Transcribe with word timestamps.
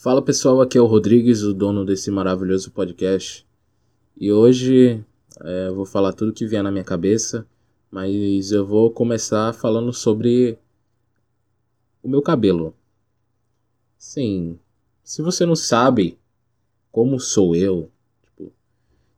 Fala 0.00 0.22
pessoal, 0.22 0.60
aqui 0.60 0.78
é 0.78 0.80
o 0.80 0.86
Rodrigues, 0.86 1.42
o 1.42 1.52
dono 1.52 1.84
desse 1.84 2.08
maravilhoso 2.08 2.70
podcast. 2.70 3.44
E 4.16 4.30
hoje 4.30 5.04
é, 5.40 5.66
eu 5.66 5.74
vou 5.74 5.84
falar 5.84 6.12
tudo 6.12 6.32
que 6.32 6.46
vier 6.46 6.62
na 6.62 6.70
minha 6.70 6.84
cabeça, 6.84 7.44
mas 7.90 8.52
eu 8.52 8.64
vou 8.64 8.92
começar 8.92 9.52
falando 9.52 9.92
sobre 9.92 10.56
o 12.00 12.08
meu 12.08 12.22
cabelo. 12.22 12.72
Sim, 13.98 14.60
se 15.02 15.20
você 15.20 15.44
não 15.44 15.56
sabe 15.56 16.16
como 16.92 17.18
sou 17.18 17.56
eu, 17.56 17.90
tipo, 18.22 18.52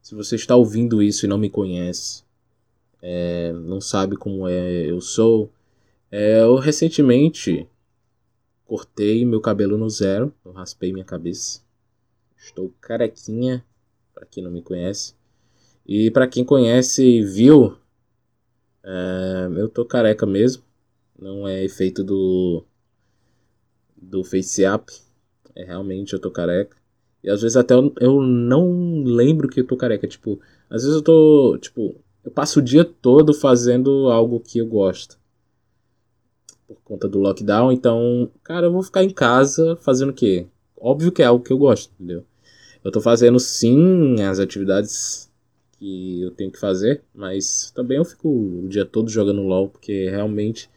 se 0.00 0.14
você 0.14 0.34
está 0.34 0.56
ouvindo 0.56 1.02
isso 1.02 1.26
e 1.26 1.28
não 1.28 1.36
me 1.36 1.50
conhece, 1.50 2.24
é, 3.02 3.52
não 3.52 3.82
sabe 3.82 4.16
como 4.16 4.48
é 4.48 4.86
eu 4.86 5.02
sou, 5.02 5.52
é, 6.10 6.40
eu 6.40 6.56
recentemente 6.56 7.68
Cortei 8.70 9.24
meu 9.24 9.40
cabelo 9.40 9.76
no 9.76 9.90
zero, 9.90 10.32
raspei 10.54 10.92
minha 10.92 11.04
cabeça. 11.04 11.60
Estou 12.38 12.72
carequinha, 12.80 13.64
para 14.14 14.24
quem 14.24 14.44
não 14.44 14.50
me 14.52 14.62
conhece. 14.62 15.16
E 15.84 16.08
para 16.08 16.28
quem 16.28 16.44
conhece 16.44 17.04
e 17.04 17.20
viu, 17.20 17.76
é, 18.84 19.48
eu 19.56 19.68
tô 19.68 19.84
careca 19.84 20.24
mesmo. 20.24 20.62
Não 21.18 21.48
é 21.48 21.64
efeito 21.64 22.04
do 22.04 22.64
do 23.96 24.22
face 24.22 24.64
up. 24.64 24.92
É 25.56 25.64
realmente 25.64 26.12
eu 26.12 26.20
tô 26.20 26.30
careca. 26.30 26.76
E 27.24 27.28
às 27.28 27.42
vezes 27.42 27.56
até 27.56 27.74
eu, 27.74 27.92
eu 27.98 28.22
não 28.22 29.02
lembro 29.02 29.48
que 29.48 29.58
eu 29.58 29.66
tô 29.66 29.76
careca. 29.76 30.06
Tipo, 30.06 30.40
às 30.70 30.84
vezes 30.84 30.94
eu 30.94 31.02
tô, 31.02 31.58
tipo, 31.60 31.96
eu 32.22 32.30
passo 32.30 32.60
o 32.60 32.62
dia 32.62 32.84
todo 32.84 33.34
fazendo 33.34 34.08
algo 34.12 34.38
que 34.38 34.60
eu 34.60 34.66
gosto 34.68 35.19
por 36.74 36.82
conta 36.82 37.08
do 37.08 37.18
lockdown. 37.18 37.72
Então, 37.72 38.30
cara, 38.42 38.66
eu 38.66 38.72
vou 38.72 38.82
ficar 38.82 39.02
em 39.02 39.10
casa 39.10 39.76
fazendo 39.76 40.10
o 40.10 40.14
quê? 40.14 40.46
Óbvio 40.76 41.12
que 41.12 41.22
é 41.22 41.26
algo 41.26 41.44
que 41.44 41.52
eu 41.52 41.58
gosto, 41.58 41.92
entendeu? 41.94 42.24
Eu 42.82 42.90
tô 42.90 43.00
fazendo 43.00 43.38
sim 43.38 44.22
as 44.22 44.38
atividades 44.38 45.30
que 45.78 46.22
eu 46.22 46.30
tenho 46.30 46.50
que 46.50 46.58
fazer, 46.58 47.02
mas 47.14 47.70
também 47.74 47.98
eu 47.98 48.04
fico 48.04 48.28
o 48.28 48.68
dia 48.68 48.84
todo 48.84 49.10
jogando 49.10 49.42
LOL, 49.42 49.68
porque 49.68 50.08
realmente 50.08 50.70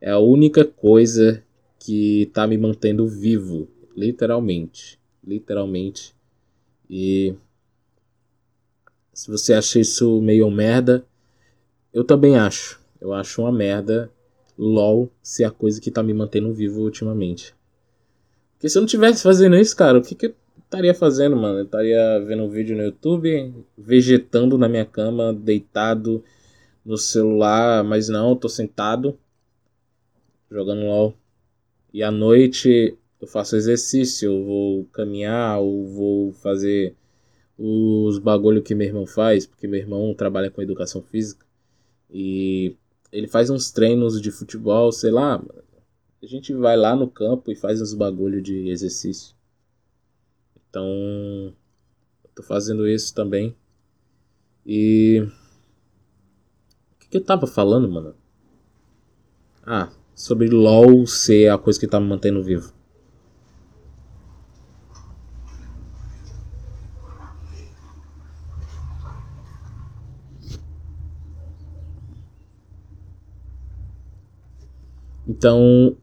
é 0.00 0.10
a 0.10 0.18
única 0.18 0.64
coisa 0.64 1.42
que 1.78 2.30
tá 2.32 2.46
me 2.46 2.56
mantendo 2.56 3.06
vivo, 3.08 3.68
literalmente. 3.96 5.00
Literalmente. 5.24 6.14
E 6.88 7.34
se 9.12 9.30
você 9.30 9.54
acha 9.54 9.80
isso 9.80 10.20
meio 10.20 10.50
merda, 10.50 11.04
eu 11.92 12.04
também 12.04 12.36
acho. 12.36 12.80
Eu 13.00 13.12
acho 13.12 13.42
uma 13.42 13.52
merda 13.52 14.10
LOL 14.58 15.10
ser 15.22 15.44
a 15.44 15.50
coisa 15.50 15.80
que 15.80 15.90
tá 15.90 16.02
me 16.02 16.12
mantendo 16.12 16.52
vivo 16.52 16.82
ultimamente. 16.82 17.54
Porque 18.54 18.68
se 18.68 18.78
eu 18.78 18.82
não 18.82 18.86
tivesse 18.86 19.22
fazendo 19.22 19.56
isso, 19.56 19.76
cara, 19.76 19.98
o 19.98 20.02
que, 20.02 20.14
que 20.14 20.26
eu 20.26 20.34
estaria 20.64 20.94
fazendo, 20.94 21.36
mano? 21.36 21.58
Eu 21.58 21.64
estaria 21.64 22.20
vendo 22.20 22.44
um 22.44 22.48
vídeo 22.48 22.76
no 22.76 22.82
YouTube, 22.82 23.54
vegetando 23.76 24.56
na 24.56 24.68
minha 24.68 24.84
cama, 24.84 25.32
deitado 25.32 26.22
no 26.84 26.96
celular, 26.96 27.84
mas 27.84 28.08
não, 28.08 28.30
eu 28.30 28.36
tô 28.36 28.48
sentado 28.48 29.18
jogando 30.50 30.86
LOL. 30.86 31.14
E 31.92 32.02
à 32.02 32.10
noite 32.10 32.96
eu 33.20 33.26
faço 33.26 33.56
exercício, 33.56 34.30
eu 34.32 34.44
vou 34.44 34.84
caminhar, 34.86 35.60
ou 35.60 35.86
vou 35.86 36.32
fazer 36.32 36.94
os 37.58 38.18
bagulho 38.18 38.62
que 38.62 38.74
meu 38.74 38.86
irmão 38.86 39.06
faz, 39.06 39.46
porque 39.46 39.68
meu 39.68 39.78
irmão 39.78 40.14
trabalha 40.14 40.50
com 40.50 40.62
educação 40.62 41.02
física. 41.02 41.46
E 42.10 42.76
ele 43.12 43.28
faz 43.28 43.50
uns 43.50 43.70
treinos 43.70 44.20
de 44.20 44.30
futebol, 44.30 44.90
sei 44.90 45.10
lá. 45.10 45.40
A 46.22 46.26
gente 46.26 46.54
vai 46.54 46.76
lá 46.76 46.96
no 46.96 47.08
campo 47.08 47.52
e 47.52 47.54
faz 47.54 47.80
uns 47.82 47.92
bagulho 47.92 48.40
de 48.40 48.70
exercício. 48.70 49.36
Então, 50.68 50.86
eu 52.24 52.30
tô 52.34 52.42
fazendo 52.42 52.88
isso 52.88 53.14
também. 53.14 53.54
E 54.64 55.28
o 56.94 56.98
que, 56.98 57.08
que 57.10 57.16
eu 57.18 57.24
tava 57.24 57.46
falando, 57.46 57.90
mano? 57.90 58.14
Ah, 59.64 59.92
sobre 60.14 60.48
LoL 60.48 61.06
ser 61.06 61.50
a 61.50 61.58
coisa 61.58 61.78
que 61.78 61.86
tá 61.86 62.00
me 62.00 62.06
mantendo 62.06 62.42
vivo. 62.42 62.72
Então, 75.42 75.96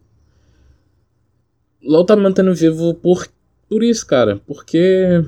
LoL 1.82 2.06
tá 2.06 2.14
me 2.14 2.24
mantendo 2.24 2.54
vivo 2.54 2.94
por, 2.94 3.26
por 3.70 3.82
isso, 3.82 4.06
cara. 4.06 4.36
Porque 4.46 5.24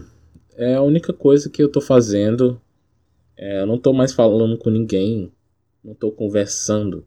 é 0.57 0.75
a 0.75 0.81
única 0.81 1.13
coisa 1.13 1.49
que 1.49 1.63
eu 1.63 1.71
tô 1.71 1.79
fazendo. 1.79 2.61
É, 3.37 3.61
eu 3.61 3.65
não 3.65 3.77
tô 3.77 3.93
mais 3.93 4.11
falando 4.11 4.57
com 4.57 4.69
ninguém. 4.69 5.31
Não 5.81 5.95
tô 5.95 6.11
conversando 6.11 7.05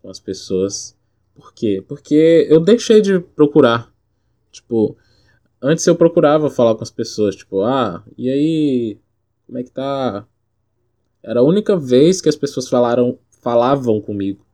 com 0.00 0.08
as 0.08 0.18
pessoas. 0.18 0.96
Por 1.34 1.52
quê? 1.52 1.84
Porque 1.86 2.46
eu 2.48 2.60
deixei 2.60 3.02
de 3.02 3.20
procurar. 3.20 3.92
Tipo, 4.50 4.96
antes 5.60 5.86
eu 5.86 5.94
procurava 5.94 6.48
falar 6.48 6.74
com 6.74 6.82
as 6.82 6.90
pessoas. 6.90 7.36
Tipo, 7.36 7.60
ah, 7.60 8.02
e 8.16 8.30
aí? 8.30 8.98
Como 9.46 9.58
é 9.58 9.62
que 9.62 9.70
tá? 9.70 10.26
Era 11.22 11.40
a 11.40 11.44
única 11.44 11.76
vez 11.76 12.22
que 12.22 12.28
as 12.30 12.36
pessoas 12.36 12.70
falaram, 12.70 13.18
falavam 13.42 14.00
comigo. 14.00 14.46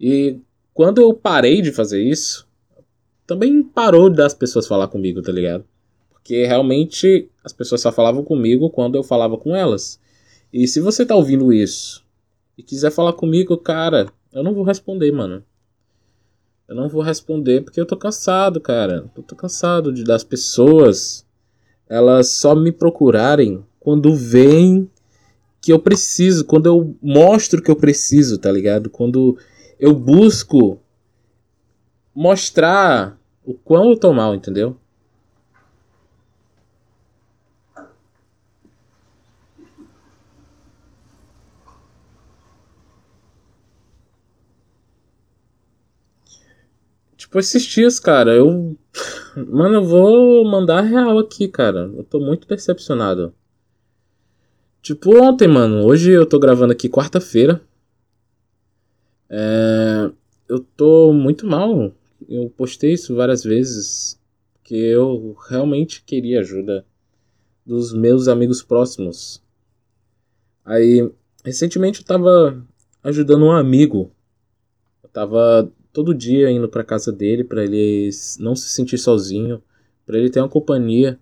E 0.00 0.40
quando 0.78 1.00
eu 1.00 1.12
parei 1.12 1.60
de 1.60 1.72
fazer 1.72 2.00
isso, 2.00 2.46
também 3.26 3.64
parou 3.64 4.08
das 4.08 4.32
pessoas 4.32 4.64
falar 4.64 4.86
comigo, 4.86 5.20
tá 5.20 5.32
ligado? 5.32 5.64
Porque 6.08 6.46
realmente 6.46 7.28
as 7.42 7.52
pessoas 7.52 7.80
só 7.80 7.90
falavam 7.90 8.22
comigo 8.22 8.70
quando 8.70 8.94
eu 8.94 9.02
falava 9.02 9.36
com 9.36 9.56
elas. 9.56 9.98
E 10.52 10.68
se 10.68 10.78
você 10.78 11.04
tá 11.04 11.16
ouvindo 11.16 11.52
isso 11.52 12.06
e 12.56 12.62
quiser 12.62 12.92
falar 12.92 13.12
comigo, 13.14 13.56
cara, 13.56 14.06
eu 14.32 14.44
não 14.44 14.54
vou 14.54 14.62
responder, 14.62 15.10
mano. 15.10 15.42
Eu 16.68 16.76
não 16.76 16.88
vou 16.88 17.02
responder 17.02 17.62
porque 17.62 17.80
eu 17.80 17.86
tô 17.86 17.96
cansado, 17.96 18.60
cara. 18.60 19.10
Eu 19.16 19.22
tô 19.24 19.34
cansado 19.34 19.92
de 19.92 20.04
das 20.04 20.22
pessoas 20.22 21.26
elas 21.88 22.28
só 22.34 22.54
me 22.54 22.70
procurarem 22.70 23.64
quando 23.80 24.14
veem 24.14 24.88
que 25.60 25.72
eu 25.72 25.80
preciso, 25.80 26.44
quando 26.44 26.66
eu 26.66 26.96
mostro 27.02 27.60
que 27.60 27.68
eu 27.68 27.74
preciso, 27.74 28.38
tá 28.38 28.52
ligado? 28.52 28.88
Quando 28.88 29.36
eu 29.78 29.94
busco 29.94 30.80
mostrar 32.14 33.18
o 33.44 33.54
quão 33.54 33.90
eu 33.90 33.98
tô 33.98 34.12
mal, 34.12 34.34
entendeu? 34.34 34.76
Tipo, 47.16 47.38
esses 47.38 47.62
dias, 47.62 48.00
cara, 48.00 48.34
eu. 48.34 48.76
Mano, 49.36 49.74
eu 49.76 49.84
vou 49.84 50.44
mandar 50.44 50.80
real 50.80 51.18
aqui, 51.18 51.46
cara. 51.46 51.90
Eu 51.94 52.02
tô 52.02 52.18
muito 52.18 52.48
decepcionado. 52.48 53.34
Tipo, 54.80 55.22
ontem, 55.22 55.46
mano. 55.46 55.84
Hoje 55.84 56.10
eu 56.10 56.24
tô 56.26 56.38
gravando 56.38 56.72
aqui 56.72 56.88
quarta-feira. 56.88 57.60
É, 59.30 60.10
eu 60.48 60.60
tô 60.60 61.12
muito 61.12 61.46
mal. 61.46 61.92
Eu 62.28 62.50
postei 62.50 62.92
isso 62.92 63.14
várias 63.14 63.44
vezes. 63.44 64.18
Que 64.62 64.76
eu 64.76 65.34
realmente 65.48 66.02
queria 66.02 66.40
ajuda 66.40 66.84
dos 67.64 67.92
meus 67.92 68.28
amigos 68.28 68.62
próximos. 68.62 69.42
Aí, 70.64 71.10
recentemente 71.44 72.00
eu 72.00 72.06
tava 72.06 72.62
ajudando 73.02 73.46
um 73.46 73.52
amigo. 73.52 74.10
Eu 75.02 75.08
tava 75.08 75.70
todo 75.92 76.14
dia 76.14 76.50
indo 76.50 76.68
pra 76.68 76.84
casa 76.84 77.10
dele 77.10 77.44
para 77.44 77.64
ele 77.64 78.10
não 78.38 78.54
se 78.54 78.68
sentir 78.68 78.98
sozinho, 78.98 79.62
para 80.06 80.18
ele 80.18 80.30
ter 80.30 80.40
uma 80.40 80.48
companhia. 80.48 81.18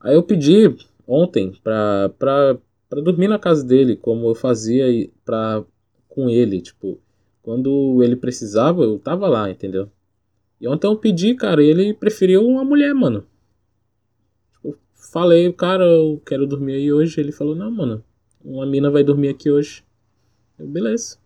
Aí 0.00 0.14
eu 0.14 0.22
pedi 0.22 0.76
ontem 1.06 1.52
pra, 1.62 2.10
pra, 2.18 2.58
pra 2.88 3.00
dormir 3.00 3.28
na 3.28 3.38
casa 3.38 3.64
dele, 3.64 3.96
como 3.96 4.28
eu 4.28 4.34
fazia 4.34 4.86
pra, 5.24 5.64
com 6.08 6.28
ele, 6.28 6.60
tipo, 6.60 7.00
quando 7.44 8.02
ele 8.02 8.16
precisava, 8.16 8.82
eu 8.82 8.98
tava 8.98 9.28
lá, 9.28 9.50
entendeu? 9.50 9.90
E 10.58 10.66
ontem 10.66 10.86
eu 10.86 10.96
pedi, 10.96 11.34
cara, 11.34 11.62
e 11.62 11.66
ele 11.66 11.92
preferiu 11.92 12.42
uma 12.42 12.64
mulher, 12.64 12.94
mano. 12.94 13.26
Tipo, 14.50 14.78
falei, 15.12 15.52
cara, 15.52 15.84
eu 15.84 16.22
quero 16.24 16.46
dormir 16.46 16.76
aí 16.76 16.90
hoje. 16.90 17.20
Ele 17.20 17.30
falou, 17.30 17.54
não, 17.54 17.70
mano, 17.70 18.02
uma 18.42 18.64
mina 18.64 18.90
vai 18.90 19.04
dormir 19.04 19.28
aqui 19.28 19.50
hoje. 19.50 19.84
Eu, 20.58 20.66
beleza. 20.66 21.18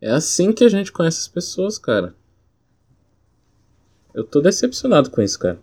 É 0.00 0.10
assim 0.10 0.54
que 0.54 0.64
a 0.64 0.70
gente 0.70 0.90
conhece 0.90 1.18
as 1.18 1.28
pessoas, 1.28 1.76
cara. 1.76 2.14
Eu 4.14 4.24
tô 4.24 4.40
decepcionado 4.40 5.10
com 5.10 5.20
isso, 5.20 5.38
cara. 5.38 5.60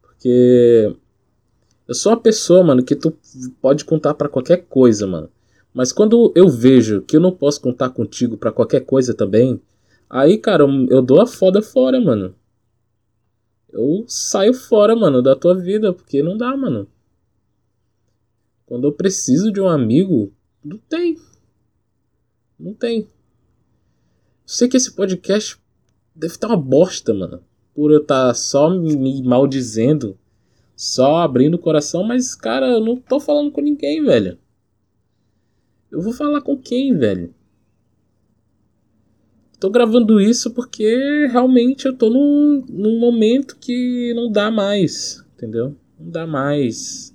Porque 0.00 0.96
eu 1.86 1.94
sou 1.94 2.10
uma 2.12 2.20
pessoa, 2.20 2.64
mano, 2.64 2.82
que 2.82 2.96
tu 2.96 3.14
pode 3.60 3.84
contar 3.84 4.14
para 4.14 4.30
qualquer 4.30 4.64
coisa, 4.64 5.06
mano. 5.06 5.28
Mas 5.74 5.92
quando 5.92 6.32
eu 6.36 6.48
vejo 6.48 7.02
que 7.02 7.16
eu 7.16 7.20
não 7.20 7.32
posso 7.32 7.60
contar 7.60 7.90
contigo 7.90 8.36
para 8.36 8.52
qualquer 8.52 8.82
coisa 8.86 9.12
também, 9.12 9.60
aí, 10.08 10.38
cara, 10.38 10.62
eu 10.88 11.02
dou 11.02 11.20
a 11.20 11.26
foda 11.26 11.60
fora, 11.60 12.00
mano. 12.00 12.32
eu 13.72 14.04
saio 14.06 14.54
fora, 14.54 14.94
mano, 14.94 15.20
da 15.20 15.34
tua 15.34 15.56
vida, 15.56 15.92
porque 15.92 16.22
não 16.22 16.38
dá, 16.38 16.56
mano. 16.56 16.86
Quando 18.64 18.86
eu 18.86 18.92
preciso 18.92 19.52
de 19.52 19.60
um 19.60 19.68
amigo, 19.68 20.32
não 20.64 20.78
tem. 20.78 21.18
Não 22.56 22.72
tem. 22.72 23.00
Eu 23.00 23.08
sei 24.46 24.68
que 24.68 24.76
esse 24.76 24.92
podcast 24.94 25.58
deve 26.14 26.34
estar 26.34 26.46
uma 26.46 26.56
bosta, 26.56 27.12
mano. 27.12 27.42
Por 27.74 27.90
eu 27.90 28.00
estar 28.00 28.32
só 28.34 28.70
me 28.70 29.22
maldizendo, 29.24 30.16
só 30.76 31.16
abrindo 31.16 31.54
o 31.54 31.58
coração, 31.58 32.04
mas, 32.04 32.36
cara, 32.36 32.68
eu 32.68 32.80
não 32.80 32.96
tô 32.96 33.18
falando 33.18 33.50
com 33.50 33.60
ninguém, 33.60 34.04
velho. 34.04 34.38
Eu 35.94 36.00
vou 36.00 36.12
falar 36.12 36.40
com 36.40 36.56
quem, 36.56 36.92
velho? 36.98 37.32
Tô 39.60 39.70
gravando 39.70 40.20
isso 40.20 40.50
porque 40.50 41.28
realmente 41.30 41.86
eu 41.86 41.96
tô 41.96 42.10
num, 42.10 42.64
num 42.68 42.98
momento 42.98 43.56
que 43.56 44.12
não 44.12 44.28
dá 44.28 44.50
mais, 44.50 45.24
entendeu? 45.36 45.76
Não 45.96 46.10
dá 46.10 46.26
mais. 46.26 47.14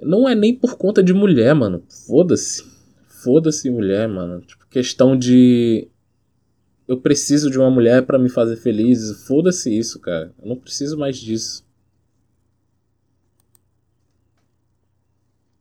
Não 0.00 0.28
é 0.28 0.36
nem 0.36 0.54
por 0.54 0.76
conta 0.76 1.02
de 1.02 1.12
mulher, 1.12 1.52
mano. 1.52 1.82
Foda-se. 2.06 2.64
Foda-se 3.08 3.68
mulher, 3.68 4.08
mano. 4.08 4.40
Tipo, 4.40 4.68
questão 4.68 5.18
de 5.18 5.88
eu 6.86 7.00
preciso 7.00 7.50
de 7.50 7.58
uma 7.58 7.70
mulher 7.70 8.06
para 8.06 8.20
me 8.20 8.28
fazer 8.28 8.54
feliz. 8.54 9.26
Foda-se 9.26 9.76
isso, 9.76 9.98
cara. 9.98 10.32
Eu 10.40 10.48
não 10.48 10.56
preciso 10.56 10.96
mais 10.96 11.16
disso. 11.16 11.64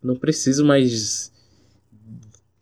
Não 0.01 0.15
preciso 0.15 0.65
mais 0.65 1.31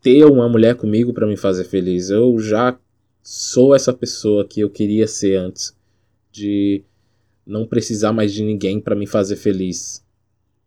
ter 0.01 0.25
uma 0.25 0.49
mulher 0.49 0.75
comigo 0.75 1.13
para 1.13 1.27
me 1.27 1.37
fazer 1.37 1.63
feliz. 1.63 2.09
Eu 2.09 2.37
já 2.39 2.77
sou 3.21 3.75
essa 3.75 3.93
pessoa 3.93 4.45
que 4.45 4.59
eu 4.59 4.69
queria 4.69 5.07
ser 5.07 5.35
antes 5.35 5.75
de 6.31 6.83
não 7.45 7.65
precisar 7.65 8.11
mais 8.11 8.33
de 8.33 8.43
ninguém 8.43 8.79
para 8.79 8.95
me 8.95 9.07
fazer 9.07 9.35
feliz. 9.35 10.05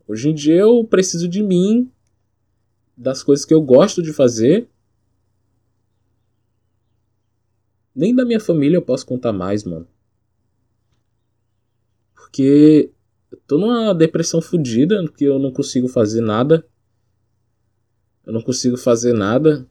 Hoje 0.07 0.31
em 0.31 0.35
dia 0.35 0.61
eu 0.61 0.85
preciso 0.85 1.29
de 1.29 1.43
mim, 1.43 1.91
das 2.97 3.23
coisas 3.23 3.45
que 3.45 3.55
eu 3.55 3.63
gosto 3.63 4.03
de 4.03 4.13
fazer. 4.13 4.69
Nem 7.95 8.15
da 8.15 8.25
minha 8.25 8.41
família 8.41 8.77
eu 8.77 8.83
posso 8.83 9.07
contar 9.07 9.33
mais, 9.33 9.65
mano. 9.65 9.87
Porque 12.15 12.91
tô 13.53 13.59
numa 13.59 13.93
depressão 13.95 14.41
fodida, 14.41 15.05
que 15.15 15.25
eu 15.25 15.39
não 15.39 15.53
consigo 15.53 15.87
fazer 15.87 16.23
nada. 16.23 16.67
Eu 18.25 18.33
não 18.33 18.41
consigo 18.41 18.79
fazer 18.79 19.13
nada. 19.13 19.69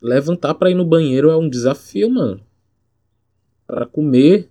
Levantar 0.00 0.54
para 0.54 0.70
ir 0.70 0.74
no 0.74 0.86
banheiro 0.86 1.28
é 1.28 1.36
um 1.36 1.50
desafio, 1.50 2.08
mano. 2.08 2.40
Para 3.66 3.84
comer 3.84 4.50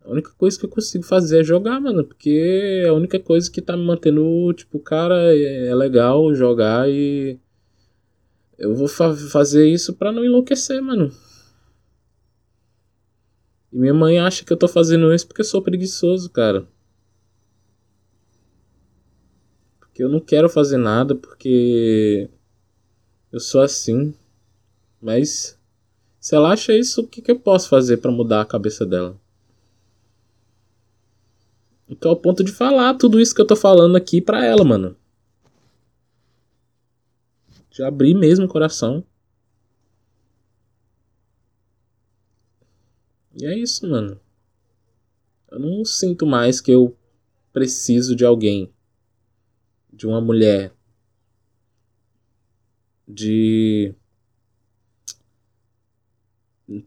A 0.00 0.10
única 0.10 0.30
coisa 0.38 0.58
que 0.58 0.64
eu 0.64 0.70
consigo 0.70 1.04
fazer 1.04 1.42
é 1.42 1.44
jogar, 1.44 1.78
mano. 1.78 2.02
Porque 2.02 2.82
é 2.82 2.88
a 2.88 2.94
única 2.94 3.20
coisa 3.20 3.48
que 3.48 3.62
tá 3.62 3.76
me 3.76 3.84
mantendo, 3.84 4.52
tipo, 4.54 4.80
cara, 4.80 5.14
é, 5.32 5.68
é 5.68 5.74
legal 5.76 6.34
jogar 6.34 6.88
e. 6.88 7.38
Eu 8.58 8.74
vou 8.74 8.88
fa 8.88 9.14
fazer 9.14 9.68
isso 9.68 9.94
pra 9.94 10.10
não 10.10 10.24
enlouquecer, 10.24 10.82
mano. 10.82 11.12
E 13.72 13.78
minha 13.78 13.94
mãe 13.94 14.18
acha 14.18 14.44
que 14.44 14.52
eu 14.52 14.56
tô 14.56 14.66
fazendo 14.66 15.12
isso 15.12 15.26
porque 15.26 15.42
eu 15.42 15.46
sou 15.46 15.62
preguiçoso, 15.62 16.30
cara. 16.30 16.66
Porque 19.78 20.02
eu 20.02 20.08
não 20.08 20.20
quero 20.20 20.48
fazer 20.48 20.76
nada, 20.76 21.14
porque. 21.14 22.30
Eu 23.32 23.40
sou 23.40 23.60
assim. 23.60 24.14
Mas. 25.00 25.58
Se 26.20 26.34
ela 26.34 26.52
acha 26.52 26.72
isso, 26.76 27.02
o 27.02 27.06
que, 27.06 27.22
que 27.22 27.30
eu 27.30 27.38
posso 27.38 27.68
fazer 27.68 27.98
para 27.98 28.10
mudar 28.10 28.40
a 28.40 28.46
cabeça 28.46 28.84
dela? 28.84 29.16
Então, 31.88 32.10
ao 32.10 32.16
ponto 32.16 32.44
de 32.44 32.52
falar 32.52 32.94
tudo 32.94 33.18
isso 33.20 33.34
que 33.34 33.40
eu 33.40 33.46
tô 33.46 33.56
falando 33.56 33.96
aqui 33.96 34.20
pra 34.20 34.44
ela, 34.44 34.62
mano. 34.62 34.96
De 37.70 37.82
abrir 37.82 38.14
mesmo 38.14 38.44
o 38.44 38.48
coração. 38.48 39.04
E 43.40 43.46
é 43.46 43.56
isso, 43.56 43.88
mano. 43.88 44.20
Eu 45.48 45.60
não 45.60 45.84
sinto 45.84 46.26
mais 46.26 46.60
que 46.60 46.72
eu 46.72 46.98
preciso 47.52 48.16
de 48.16 48.24
alguém. 48.24 48.68
De 49.92 50.08
uma 50.08 50.20
mulher. 50.20 50.74
De. 53.06 53.94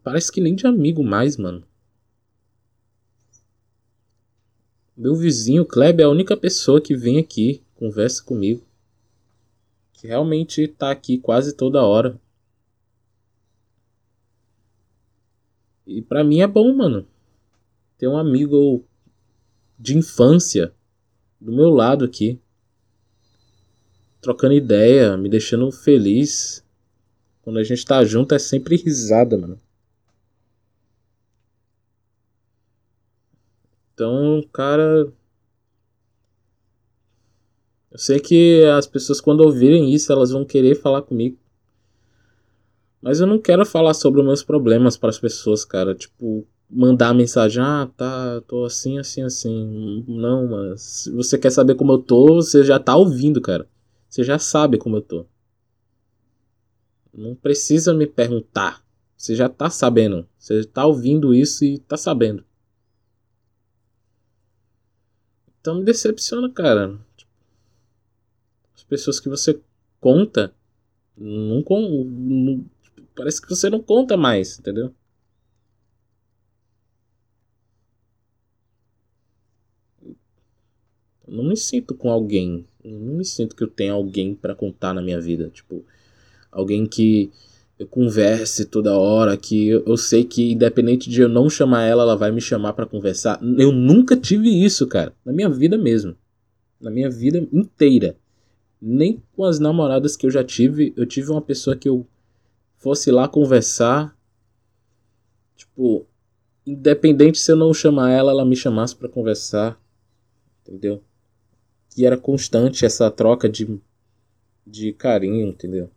Parece 0.02 0.30
que 0.30 0.42
nem 0.42 0.54
de 0.54 0.66
amigo 0.66 1.02
mais, 1.02 1.38
mano. 1.38 1.66
Meu 4.94 5.16
vizinho 5.16 5.64
Kleber 5.64 6.04
é 6.04 6.06
a 6.06 6.10
única 6.10 6.36
pessoa 6.36 6.82
que 6.82 6.94
vem 6.94 7.18
aqui, 7.18 7.62
conversa 7.74 8.22
comigo. 8.22 8.62
Que 9.94 10.06
realmente 10.06 10.68
tá 10.68 10.90
aqui 10.90 11.16
quase 11.16 11.56
toda 11.56 11.82
hora. 11.82 12.20
E 15.86 16.00
pra 16.00 16.22
mim 16.22 16.40
é 16.40 16.46
bom, 16.46 16.74
mano. 16.74 17.06
Ter 17.98 18.08
um 18.08 18.16
amigo 18.16 18.84
de 19.78 19.96
infância 19.96 20.72
do 21.40 21.52
meu 21.52 21.70
lado 21.70 22.04
aqui. 22.04 22.40
Trocando 24.20 24.54
ideia, 24.54 25.16
me 25.16 25.28
deixando 25.28 25.70
feliz. 25.72 26.64
Quando 27.42 27.58
a 27.58 27.64
gente 27.64 27.84
tá 27.84 28.04
junto 28.04 28.34
é 28.34 28.38
sempre 28.38 28.76
risada, 28.76 29.36
mano. 29.36 29.60
Então, 33.92 34.42
cara. 34.52 35.12
Eu 37.90 37.98
sei 37.98 38.20
que 38.20 38.64
as 38.64 38.86
pessoas, 38.86 39.20
quando 39.20 39.40
ouvirem 39.40 39.92
isso, 39.92 40.10
elas 40.10 40.30
vão 40.30 40.44
querer 40.44 40.76
falar 40.76 41.02
comigo. 41.02 41.36
Mas 43.02 43.20
eu 43.20 43.26
não 43.26 43.40
quero 43.40 43.66
falar 43.66 43.94
sobre 43.94 44.20
os 44.20 44.26
meus 44.26 44.44
problemas 44.44 44.96
para 44.96 45.10
as 45.10 45.18
pessoas, 45.18 45.64
cara. 45.64 45.92
Tipo, 45.92 46.46
mandar 46.70 47.12
mensagem: 47.12 47.60
ah, 47.60 47.90
tá, 47.96 48.40
tô 48.42 48.64
assim, 48.64 48.98
assim, 48.98 49.22
assim. 49.22 50.04
Não, 50.06 50.46
mas 50.46 50.80
se 50.82 51.10
você 51.10 51.36
quer 51.36 51.50
saber 51.50 51.74
como 51.74 51.92
eu 51.92 51.98
tô, 51.98 52.36
você 52.36 52.62
já 52.62 52.78
tá 52.78 52.94
ouvindo, 52.96 53.40
cara. 53.40 53.68
Você 54.08 54.22
já 54.22 54.38
sabe 54.38 54.78
como 54.78 54.96
eu 54.96 55.02
tô. 55.02 55.26
Não 57.12 57.34
precisa 57.34 57.92
me 57.92 58.06
perguntar. 58.06 58.82
Você 59.16 59.34
já 59.34 59.48
tá 59.48 59.68
sabendo. 59.68 60.26
Você 60.38 60.64
tá 60.64 60.86
ouvindo 60.86 61.34
isso 61.34 61.64
e 61.64 61.78
tá 61.78 61.96
sabendo. 61.96 62.44
Então 65.60 65.76
me 65.76 65.84
decepciona, 65.84 66.50
cara. 66.50 66.98
As 68.74 68.82
pessoas 68.84 69.20
que 69.20 69.28
você 69.28 69.60
conta, 70.00 70.54
não, 71.16 71.62
não, 71.62 72.64
parece 73.22 73.40
que 73.40 73.48
você 73.48 73.70
não 73.70 73.80
conta 73.80 74.16
mais, 74.16 74.58
entendeu? 74.58 74.92
Eu 81.24 81.32
não 81.32 81.44
me 81.44 81.56
sinto 81.56 81.94
com 81.94 82.10
alguém. 82.10 82.66
Eu 82.82 82.98
não 82.98 83.14
me 83.14 83.24
sinto 83.24 83.54
que 83.54 83.62
eu 83.62 83.68
tenho 83.68 83.94
alguém 83.94 84.34
para 84.34 84.56
contar 84.56 84.92
na 84.92 85.00
minha 85.00 85.20
vida. 85.20 85.48
Tipo, 85.50 85.84
alguém 86.50 86.84
que 86.84 87.30
eu 87.78 87.86
converse 87.86 88.64
toda 88.64 88.98
hora, 88.98 89.36
que 89.36 89.68
eu, 89.68 89.84
eu, 89.86 89.96
sei 89.96 90.24
que 90.24 90.50
independente 90.50 91.08
de 91.08 91.20
eu 91.20 91.28
não 91.28 91.48
chamar 91.48 91.84
ela, 91.84 92.02
ela 92.02 92.16
vai 92.16 92.32
me 92.32 92.40
chamar 92.40 92.72
para 92.72 92.86
conversar. 92.86 93.40
Eu 93.56 93.70
nunca 93.70 94.16
tive 94.16 94.48
isso, 94.48 94.84
cara, 94.88 95.14
na 95.24 95.32
minha 95.32 95.48
vida 95.48 95.78
mesmo. 95.78 96.16
Na 96.80 96.90
minha 96.90 97.08
vida 97.08 97.38
inteira. 97.52 98.16
Nem 98.80 99.22
com 99.32 99.44
as 99.44 99.60
namoradas 99.60 100.16
que 100.16 100.26
eu 100.26 100.30
já 100.30 100.42
tive, 100.42 100.92
eu 100.96 101.06
tive 101.06 101.30
uma 101.30 101.40
pessoa 101.40 101.76
que 101.76 101.88
eu 101.88 102.04
fosse 102.82 103.10
lá 103.10 103.28
conversar. 103.28 104.16
Tipo, 105.56 106.06
independente 106.66 107.38
se 107.38 107.52
eu 107.52 107.56
não 107.56 107.72
chamar 107.72 108.10
ela, 108.10 108.32
ela 108.32 108.44
me 108.44 108.56
chamasse 108.56 108.94
para 108.94 109.08
conversar. 109.08 109.80
Entendeu? 110.62 111.02
E 111.96 112.04
era 112.04 112.16
constante 112.16 112.84
essa 112.84 113.10
troca 113.10 113.48
de, 113.48 113.80
de 114.66 114.92
carinho, 114.92 115.48
entendeu? 115.48 115.90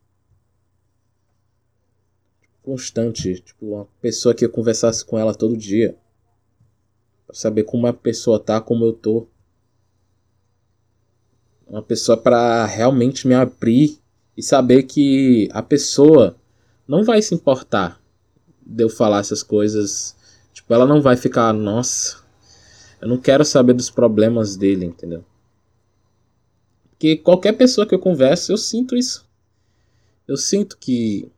constante, 2.66 3.40
tipo, 3.42 3.76
uma 3.76 3.88
pessoa 4.02 4.34
que 4.34 4.44
eu 4.44 4.50
conversasse 4.50 5.06
com 5.06 5.20
ela 5.20 5.36
todo 5.36 5.56
dia. 5.56 5.96
Pra 7.28 7.36
saber 7.36 7.64
como 7.64 7.86
a 7.86 7.94
pessoa 7.94 8.40
tá, 8.40 8.60
como 8.60 8.84
eu 8.84 8.94
tô. 8.94 9.28
Uma 11.68 11.84
pessoa 11.84 12.18
para 12.18 12.66
realmente 12.66 13.28
me 13.28 13.36
abrir 13.36 14.00
e 14.36 14.42
saber 14.42 14.84
que 14.84 15.48
a 15.52 15.62
pessoa 15.62 16.36
não 16.88 17.04
vai 17.04 17.22
se 17.22 17.34
importar 17.36 18.02
de 18.66 18.84
eu 18.84 18.90
falar 18.90 19.20
essas 19.20 19.44
coisas. 19.44 20.16
Tipo, 20.54 20.74
ela 20.74 20.86
não 20.86 21.02
vai 21.02 21.18
ficar, 21.18 21.54
nossa, 21.54 22.18
eu 23.02 23.08
não 23.08 23.18
quero 23.18 23.46
saber 23.46 23.74
dos 23.74 23.90
problemas 23.90 24.56
dele, 24.56 24.86
entendeu? 24.86 25.24
Porque 26.90 27.18
qualquer 27.18 27.54
pessoa 27.54 27.86
que 27.88 27.94
eu 27.94 28.00
converso, 28.00 28.52
eu 28.52 28.58
sinto 28.58 28.96
isso. 28.96 29.26
eu 30.28 30.38
sinto 30.38 30.78
que 30.78 31.32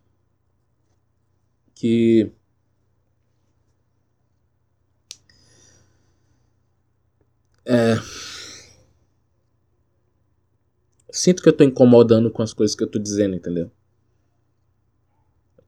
que 1.76 2.32
é, 7.66 7.98
sinto 11.12 11.44
que 11.44 11.50
eu 11.50 11.54
tô 11.54 11.64
incomodando 11.66 12.32
com 12.32 12.42
as 12.42 12.54
coisas 12.54 12.76
que 12.76 12.82
eu 12.84 12.88
tô 12.90 12.98
dizendo, 12.98 13.36
entendeu? 13.36 13.70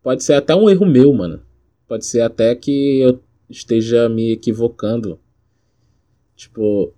Pode 0.01 0.23
ser 0.23 0.33
até 0.33 0.55
um 0.55 0.69
erro 0.69 0.85
meu, 0.85 1.13
mano. 1.13 1.41
Pode 1.87 2.05
ser 2.05 2.21
até 2.21 2.55
que 2.55 2.99
eu 2.99 3.21
esteja 3.49 4.07
me 4.07 4.31
equivocando. 4.31 5.19
Tipo, 6.35 6.93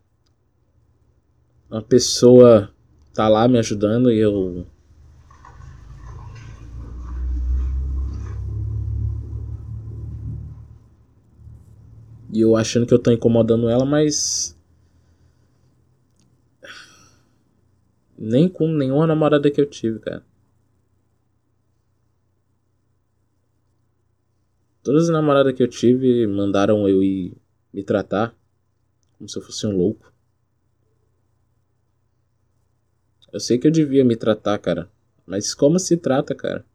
uma 1.70 1.81
pessoa 1.81 2.72
tá 3.13 3.27
lá 3.27 3.48
me 3.48 3.58
ajudando 3.58 4.12
e 4.12 4.20
eu 4.20 4.65
E 12.34 12.39
eu 12.39 12.55
achando 12.55 12.86
que 12.86 12.93
eu 12.93 13.00
tô 13.00 13.12
incomodando 13.12 13.67
ela, 13.67 13.86
mas 13.86 14.58
Nem 18.24 18.48
com 18.48 18.67
nenhuma 18.67 19.08
namorada 19.08 19.50
que 19.50 19.60
eu 19.60 19.65
tive, 19.65 19.98
cara. 19.98 20.24
Todas 24.83 25.03
as 25.03 25.09
namoradas 25.09 25.53
que 25.53 25.61
eu 25.61 25.67
tive 25.67 26.25
mandaram 26.27 26.88
eu 26.88 27.03
ir 27.03 27.38
me 27.73 27.83
tratar 27.83 28.35
como 29.17 29.29
se 29.29 29.38
eu 29.38 29.41
fosse 29.41 29.65
um 29.67 29.75
louco. 29.75 30.11
Eu 33.31 33.39
sei 33.39 33.57
que 33.57 33.67
eu 33.67 33.71
devia 33.71 34.03
me 34.03 34.15
tratar, 34.15 34.57
cara. 34.57 34.89
Mas 35.25 35.53
como 35.53 35.79
se 35.79 35.95
trata, 35.95 36.33
cara? 36.33 36.65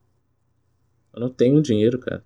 Eu 1.12 1.20
não 1.20 1.28
tenho 1.28 1.60
dinheiro, 1.60 1.98
cara. 1.98 2.24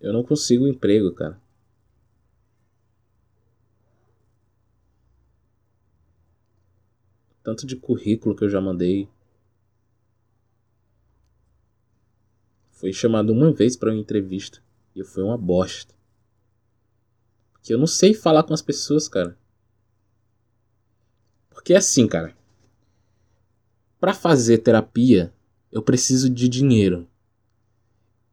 Eu 0.00 0.12
não 0.12 0.22
consigo 0.22 0.68
emprego, 0.68 1.12
cara. 1.12 1.40
tanto 7.46 7.64
de 7.64 7.76
currículo 7.76 8.34
que 8.34 8.42
eu 8.42 8.48
já 8.48 8.60
mandei. 8.60 9.08
Foi 12.76 12.92
chamado 12.92 13.32
uma 13.32 13.50
vez 13.50 13.74
para 13.74 13.90
uma 13.90 13.98
entrevista 13.98 14.62
e 14.94 15.02
foi 15.02 15.24
uma 15.24 15.36
bosta. 15.38 15.94
Porque 17.52 17.72
eu 17.72 17.78
não 17.78 17.86
sei 17.86 18.12
falar 18.12 18.42
com 18.42 18.52
as 18.52 18.60
pessoas, 18.60 19.08
cara. 19.08 19.36
Porque 21.48 21.72
é 21.72 21.78
assim, 21.78 22.06
cara. 22.06 22.36
Para 23.98 24.12
fazer 24.12 24.58
terapia, 24.58 25.32
eu 25.72 25.82
preciso 25.82 26.28
de 26.28 26.48
dinheiro. 26.48 27.08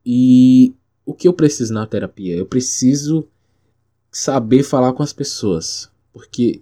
E 0.06 0.76
o 1.06 1.14
que 1.14 1.26
eu 1.26 1.34
preciso 1.34 1.74
na 1.74 1.88
terapia? 1.88 2.36
Eu 2.36 2.46
preciso 2.46 3.30
saber 4.12 4.62
falar 4.62 4.92
com 4.92 5.02
as 5.02 5.14
pessoas. 5.14 5.90
Porque 6.12 6.62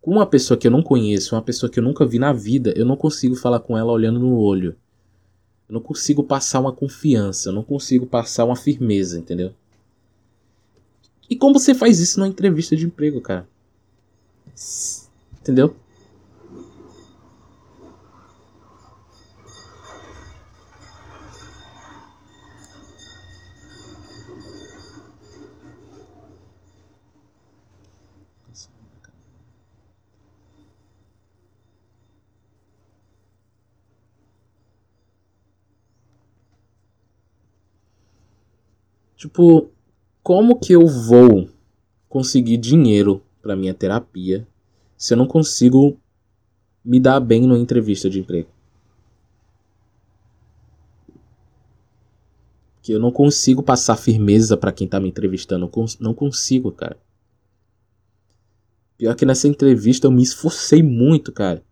com 0.00 0.10
uma 0.10 0.26
pessoa 0.26 0.58
que 0.58 0.66
eu 0.66 0.72
não 0.72 0.82
conheço, 0.82 1.36
uma 1.36 1.42
pessoa 1.42 1.70
que 1.70 1.78
eu 1.78 1.84
nunca 1.84 2.04
vi 2.04 2.18
na 2.18 2.32
vida, 2.32 2.74
eu 2.76 2.84
não 2.84 2.96
consigo 2.96 3.36
falar 3.36 3.60
com 3.60 3.78
ela 3.78 3.92
olhando 3.92 4.18
no 4.18 4.36
olho. 4.36 4.76
Eu 5.68 5.74
não 5.74 5.80
consigo 5.80 6.22
passar 6.22 6.60
uma 6.60 6.72
confiança, 6.72 7.48
eu 7.48 7.52
não 7.52 7.62
consigo 7.62 8.06
passar 8.06 8.44
uma 8.44 8.56
firmeza, 8.56 9.18
entendeu? 9.18 9.54
E 11.28 11.36
como 11.36 11.58
você 11.58 11.74
faz 11.74 11.98
isso 11.98 12.18
numa 12.18 12.28
entrevista 12.28 12.76
de 12.76 12.84
emprego, 12.84 13.20
cara? 13.20 13.48
Entendeu? 15.40 15.74
Tipo, 39.22 39.70
como 40.20 40.58
que 40.58 40.72
eu 40.72 40.84
vou 40.84 41.48
conseguir 42.08 42.56
dinheiro 42.56 43.22
para 43.40 43.54
minha 43.54 43.72
terapia 43.72 44.44
se 44.96 45.14
eu 45.14 45.16
não 45.16 45.28
consigo 45.28 45.96
me 46.84 46.98
dar 46.98 47.20
bem 47.20 47.42
numa 47.42 47.56
entrevista 47.56 48.10
de 48.10 48.18
emprego? 48.18 48.48
Que 52.82 52.90
eu 52.90 52.98
não 52.98 53.12
consigo 53.12 53.62
passar 53.62 53.94
firmeza 53.94 54.56
para 54.56 54.72
quem 54.72 54.88
tá 54.88 54.98
me 54.98 55.08
entrevistando, 55.08 55.70
não 56.00 56.12
consigo, 56.12 56.72
cara. 56.72 56.98
Pior 58.98 59.14
que 59.14 59.24
nessa 59.24 59.46
entrevista 59.46 60.08
eu 60.08 60.10
me 60.10 60.24
esforcei 60.24 60.82
muito, 60.82 61.30
cara. 61.30 61.62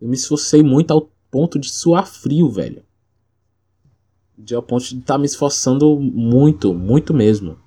Eu 0.00 0.06
me 0.06 0.14
esforcei 0.14 0.62
muito 0.62 0.92
ao 0.92 1.10
ponto 1.28 1.58
de 1.58 1.70
suar 1.70 2.06
frio, 2.06 2.48
velho 2.48 2.84
de 4.44 4.54
ao 4.54 4.62
ponto 4.62 4.84
de 4.84 4.98
estar 4.98 5.14
tá 5.14 5.18
me 5.18 5.26
esforçando 5.26 5.98
muito, 5.98 6.72
muito 6.74 7.12
mesmo. 7.12 7.58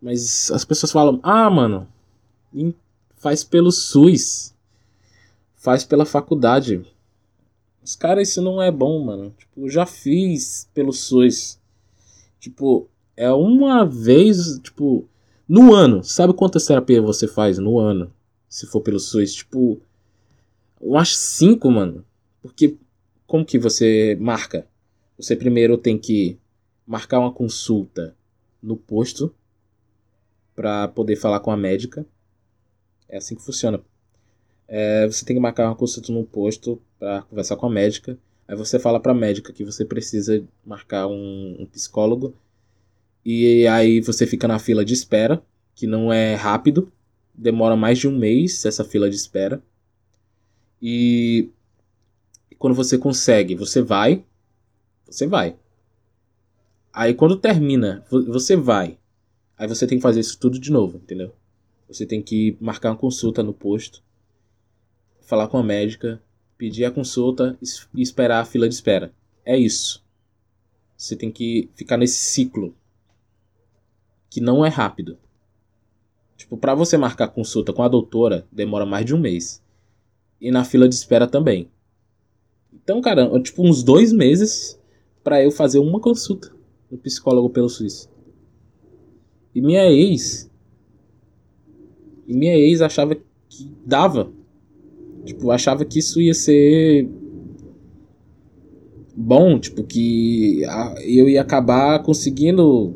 Mas 0.00 0.50
as 0.50 0.64
pessoas 0.64 0.92
falam: 0.92 1.20
"Ah, 1.22 1.50
mano, 1.50 1.88
faz 3.16 3.44
pelo 3.44 3.70
SUS. 3.70 4.54
Faz 5.56 5.84
pela 5.84 6.04
faculdade". 6.04 6.84
Mas 7.80 7.96
cara, 7.96 8.22
isso 8.22 8.42
não 8.42 8.60
é 8.62 8.70
bom, 8.70 9.04
mano. 9.04 9.34
Tipo, 9.38 9.68
já 9.68 9.86
fiz 9.86 10.68
pelo 10.74 10.92
SUS. 10.92 11.58
Tipo, 12.38 12.88
é 13.16 13.32
uma 13.32 13.84
vez, 13.84 14.58
tipo, 14.60 15.08
no 15.48 15.74
ano. 15.74 16.04
Sabe 16.04 16.32
quantas 16.34 16.66
terapias 16.66 17.02
você 17.02 17.26
faz 17.26 17.58
no 17.58 17.78
ano? 17.78 18.12
Se 18.48 18.66
for 18.66 18.80
pelo 18.80 19.00
SUS, 19.00 19.34
tipo, 19.34 19.80
eu 20.80 20.96
acho 20.96 21.14
cinco, 21.14 21.70
mano. 21.70 22.04
Porque 22.42 22.76
como 23.26 23.44
que 23.44 23.58
você 23.58 24.16
marca? 24.20 24.66
Você 25.18 25.36
primeiro 25.36 25.76
tem 25.76 25.98
que 25.98 26.38
marcar 26.86 27.18
uma 27.18 27.32
consulta 27.32 28.16
no 28.62 28.76
posto 28.76 29.34
para 30.54 30.88
poder 30.88 31.16
falar 31.16 31.40
com 31.40 31.50
a 31.50 31.56
médica. 31.56 32.06
É 33.08 33.18
assim 33.18 33.34
que 33.34 33.42
funciona. 33.42 33.80
É, 34.66 35.06
você 35.06 35.24
tem 35.24 35.36
que 35.36 35.40
marcar 35.40 35.66
uma 35.66 35.76
consulta 35.76 36.12
no 36.12 36.24
posto 36.24 36.80
para 36.98 37.22
conversar 37.22 37.56
com 37.56 37.66
a 37.66 37.70
médica. 37.70 38.18
Aí 38.46 38.56
você 38.56 38.78
fala 38.78 38.98
para 38.98 39.12
a 39.12 39.14
médica 39.14 39.52
que 39.52 39.64
você 39.64 39.84
precisa 39.84 40.42
marcar 40.64 41.06
um, 41.06 41.56
um 41.60 41.66
psicólogo. 41.66 42.34
E 43.24 43.66
aí 43.66 44.00
você 44.00 44.26
fica 44.26 44.48
na 44.48 44.58
fila 44.58 44.84
de 44.84 44.94
espera, 44.94 45.42
que 45.74 45.86
não 45.86 46.12
é 46.12 46.34
rápido. 46.34 46.90
Demora 47.34 47.76
mais 47.76 47.98
de 47.98 48.08
um 48.08 48.16
mês 48.16 48.64
essa 48.64 48.84
fila 48.84 49.10
de 49.10 49.16
espera. 49.16 49.62
E 50.80 51.50
quando 52.58 52.74
você 52.74 52.98
consegue, 52.98 53.54
você 53.54 53.82
vai, 53.82 54.24
você 55.06 55.26
vai. 55.26 55.56
Aí 56.92 57.14
quando 57.14 57.36
termina, 57.36 58.04
você 58.10 58.56
vai. 58.56 58.98
Aí 59.56 59.66
você 59.66 59.86
tem 59.86 59.98
que 59.98 60.02
fazer 60.02 60.20
isso 60.20 60.38
tudo 60.38 60.58
de 60.58 60.70
novo, 60.70 60.98
entendeu? 60.98 61.34
Você 61.88 62.04
tem 62.04 62.22
que 62.22 62.56
marcar 62.60 62.90
uma 62.90 62.96
consulta 62.96 63.42
no 63.42 63.54
posto, 63.54 64.02
falar 65.20 65.48
com 65.48 65.58
a 65.58 65.62
médica, 65.62 66.22
pedir 66.56 66.84
a 66.84 66.90
consulta 66.90 67.58
e 67.94 68.02
esperar 68.02 68.40
a 68.40 68.44
fila 68.44 68.68
de 68.68 68.74
espera. 68.74 69.12
É 69.44 69.56
isso. 69.56 70.04
Você 70.96 71.16
tem 71.16 71.30
que 71.30 71.70
ficar 71.74 71.96
nesse 71.96 72.18
ciclo 72.18 72.74
que 74.28 74.40
não 74.40 74.64
é 74.64 74.68
rápido. 74.68 75.18
Tipo, 76.36 76.56
para 76.56 76.74
você 76.74 76.96
marcar 76.96 77.28
consulta 77.28 77.72
com 77.72 77.82
a 77.82 77.88
doutora, 77.88 78.46
demora 78.52 78.84
mais 78.84 79.06
de 79.06 79.14
um 79.14 79.18
mês 79.18 79.62
e 80.40 80.50
na 80.50 80.64
fila 80.64 80.88
de 80.88 80.94
espera 80.94 81.26
também. 81.26 81.68
Então, 82.72 83.00
cara, 83.00 83.28
tipo, 83.40 83.62
uns 83.62 83.82
dois 83.82 84.12
meses 84.12 84.78
para 85.22 85.42
eu 85.42 85.50
fazer 85.50 85.78
uma 85.78 86.00
consulta 86.00 86.50
no 86.90 86.96
psicólogo 86.98 87.50
pelo 87.50 87.68
SUS. 87.68 88.08
E 89.54 89.60
minha 89.60 89.90
ex. 89.90 90.50
E 92.26 92.34
minha 92.34 92.56
ex 92.56 92.80
achava 92.80 93.14
que 93.14 93.74
dava. 93.84 94.30
Tipo, 95.24 95.50
achava 95.50 95.84
que 95.84 95.98
isso 95.98 96.20
ia 96.20 96.32
ser 96.32 97.08
bom, 99.14 99.58
tipo, 99.58 99.82
que 99.82 100.62
eu 101.04 101.28
ia 101.28 101.42
acabar 101.42 102.02
conseguindo 102.02 102.94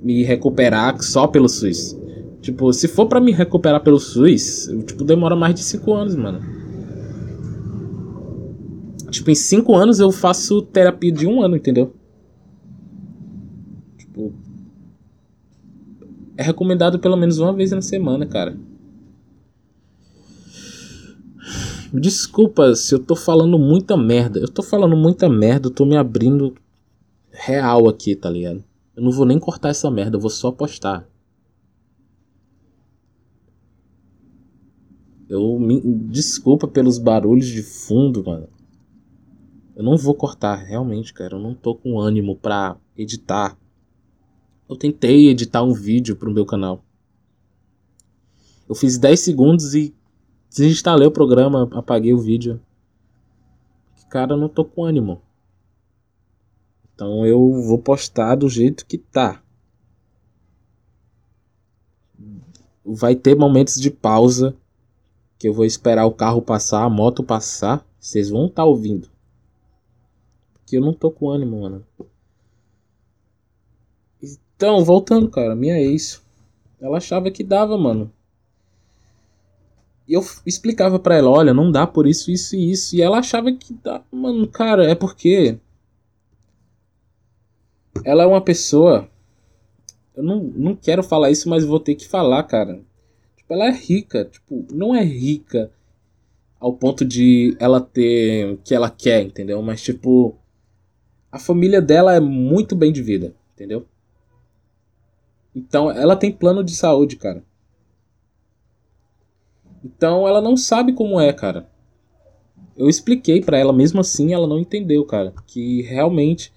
me 0.00 0.22
recuperar 0.22 1.02
só 1.02 1.26
pelo 1.26 1.48
SUS. 1.48 1.98
Tipo, 2.40 2.72
se 2.72 2.86
for 2.86 3.06
para 3.06 3.20
me 3.20 3.32
recuperar 3.32 3.82
pelo 3.82 3.98
SUS, 3.98 4.68
tipo, 4.86 5.02
demora 5.02 5.34
mais 5.34 5.54
de 5.54 5.62
5 5.62 5.92
anos, 5.92 6.14
mano. 6.14 6.61
Tipo, 9.12 9.30
em 9.30 9.34
cinco 9.34 9.76
anos 9.76 10.00
eu 10.00 10.10
faço 10.10 10.62
terapia 10.62 11.12
de 11.12 11.26
um 11.26 11.42
ano, 11.42 11.54
entendeu? 11.54 11.94
Tipo. 13.98 14.32
É 16.34 16.42
recomendado 16.42 16.98
pelo 16.98 17.16
menos 17.16 17.38
uma 17.38 17.52
vez 17.52 17.70
na 17.70 17.82
semana, 17.82 18.24
cara. 18.24 18.56
Desculpa 21.92 22.74
se 22.74 22.94
eu 22.94 22.98
tô 22.98 23.14
falando 23.14 23.58
muita 23.58 23.98
merda. 23.98 24.40
Eu 24.40 24.48
tô 24.48 24.62
falando 24.62 24.96
muita 24.96 25.28
merda, 25.28 25.66
eu 25.66 25.70
tô 25.70 25.84
me 25.84 25.94
abrindo 25.94 26.54
real 27.30 27.86
aqui, 27.86 28.16
tá 28.16 28.30
ligado? 28.30 28.64
Eu 28.96 29.02
não 29.02 29.10
vou 29.10 29.26
nem 29.26 29.38
cortar 29.38 29.68
essa 29.68 29.90
merda, 29.90 30.16
eu 30.16 30.20
vou 30.20 30.30
só 30.30 30.50
postar. 30.50 31.06
Eu 35.28 35.58
me 35.58 35.80
desculpa 36.08 36.66
pelos 36.66 36.98
barulhos 36.98 37.46
de 37.46 37.62
fundo, 37.62 38.24
mano. 38.24 38.48
Eu 39.82 39.84
não 39.84 39.96
vou 39.96 40.14
cortar, 40.14 40.54
realmente, 40.54 41.12
cara. 41.12 41.34
Eu 41.34 41.40
não 41.40 41.56
tô 41.56 41.74
com 41.74 41.98
ânimo 41.98 42.36
pra 42.36 42.76
editar. 42.96 43.58
Eu 44.68 44.76
tentei 44.76 45.28
editar 45.28 45.64
um 45.64 45.72
vídeo 45.72 46.14
pro 46.14 46.30
meu 46.30 46.46
canal. 46.46 46.84
Eu 48.68 48.76
fiz 48.76 48.96
10 48.96 49.18
segundos 49.18 49.74
e 49.74 49.92
desinstalei 50.48 51.08
o 51.08 51.10
programa, 51.10 51.68
apaguei 51.72 52.14
o 52.14 52.20
vídeo. 52.20 52.60
Cara, 54.08 54.34
eu 54.34 54.36
não 54.36 54.48
tô 54.48 54.64
com 54.64 54.84
ânimo. 54.84 55.20
Então 56.94 57.26
eu 57.26 57.40
vou 57.62 57.78
postar 57.78 58.36
do 58.36 58.48
jeito 58.48 58.86
que 58.86 58.96
tá. 58.96 59.42
Vai 62.84 63.16
ter 63.16 63.34
momentos 63.34 63.80
de 63.80 63.90
pausa 63.90 64.54
que 65.40 65.48
eu 65.48 65.52
vou 65.52 65.64
esperar 65.64 66.06
o 66.06 66.14
carro 66.14 66.40
passar, 66.40 66.84
a 66.84 66.88
moto 66.88 67.24
passar. 67.24 67.84
Vocês 67.98 68.30
vão 68.30 68.46
estar 68.46 68.62
tá 68.62 68.64
ouvindo. 68.64 69.10
Eu 70.76 70.82
não 70.82 70.92
tô 70.92 71.10
com 71.10 71.28
ânimo, 71.28 71.60
mano. 71.60 71.86
Então, 74.62 74.84
voltando, 74.84 75.28
cara, 75.28 75.56
minha 75.56 75.78
ex. 75.80 76.22
Ela 76.80 76.98
achava 76.98 77.30
que 77.30 77.44
dava, 77.44 77.76
mano. 77.76 78.12
E 80.06 80.14
eu 80.14 80.24
explicava 80.44 80.98
para 80.98 81.16
ela, 81.16 81.30
olha, 81.30 81.54
não 81.54 81.70
dá 81.70 81.86
por 81.86 82.06
isso, 82.06 82.30
isso 82.30 82.56
e 82.56 82.70
isso. 82.70 82.96
E 82.96 83.02
ela 83.02 83.18
achava 83.18 83.52
que 83.52 83.72
dá. 83.72 84.02
Mano, 84.10 84.46
cara, 84.48 84.84
é 84.90 84.94
porque. 84.94 85.58
Ela 88.04 88.24
é 88.24 88.26
uma 88.26 88.40
pessoa. 88.40 89.08
Eu 90.14 90.22
não, 90.22 90.42
não 90.42 90.76
quero 90.76 91.02
falar 91.02 91.30
isso, 91.30 91.48
mas 91.48 91.64
vou 91.64 91.80
ter 91.80 91.94
que 91.94 92.06
falar, 92.06 92.42
cara. 92.44 92.80
Tipo, 93.36 93.54
ela 93.54 93.66
é 93.66 93.70
rica. 93.70 94.24
Tipo, 94.24 94.66
não 94.72 94.94
é 94.94 95.02
rica 95.02 95.70
ao 96.60 96.72
ponto 96.72 97.04
de 97.04 97.56
ela 97.58 97.80
ter 97.80 98.52
o 98.52 98.56
que 98.58 98.74
ela 98.74 98.90
quer, 98.90 99.22
entendeu? 99.22 99.62
Mas, 99.62 99.82
tipo. 99.82 100.36
A 101.32 101.38
família 101.38 101.82
dela 101.82 102.14
é 102.14 102.20
muito 102.20 102.76
bem 102.76 102.92
de 102.92 103.02
vida, 103.02 103.34
entendeu? 103.54 103.86
Então, 105.54 105.90
ela 105.90 106.14
tem 106.14 106.30
plano 106.30 106.62
de 106.62 106.76
saúde, 106.76 107.16
cara. 107.16 107.42
Então 109.84 110.28
ela 110.28 110.40
não 110.40 110.56
sabe 110.56 110.92
como 110.92 111.20
é, 111.20 111.32
cara. 111.32 111.68
Eu 112.76 112.88
expliquei 112.88 113.42
para 113.42 113.58
ela, 113.58 113.72
mesmo 113.72 114.00
assim 114.00 114.32
ela 114.32 114.46
não 114.46 114.58
entendeu, 114.58 115.04
cara. 115.04 115.34
Que 115.46 115.82
realmente 115.82 116.52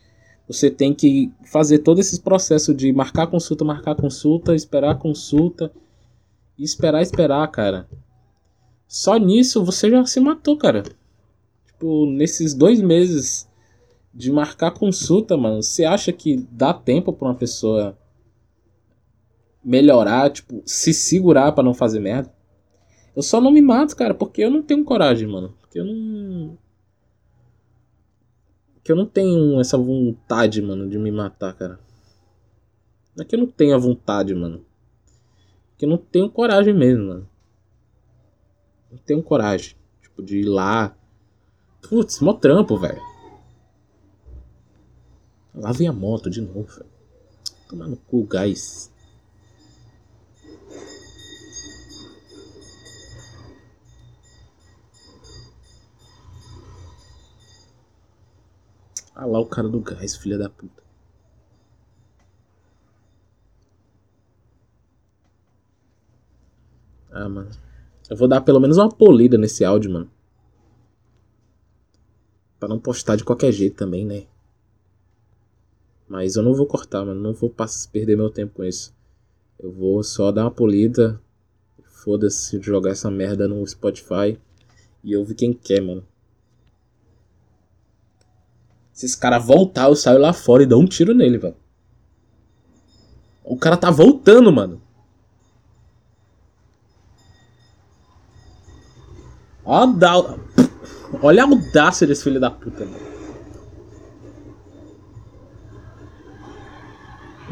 você 0.48 0.70
tem 0.70 0.94
que 0.94 1.32
fazer 1.46 1.80
todo 1.80 2.00
esse 2.00 2.22
processo 2.22 2.74
de 2.74 2.94
marcar 2.94 3.28
consulta, 3.28 3.66
marcar 3.66 3.96
consulta, 3.96 4.56
esperar 4.56 5.00
consulta 5.00 5.72
e 6.58 6.64
esperar, 6.64 7.02
esperar, 7.02 7.48
cara. 7.50 7.88
Só 8.88 9.18
nisso 9.18 9.66
você 9.66 9.90
já 9.90 10.06
se 10.06 10.20
matou, 10.20 10.56
cara. 10.58 10.84
Tipo, 11.66 12.06
nesses 12.06 12.54
dois 12.54 12.80
meses 12.80 13.50
de 14.16 14.32
marcar 14.32 14.72
consulta, 14.72 15.36
mano, 15.36 15.62
você 15.62 15.84
acha 15.84 16.14
que 16.14 16.38
dá 16.50 16.74
tempo 16.74 17.12
pra 17.12 17.28
uma 17.28 17.36
pessoa 17.36 17.98
melhorar, 19.62 20.32
tipo, 20.32 20.64
se 20.66 20.94
segurar 20.94 21.52
para 21.52 21.66
não 21.66 21.74
fazer 21.74 22.00
merda? 22.00 22.34
Eu 23.14 23.22
só 23.22 23.42
não 23.42 23.52
me 23.52 23.62
mato, 23.62 23.94
cara, 23.96 24.14
porque 24.14 24.42
eu 24.42 24.50
não 24.50 24.62
tenho 24.62 24.86
coragem, 24.86 25.28
mano. 25.28 25.54
Porque 25.60 25.80
eu 25.80 25.86
não. 25.86 26.58
Porque 28.76 28.92
eu 28.92 28.96
não 28.96 29.06
tenho 29.06 29.60
essa 29.60 29.78
vontade, 29.78 30.62
mano, 30.62 30.90
de 30.90 30.98
me 30.98 31.12
matar, 31.12 31.54
cara. 31.54 31.80
Não 33.16 33.24
é 33.24 33.26
que 33.26 33.36
eu 33.36 33.40
não 33.40 33.48
tenho 33.48 33.76
a 33.76 33.78
vontade, 33.78 34.34
mano. 34.34 34.66
Porque 35.72 35.86
eu 35.86 35.90
não 35.90 35.98
tenho 35.98 36.30
coragem 36.30 36.74
mesmo, 36.74 37.08
mano. 37.08 37.30
Não 38.92 38.98
tenho 38.98 39.22
coragem. 39.24 39.76
Tipo, 40.02 40.24
de 40.24 40.40
ir 40.40 40.46
lá. 40.46 40.96
Putz, 41.82 42.20
mó 42.20 42.34
trampo, 42.34 42.78
velho. 42.78 43.15
Lá 45.56 45.72
vem 45.72 45.88
a 45.88 45.94
moto 45.94 46.30
de 46.30 46.42
novo, 46.42 46.64
velho. 46.64 46.90
Tomar 47.70 47.88
no 47.88 47.96
cu, 47.96 48.24
gás. 48.26 48.92
Ah 59.16 59.26
lá 59.26 59.40
o 59.40 59.46
cara 59.46 59.70
do 59.70 59.80
gás, 59.80 60.18
filha 60.18 60.38
da 60.38 60.50
puta. 60.50 60.84
Ah, 67.10 67.30
mano. 67.30 67.50
Eu 68.10 68.18
vou 68.18 68.28
dar 68.28 68.42
pelo 68.42 68.60
menos 68.60 68.78
uma 68.78 68.90
polida 68.90 69.38
nesse 69.38 69.64
áudio, 69.64 69.90
mano. 69.90 70.12
Pra 72.60 72.68
não 72.68 72.78
postar 72.78 73.16
de 73.16 73.24
qualquer 73.24 73.54
jeito 73.54 73.78
também, 73.78 74.06
né? 74.06 74.28
Mas 76.08 76.36
eu 76.36 76.44
não 76.44 76.54
vou 76.54 76.66
cortar, 76.66 77.04
mano. 77.04 77.20
Não 77.20 77.34
vou 77.34 77.54
perder 77.92 78.16
meu 78.16 78.30
tempo 78.30 78.56
com 78.56 78.64
isso. 78.64 78.94
Eu 79.60 79.72
vou 79.72 80.04
só 80.04 80.32
dar 80.32 80.44
uma 80.44 80.52
polida. 80.52 81.20
Foda-se 82.04 82.62
jogar 82.62 82.92
essa 82.92 83.10
merda 83.10 83.48
no 83.48 83.66
Spotify. 83.66 84.40
E 85.04 85.16
ouvir 85.16 85.36
quem 85.36 85.54
quer, 85.54 85.82
mano. 85.82 86.04
Se 88.92 89.06
esse 89.06 89.18
cara 89.18 89.40
voltar, 89.40 89.90
eu 89.90 89.96
saio 89.96 90.20
lá 90.20 90.32
fora 90.32 90.64
e 90.64 90.66
dou 90.66 90.82
um 90.82 90.86
tiro 90.86 91.14
nele, 91.14 91.38
velho. 91.38 91.56
O 93.44 93.58
cara 93.58 93.76
tá 93.76 93.92
voltando, 93.92 94.52
mano. 94.52 94.82
Olha 101.22 101.44
a 101.44 101.48
audácia 101.48 102.08
desse 102.08 102.24
filho 102.24 102.40
da 102.40 102.52
puta, 102.52 102.86
mano. 102.86 103.15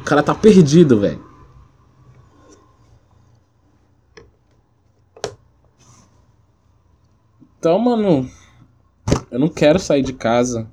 O 0.04 0.06
cara 0.06 0.22
tá 0.22 0.36
perdido, 0.36 1.00
velho. 1.00 1.26
Então, 7.58 7.80
mano, 7.80 8.30
eu 9.32 9.40
não 9.40 9.48
quero 9.48 9.80
sair 9.80 10.04
de 10.04 10.12
casa 10.12 10.70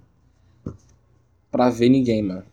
pra 1.49 1.71
ver 1.71 1.91
ninguém, 1.91 2.25
mano. 2.25 2.45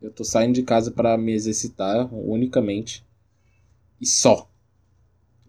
Eu 0.00 0.12
tô 0.12 0.22
saindo 0.22 0.54
de 0.54 0.62
casa 0.62 0.92
para 0.92 1.18
me 1.18 1.32
exercitar 1.32 2.08
unicamente. 2.14 3.04
E 4.00 4.06
só. 4.06 4.48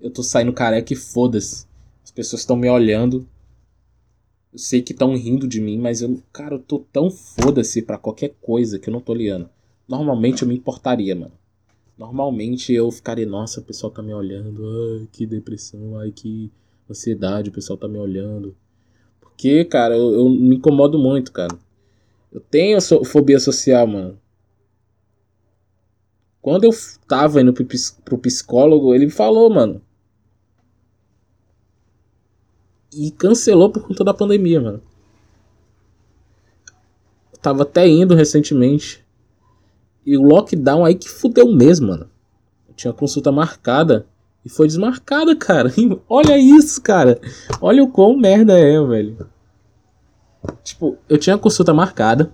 Eu 0.02 0.10
tô 0.10 0.24
saindo 0.24 0.52
careca 0.52 0.94
e 0.94 0.96
foda-se. 0.96 1.68
As 2.04 2.10
pessoas 2.10 2.42
estão 2.42 2.56
me 2.56 2.68
olhando. 2.68 3.30
Eu 4.52 4.58
sei 4.58 4.82
que 4.82 4.94
estão 4.94 5.16
rindo 5.16 5.48
de 5.48 5.62
mim, 5.62 5.78
mas 5.78 6.02
eu, 6.02 6.24
cara, 6.34 6.56
eu 6.56 6.60
tô 6.60 6.80
tão 6.80 7.12
foda-se 7.12 7.84
pra 7.84 8.00
qualquer 8.00 8.34
coisa 8.42 8.80
que 8.80 8.90
eu 8.90 8.94
não 8.94 9.00
tô 9.00 9.14
ligando. 9.14 9.48
Normalmente 9.88 10.42
eu 10.42 10.48
me 10.48 10.56
importaria, 10.56 11.16
mano. 11.16 11.34
Normalmente 11.98 12.74
eu 12.74 12.92
ficaria, 12.92 13.26
nossa, 13.26 13.62
o 13.62 13.64
pessoal 13.64 13.92
tá 13.92 14.02
me 14.02 14.14
olhando, 14.14 14.66
ai, 14.66 15.08
que 15.12 15.26
depressão, 15.26 15.98
ai, 15.98 16.12
que 16.12 16.52
ansiedade, 16.90 17.50
o 17.50 17.54
pessoal 17.54 17.78
tá 17.78 17.88
me 17.88 17.98
olhando. 17.98 18.56
Porque, 19.22 19.64
cara, 19.64 19.96
eu, 19.96 20.14
eu 20.14 20.30
me 20.30 20.56
incomodo 20.56 21.00
muito, 21.00 21.32
cara. 21.32 21.58
Eu 22.32 22.42
tenho 22.42 22.78
fobia 23.06 23.40
social, 23.40 23.88
mano. 23.88 24.20
Quando 26.42 26.66
eu 26.66 26.72
tava 27.08 27.42
indo 27.42 27.54
pro 27.54 28.18
psicólogo, 28.18 28.94
ele 28.94 29.10
falou, 29.10 29.50
mano. 29.50 29.82
E 32.94 33.10
cancelou 33.12 33.70
por 33.70 33.88
conta 33.88 34.04
da 34.04 34.14
pandemia, 34.14 34.60
mano. 34.60 34.82
Eu 37.32 37.40
tava 37.40 37.64
até 37.64 37.88
indo 37.88 38.14
recentemente. 38.14 39.05
E 40.06 40.18
o 40.18 40.22
lockdown 40.22 40.86
aí 40.86 40.96
que 40.96 41.10
fudeu 41.10 41.52
mesmo, 41.52 41.88
mano. 41.88 42.10
Eu 42.68 42.74
tinha 42.76 42.94
consulta 42.94 43.32
marcada. 43.32 44.06
E 44.44 44.50
foi 44.50 44.68
desmarcada, 44.68 45.36
cara. 45.36 45.72
Olha 46.08 46.38
isso, 46.38 46.82
cara. 46.82 47.20
Olha 47.60 47.84
o 47.84 47.92
quão 47.92 48.16
merda 48.16 48.60
é, 48.60 48.80
velho. 48.86 49.28
Tipo, 50.64 50.98
eu 51.10 51.18
tinha 51.18 51.38
consulta 51.38 51.74
marcada. 51.74 52.32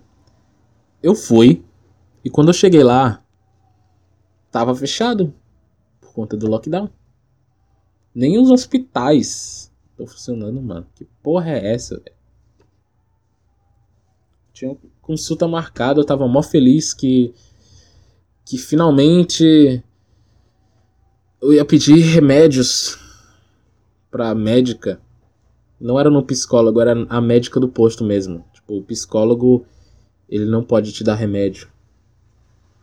Eu 1.01 1.15
fui. 1.15 1.63
E 2.23 2.29
quando 2.29 2.49
eu 2.49 2.53
cheguei 2.53 2.83
lá, 2.83 3.23
tava 4.51 4.75
fechado. 4.75 5.33
Por 6.01 6.11
conta 6.13 6.35
do 6.35 6.47
lockdown. 6.47 6.89
Nem 8.13 8.37
os 8.37 8.51
hospitais 8.51 9.71
estão 9.91 10.05
funcionando, 10.05 10.61
mano. 10.61 10.85
Que 10.93 11.05
porra 11.23 11.51
é 11.51 11.73
essa, 11.73 11.95
velho? 11.95 12.15
Tinha 14.51 14.77
consulta 15.01 15.47
marcada, 15.47 15.99
eu 15.99 16.05
tava 16.05 16.27
mó 16.27 16.43
feliz 16.43 16.93
que. 16.93 17.33
Que 18.45 18.57
finalmente. 18.57 19.83
Eu 21.41 21.53
ia 21.53 21.65
pedir 21.65 21.99
remédios 22.01 22.99
pra 24.11 24.35
médica 24.35 25.01
Não 25.79 25.99
era 25.99 26.09
no 26.09 26.23
psicólogo, 26.23 26.79
era 26.79 26.93
a 27.09 27.19
médica 27.19 27.59
do 27.59 27.67
posto 27.67 28.03
mesmo. 28.03 28.45
Tipo, 28.53 28.77
o 28.77 28.83
psicólogo, 28.83 29.65
ele 30.29 30.45
não 30.45 30.63
pode 30.63 30.91
te 30.91 31.03
dar 31.03 31.15
remédio. 31.15 31.67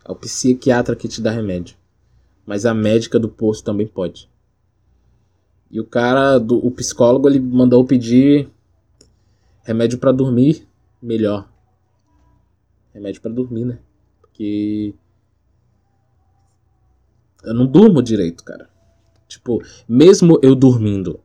É 0.03 0.11
o 0.11 0.15
psiquiatra 0.15 0.95
que 0.95 1.07
te 1.07 1.21
dá 1.21 1.31
remédio. 1.31 1.77
Mas 2.45 2.65
a 2.65 2.73
médica 2.73 3.17
do 3.19 3.29
posto 3.29 3.63
também 3.63 3.87
pode. 3.87 4.29
E 5.71 5.79
o 5.79 5.85
cara, 5.85 6.39
do, 6.39 6.57
o 6.65 6.71
psicólogo, 6.71 7.29
ele 7.29 7.39
mandou 7.39 7.85
pedir 7.85 8.49
remédio 9.63 9.99
para 9.99 10.11
dormir 10.11 10.67
melhor. 11.01 11.47
Remédio 12.91 13.21
para 13.21 13.31
dormir, 13.31 13.65
né? 13.65 13.79
Porque 14.19 14.95
eu 17.43 17.53
não 17.53 17.65
durmo 17.65 18.01
direito, 18.01 18.43
cara. 18.43 18.69
Tipo, 19.27 19.61
mesmo 19.87 20.39
eu 20.41 20.55
dormindo 20.55 21.19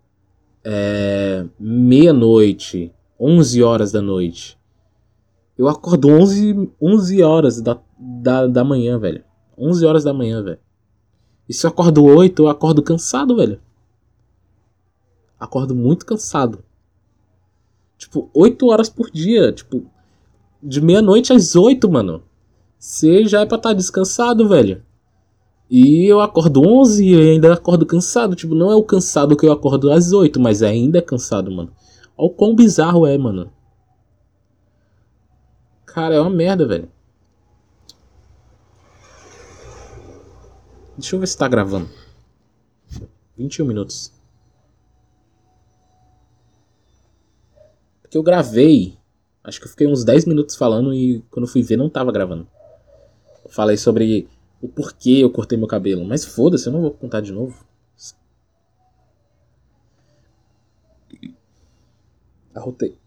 é, 0.64 1.46
meia-noite, 1.58 2.92
11 3.18 3.62
horas 3.62 3.92
da 3.92 4.00
noite. 4.00 4.58
Eu 5.56 5.68
acordo 5.68 6.08
11, 6.08 6.70
11 6.80 7.22
horas 7.22 7.60
da, 7.60 7.78
da, 7.98 8.46
da 8.46 8.64
manhã, 8.64 8.98
velho. 8.98 9.24
11 9.56 9.86
horas 9.86 10.04
da 10.04 10.12
manhã, 10.12 10.42
velho. 10.42 10.58
E 11.48 11.54
se 11.54 11.66
eu 11.66 11.70
acordo 11.70 12.04
8, 12.04 12.42
eu 12.42 12.48
acordo 12.48 12.82
cansado, 12.82 13.36
velho. 13.36 13.60
Acordo 15.38 15.74
muito 15.74 16.06
cansado. 16.06 16.64
Tipo, 17.98 18.30
8 18.34 18.66
horas 18.66 18.88
por 18.88 19.10
dia. 19.10 19.52
Tipo, 19.52 19.86
de 20.62 20.80
meia-noite 20.80 21.32
às 21.32 21.54
8, 21.54 21.88
mano. 21.90 22.22
Você 22.78 23.26
já 23.26 23.42
é 23.42 23.46
pra 23.46 23.56
estar 23.56 23.70
tá 23.70 23.74
descansado, 23.74 24.48
velho. 24.48 24.82
E 25.76 26.06
eu 26.06 26.20
acordo 26.20 26.62
11 26.64 27.04
e 27.04 27.30
ainda 27.32 27.52
acordo 27.52 27.84
cansado. 27.84 28.36
Tipo, 28.36 28.54
não 28.54 28.70
é 28.70 28.76
o 28.76 28.84
cansado 28.84 29.36
que 29.36 29.44
eu 29.44 29.50
acordo 29.50 29.90
às 29.90 30.12
8, 30.12 30.38
mas 30.38 30.62
ainda 30.62 30.98
é 30.98 31.02
cansado, 31.02 31.50
mano. 31.50 31.72
Olha 32.16 32.28
o 32.28 32.30
quão 32.30 32.54
bizarro 32.54 33.04
é, 33.04 33.18
mano. 33.18 33.52
Cara, 35.84 36.14
é 36.14 36.20
uma 36.20 36.30
merda, 36.30 36.64
velho. 36.64 36.88
Deixa 40.96 41.16
eu 41.16 41.18
ver 41.18 41.26
se 41.26 41.36
tá 41.36 41.48
gravando. 41.48 41.90
21 43.36 43.66
minutos. 43.66 44.12
Porque 48.00 48.16
eu 48.16 48.22
gravei. 48.22 48.96
Acho 49.42 49.58
que 49.58 49.66
eu 49.66 49.70
fiquei 49.70 49.88
uns 49.88 50.04
10 50.04 50.26
minutos 50.26 50.54
falando 50.54 50.94
e 50.94 51.20
quando 51.32 51.48
fui 51.48 51.62
ver 51.62 51.76
não 51.76 51.90
tava 51.90 52.12
gravando. 52.12 52.46
Eu 53.44 53.50
falei 53.50 53.76
sobre 53.76 54.28
o 54.64 54.68
porquê 54.68 55.18
eu 55.18 55.30
cortei 55.30 55.58
meu 55.58 55.66
cabelo. 55.66 56.06
Mas 56.06 56.24
foda-se, 56.24 56.66
eu 56.66 56.72
não 56.72 56.80
vou 56.80 56.90
contar 56.90 57.20
de 57.20 57.30
novo. 57.30 57.66
Arrotei. 62.54 62.98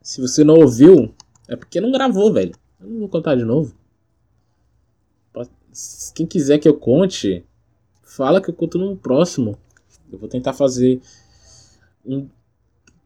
Se 0.00 0.20
você 0.20 0.42
não 0.42 0.56
ouviu, 0.56 1.14
é 1.46 1.54
porque 1.54 1.80
não 1.80 1.92
gravou, 1.92 2.32
velho. 2.32 2.52
Eu 2.80 2.88
não 2.88 2.98
vou 2.98 3.08
contar 3.08 3.36
de 3.36 3.44
novo. 3.44 3.76
Quem 6.16 6.26
quiser 6.26 6.58
que 6.58 6.68
eu 6.68 6.76
conte, 6.76 7.46
fala 8.02 8.42
que 8.42 8.50
eu 8.50 8.54
conto 8.54 8.76
no 8.76 8.96
próximo. 8.96 9.56
Eu 10.10 10.18
vou 10.18 10.28
tentar 10.28 10.52
fazer 10.52 11.00
um 12.04 12.28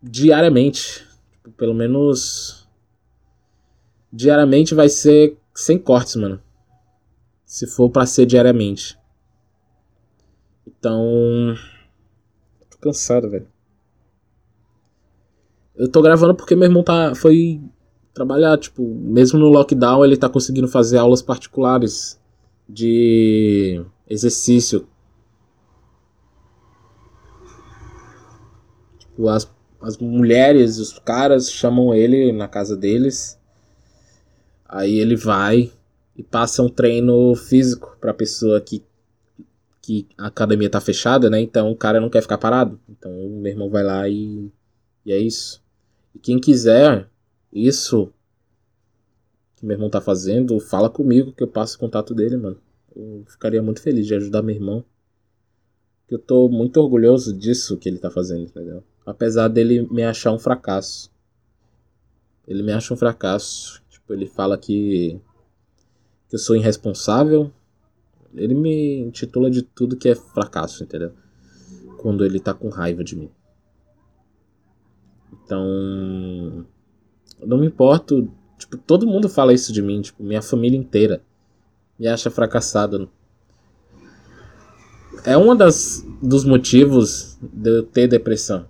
diariamente. 0.03 1.07
Tipo, 1.31 1.51
pelo 1.51 1.75
menos 1.75 2.67
diariamente 4.11 4.75
vai 4.75 4.89
ser 4.89 5.37
sem 5.57 5.79
cortes, 5.79 6.17
mano. 6.17 6.41
Se 7.45 7.67
for 7.67 7.89
para 7.91 8.07
ser 8.07 8.27
diariamente. 8.27 8.99
Então. 10.67 11.55
Tô 12.71 12.79
cansado, 12.79 13.31
velho. 13.31 13.49
Eu 15.75 15.91
tô 15.91 16.03
gravando 16.03 16.35
porque 16.35 16.55
meu 16.55 16.69
irmão 16.69 16.83
tá. 16.83 17.15
Foi 17.15 17.61
trabalhar, 18.13 18.59
tipo, 18.59 18.83
mesmo 18.83 19.39
no 19.39 19.49
lockdown 19.49 20.05
ele 20.05 20.17
tá 20.17 20.29
conseguindo 20.29 20.69
fazer 20.69 20.99
aulas 20.99 21.23
particulares 21.23 22.21
de 22.69 23.83
exercício. 24.09 24.87
Tipo, 28.99 29.29
as, 29.29 29.51
as 29.81 29.97
mulheres, 29.99 30.79
os 30.79 30.99
caras 30.99 31.51
chamam 31.51 31.95
ele 31.95 32.33
na 32.33 32.49
casa 32.49 32.77
deles 32.77 33.39
Aí 34.69 34.99
ele 34.99 35.17
vai 35.17 35.73
e 36.17 36.23
passa 36.23 36.63
um 36.63 36.69
treino 36.69 37.35
físico 37.35 37.97
pra 38.01 38.15
pessoa 38.15 38.61
que, 38.61 38.83
que 39.83 40.07
a 40.17 40.27
academia 40.27 40.71
tá 40.71 40.81
fechada, 40.81 41.29
né? 41.31 41.41
Então 41.41 41.71
o 41.71 41.77
cara 41.77 42.01
não 42.01 42.11
quer 42.11 42.23
ficar 42.23 42.39
parado. 42.39 42.81
Então 42.89 43.11
o 43.11 43.41
meu 43.41 43.53
irmão 43.53 43.71
vai 43.71 43.83
lá 43.83 44.09
e, 44.09 44.51
e 45.05 45.13
é 45.13 45.19
isso. 45.19 45.63
E 46.15 46.19
quem 46.19 46.39
quiser 46.39 47.09
isso 47.53 48.13
que 49.57 49.65
meu 49.65 49.75
irmão 49.75 49.89
tá 49.89 50.01
fazendo, 50.01 50.61
fala 50.61 50.91
comigo 50.91 51.33
que 51.33 51.43
eu 51.43 51.49
passo 51.49 51.77
o 51.77 51.81
contato 51.81 52.15
dele, 52.15 52.37
mano. 52.37 52.59
Eu 52.95 53.25
ficaria 53.27 53.63
muito 53.63 53.81
feliz 53.81 54.07
de 54.07 54.15
ajudar 54.15 54.43
meu 54.43 54.55
irmão. 54.55 54.85
Eu 56.09 56.19
tô 56.19 56.49
muito 56.49 56.77
orgulhoso 56.77 57.33
disso 57.33 57.77
que 57.77 57.89
ele 57.89 57.99
tá 57.99 58.11
fazendo, 58.11 58.43
entendeu? 58.43 58.85
Apesar 59.05 59.49
dele 59.49 59.89
me 59.91 60.05
achar 60.05 60.33
um 60.33 60.39
fracasso. 60.39 61.11
Ele 62.47 62.63
me 62.63 62.73
acha 62.73 62.95
um 62.95 62.97
fracasso. 62.97 63.83
Tipo, 64.07 64.15
ele 64.15 64.27
fala 64.27 64.57
que, 64.57 65.21
que 66.29 66.37
eu 66.37 66.39
sou 66.39 66.55
irresponsável. 66.55 67.51
Ele 68.33 68.55
me 68.55 69.01
intitula 69.01 69.51
de 69.51 69.63
tudo 69.63 69.97
que 69.97 70.09
é 70.09 70.15
fracasso, 70.15 70.85
entendeu? 70.85 71.13
Quando 71.99 72.25
ele 72.25 72.39
tá 72.39 72.55
com 72.55 72.69
raiva 72.69 73.03
de 73.03 73.17
mim. 73.17 73.31
Então. 75.33 76.65
Não 77.45 77.59
me 77.59 77.67
importo. 77.67 78.31
Tipo, 78.57 78.77
todo 78.79 79.09
mundo 79.09 79.29
fala 79.29 79.53
isso 79.53 79.73
de 79.73 79.83
mim. 79.83 80.01
Tipo, 80.01 80.23
minha 80.23 80.41
família 80.41 80.79
inteira 80.79 81.21
me 81.99 82.07
acha 82.07 82.31
fracassado. 82.31 83.11
É 85.25 85.37
um 85.37 85.57
dos 85.57 86.45
motivos 86.45 87.37
de 87.43 87.79
eu 87.79 87.83
ter 87.83 88.07
depressão. 88.07 88.69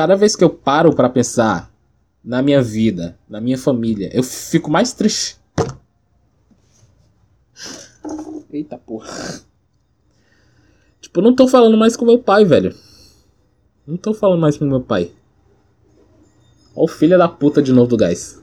Cada 0.00 0.16
vez 0.16 0.34
que 0.34 0.42
eu 0.42 0.48
paro 0.48 0.94
para 0.94 1.10
pensar 1.10 1.70
na 2.24 2.40
minha 2.40 2.62
vida, 2.62 3.18
na 3.28 3.38
minha 3.38 3.58
família, 3.58 4.08
eu 4.14 4.22
fico 4.22 4.70
mais 4.70 4.94
triste. 4.94 5.38
Eita 8.50 8.78
porra. 8.78 9.42
Tipo, 11.02 11.20
não 11.20 11.36
tô 11.36 11.46
falando 11.46 11.76
mais 11.76 11.98
com 11.98 12.06
meu 12.06 12.18
pai, 12.18 12.46
velho. 12.46 12.74
Não 13.86 13.98
tô 13.98 14.14
falando 14.14 14.40
mais 14.40 14.56
com 14.56 14.64
meu 14.64 14.80
pai. 14.80 15.12
Ó 16.74 16.84
o 16.84 16.88
filho 16.88 17.18
da 17.18 17.28
puta 17.28 17.60
de 17.60 17.70
novo 17.70 17.88
do 17.88 17.98
gás. 17.98 18.40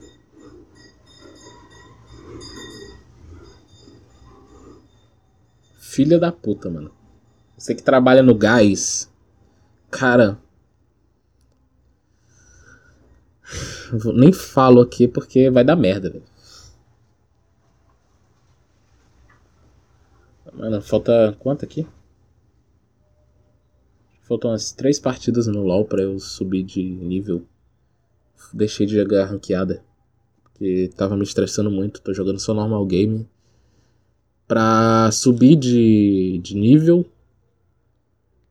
Filha 5.76 6.20
da 6.20 6.30
puta, 6.30 6.70
mano. 6.70 6.92
Você 7.56 7.74
que 7.74 7.82
trabalha 7.82 8.22
no 8.22 8.36
gás. 8.36 9.12
Cara, 9.90 10.38
Nem 14.14 14.32
falo 14.32 14.80
aqui 14.80 15.08
porque 15.08 15.50
vai 15.50 15.64
dar 15.64 15.76
merda, 15.76 16.10
velho. 16.10 16.24
Mano, 20.52 20.82
falta 20.82 21.36
quanto 21.38 21.64
aqui? 21.64 21.86
Faltam 24.22 24.50
umas 24.50 24.72
três 24.72 24.98
partidas 24.98 25.46
no 25.46 25.62
LoL 25.62 25.84
pra 25.84 26.02
eu 26.02 26.18
subir 26.18 26.62
de 26.62 26.82
nível. 26.82 27.46
Deixei 28.52 28.84
de 28.86 28.94
jogar 28.96 29.26
ranqueada. 29.26 29.82
Porque 30.42 30.90
tava 30.96 31.16
me 31.16 31.22
estressando 31.22 31.70
muito. 31.70 32.02
Tô 32.02 32.12
jogando 32.12 32.38
só 32.38 32.52
normal 32.52 32.84
game. 32.84 33.26
Pra 34.46 35.10
subir 35.12 35.56
de, 35.56 36.40
de 36.42 36.54
nível 36.54 37.06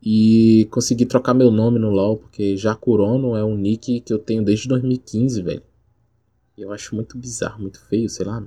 e 0.09 0.63
consegui 0.71 1.05
trocar 1.05 1.33
meu 1.33 1.51
nome 1.51 1.77
no 1.77 1.89
LoL, 1.89 2.15
porque 2.15 2.55
Jacurono 2.55 3.35
é 3.35 3.43
um 3.43 3.57
nick 3.57 3.99
que 3.99 4.13
eu 4.13 4.17
tenho 4.17 4.41
desde 4.41 4.65
2015, 4.69 5.41
velho. 5.41 5.61
E 6.55 6.61
eu 6.61 6.71
acho 6.71 6.95
muito 6.95 7.17
bizarro, 7.17 7.59
muito 7.59 7.81
feio, 7.87 8.07
sei 8.07 8.25
lá. 8.25 8.41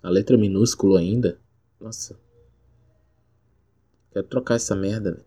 A 0.00 0.08
letra 0.08 0.38
minúsculo 0.38 0.96
ainda. 0.96 1.36
Nossa. 1.80 2.16
Quero 4.12 4.24
trocar 4.28 4.54
essa 4.54 4.76
merda, 4.76 5.10
velho. 5.10 5.24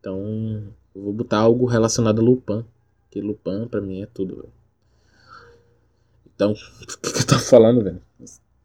Então, 0.00 0.74
eu 0.96 1.00
vou 1.00 1.12
botar 1.12 1.38
algo 1.38 1.64
relacionado 1.66 2.20
a 2.20 2.24
Lupin. 2.24 2.64
Porque 3.04 3.20
Lupin 3.20 3.68
pra 3.68 3.80
mim 3.80 4.02
é 4.02 4.06
tudo, 4.06 4.34
velho. 4.34 4.52
Então, 6.34 6.54
por 6.90 6.98
que, 6.98 7.12
que 7.12 7.20
eu 7.20 7.26
tô 7.28 7.38
falando, 7.38 7.84
velho? 7.84 8.02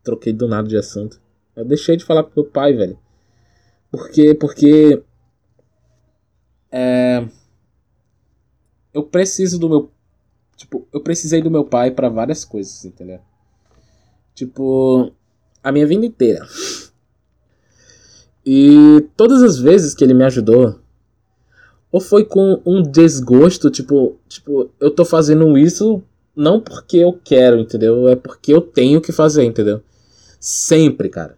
Troquei 0.04 0.34
do 0.34 0.48
nada 0.48 0.68
de 0.68 0.78
assunto. 0.78 1.22
Eu 1.56 1.64
deixei 1.64 1.96
de 1.96 2.04
falar 2.04 2.24
pro 2.24 2.42
meu 2.42 2.52
pai, 2.52 2.74
velho. 2.74 2.98
Porque, 3.92 4.34
porque 4.34 5.04
é... 6.74 7.24
Eu 8.92 9.04
preciso 9.04 9.60
do 9.60 9.70
meu. 9.70 9.92
Tipo, 10.58 10.88
eu 10.92 11.02
precisei 11.02 11.42
do 11.42 11.52
meu 11.52 11.64
pai 11.64 11.92
para 11.92 12.10
várias 12.10 12.44
coisas, 12.44 12.84
entendeu? 12.84 13.20
Tipo, 14.34 15.12
a 15.64 15.72
minha 15.72 15.86
vida 15.86 16.06
inteira. 16.06 16.46
E 18.46 19.08
todas 19.16 19.42
as 19.42 19.58
vezes 19.58 19.94
que 19.94 20.04
ele 20.04 20.14
me 20.14 20.24
ajudou, 20.24 20.80
ou 21.92 22.02
foi 22.02 22.26
com 22.26 22.62
um 22.66 22.82
desgosto, 22.82 23.70
tipo, 23.70 24.18
tipo, 24.28 24.70
eu 24.80 24.92
tô 24.92 25.06
fazendo 25.06 25.58
isso 25.58 26.04
não 26.36 26.60
porque 26.60 26.98
eu 26.98 27.20
quero, 27.24 27.60
entendeu? 27.60 28.08
É 28.10 28.16
porque 28.16 28.54
eu 28.54 28.62
tenho 28.62 29.00
que 29.00 29.12
fazer, 29.12 29.44
entendeu? 29.44 29.82
Sempre, 30.40 31.08
cara. 31.10 31.38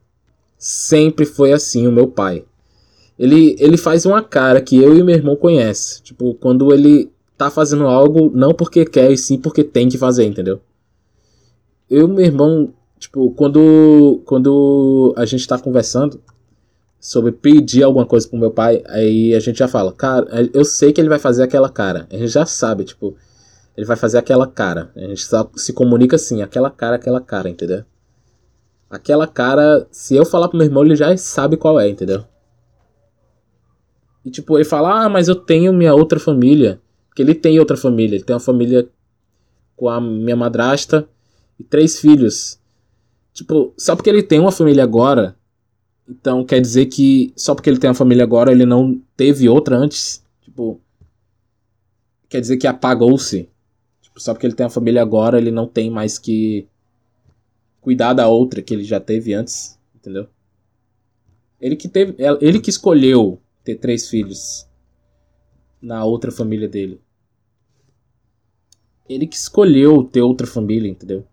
Sempre 0.57 1.25
foi 1.25 1.51
assim 1.51 1.87
o 1.87 1.91
meu 1.91 2.07
pai. 2.07 2.45
Ele, 3.17 3.56
ele 3.60 3.78
faz 3.78 4.06
uma 4.06 4.21
cara 4.21 4.62
que 4.62 4.78
eu 4.78 4.95
e 4.97 5.04
meu 5.04 5.15
irmão 5.15 5.36
conhece. 5.36 6.01
Tipo, 6.04 6.34
quando 6.36 6.73
ele 6.73 7.12
tá 7.38 7.49
fazendo 7.49 7.86
algo 7.86 8.32
não 8.34 8.54
porque 8.54 8.86
quer, 8.86 9.12
e 9.12 9.17
sim 9.17 9.38
porque 9.38 9.63
tem 9.63 9.89
que 9.89 9.97
fazer, 9.97 10.25
entendeu? 10.25 10.60
Eu 11.89 12.08
e 12.08 12.12
meu 12.12 12.25
irmão, 12.25 12.73
tipo, 12.99 13.32
quando, 13.32 14.21
quando 14.25 15.13
a 15.17 15.25
gente 15.25 15.47
tá 15.47 15.58
conversando 15.58 16.19
sobre 16.99 17.32
pedir 17.32 17.84
alguma 17.84 18.06
coisa 18.06 18.28
pro 18.28 18.39
meu 18.39 18.51
pai, 18.51 18.82
aí 18.88 19.34
a 19.36 19.39
gente 19.39 19.60
já 19.60 19.67
fala, 19.67 19.93
cara, 19.93 20.28
eu 20.54 20.65
sei 20.65 20.91
que 20.91 20.99
ele 20.99 21.10
vai 21.10 21.19
fazer 21.19 21.43
aquela 21.43 21.69
cara. 21.69 22.08
A 22.12 22.17
gente 22.17 22.30
já 22.30 22.45
sabe, 22.45 22.84
tipo, 22.84 23.15
ele 23.78 23.86
vai 23.86 23.95
fazer 23.95 24.17
aquela 24.17 24.47
cara. 24.47 24.89
A 24.95 25.01
gente 25.01 25.23
só 25.23 25.49
se 25.56 25.71
comunica 25.71 26.15
assim, 26.15 26.41
aquela 26.41 26.71
cara, 26.71 26.95
aquela 26.95 27.21
cara, 27.21 27.47
entendeu? 27.47 27.84
Aquela 28.89 29.28
cara, 29.28 29.86
se 29.91 30.15
eu 30.15 30.25
falar 30.25 30.47
pro 30.47 30.58
meu 30.58 30.65
irmão, 30.65 30.84
ele 30.84 30.95
já 30.95 31.15
sabe 31.17 31.58
qual 31.58 31.80
é, 31.80 31.88
entendeu? 31.88 32.23
E 34.25 34.31
tipo, 34.31 34.57
ele 34.57 34.65
fala, 34.65 35.05
ah, 35.05 35.09
mas 35.09 35.27
eu 35.27 35.35
tenho 35.35 35.71
minha 35.71 35.93
outra 35.93 36.19
família. 36.19 36.81
Porque 37.07 37.21
ele 37.21 37.35
tem 37.35 37.59
outra 37.59 37.77
família. 37.77 38.15
Ele 38.15 38.23
tem 38.23 38.33
uma 38.33 38.39
família 38.39 38.89
com 39.75 39.88
a 39.88 40.01
minha 40.01 40.35
madrasta 40.35 41.07
e 41.59 41.63
três 41.63 41.99
filhos. 41.99 42.59
Tipo, 43.33 43.73
só 43.77 43.95
porque 43.95 44.09
ele 44.09 44.23
tem 44.23 44.39
uma 44.39 44.51
família 44.51 44.83
agora, 44.83 45.35
então 46.07 46.45
quer 46.45 46.61
dizer 46.61 46.85
que 46.85 47.33
só 47.35 47.53
porque 47.53 47.69
ele 47.69 47.79
tem 47.79 47.89
uma 47.89 47.93
família 47.93 48.23
agora, 48.23 48.51
ele 48.51 48.65
não 48.65 49.01
teve 49.17 49.49
outra 49.49 49.75
antes? 49.75 50.23
Tipo, 50.41 50.79
quer 52.29 52.39
dizer 52.39 52.55
que 52.55 52.65
apagou-se? 52.65 53.49
Tipo, 54.01 54.21
só 54.21 54.33
porque 54.33 54.47
ele 54.47 54.55
tem 54.55 54.65
uma 54.65 54.69
família 54.69 55.01
agora, 55.01 55.38
ele 55.38 55.51
não 55.51 55.67
tem 55.67 55.89
mais 55.89 56.17
que 56.17 56.65
cuidar 57.81 58.13
da 58.13 58.29
outra 58.29 58.61
que 58.61 58.73
ele 58.73 58.85
já 58.85 59.01
teve 59.01 59.33
antes, 59.33 59.77
entendeu? 59.93 60.27
Ele 61.59 61.75
que 61.75 61.89
teve, 61.89 62.15
ele 62.39 62.59
que 62.61 62.69
escolheu 62.69 63.38
ter 63.65 63.75
três 63.75 64.08
filhos 64.08 64.69
na 65.82 66.06
outra 66.06 66.32
família 66.32 66.69
dele. 66.69 67.01
Ele 69.10 69.28
que 69.28 69.36
escolheu 69.36 70.04
ter 70.04 70.21
outra 70.21 70.47
família, 70.47 70.89
entendeu? 70.89 71.28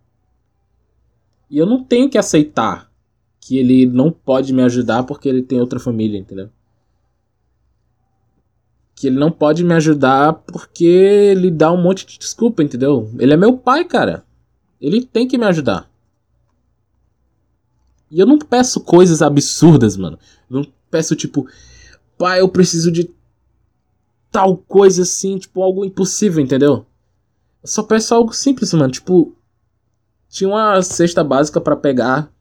E 1.48 1.58
eu 1.58 1.66
não 1.66 1.84
tenho 1.84 2.08
que 2.08 2.18
aceitar 2.18 2.90
que 3.38 3.58
ele 3.58 3.86
não 3.86 4.10
pode 4.10 4.52
me 4.52 4.62
ajudar 4.62 5.04
porque 5.04 5.28
ele 5.28 5.42
tem 5.42 5.60
outra 5.60 5.78
família, 5.78 6.18
entendeu? 6.18 6.48
Que 8.94 9.08
ele 9.08 9.18
não 9.18 9.30
pode 9.30 9.62
me 9.62 9.74
ajudar 9.74 10.32
porque 10.32 10.84
ele 10.84 11.50
dá 11.50 11.70
um 11.70 11.82
monte 11.82 12.06
de 12.06 12.18
desculpa, 12.18 12.62
entendeu? 12.62 13.10
Ele 13.18 13.34
é 13.34 13.36
meu 13.36 13.58
pai, 13.58 13.84
cara. 13.84 14.24
Ele 14.80 15.04
tem 15.04 15.28
que 15.28 15.36
me 15.36 15.44
ajudar. 15.44 15.90
E 18.10 18.20
eu 18.20 18.26
não 18.26 18.38
peço 18.38 18.80
coisas 18.80 19.22
absurdas, 19.22 19.96
mano. 19.96 20.18
Eu 20.50 20.60
não 20.60 20.66
peço 20.90 21.16
tipo, 21.16 21.46
pai, 22.22 22.40
eu 22.40 22.48
preciso 22.48 22.92
de 22.92 23.10
tal 24.30 24.56
coisa 24.56 25.02
assim, 25.02 25.38
tipo, 25.38 25.60
algo 25.60 25.84
impossível, 25.84 26.40
entendeu? 26.40 26.86
Eu 27.60 27.68
só 27.68 27.82
peço 27.82 28.14
algo 28.14 28.32
simples, 28.32 28.72
mano. 28.74 28.92
Tipo, 28.92 29.34
tinha 30.28 30.48
uma 30.48 30.80
cesta 30.82 31.24
básica 31.24 31.60
para 31.60 31.74
pegar 31.74 32.32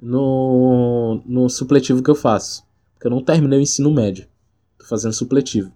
no, 0.00 1.20
no 1.26 1.48
supletivo 1.48 2.00
que 2.00 2.08
eu 2.08 2.14
faço. 2.14 2.64
Porque 2.94 3.08
eu 3.08 3.10
não 3.10 3.24
terminei 3.24 3.58
o 3.58 3.62
ensino 3.62 3.92
médio. 3.92 4.28
Tô 4.78 4.84
fazendo 4.84 5.12
supletivo. 5.12 5.72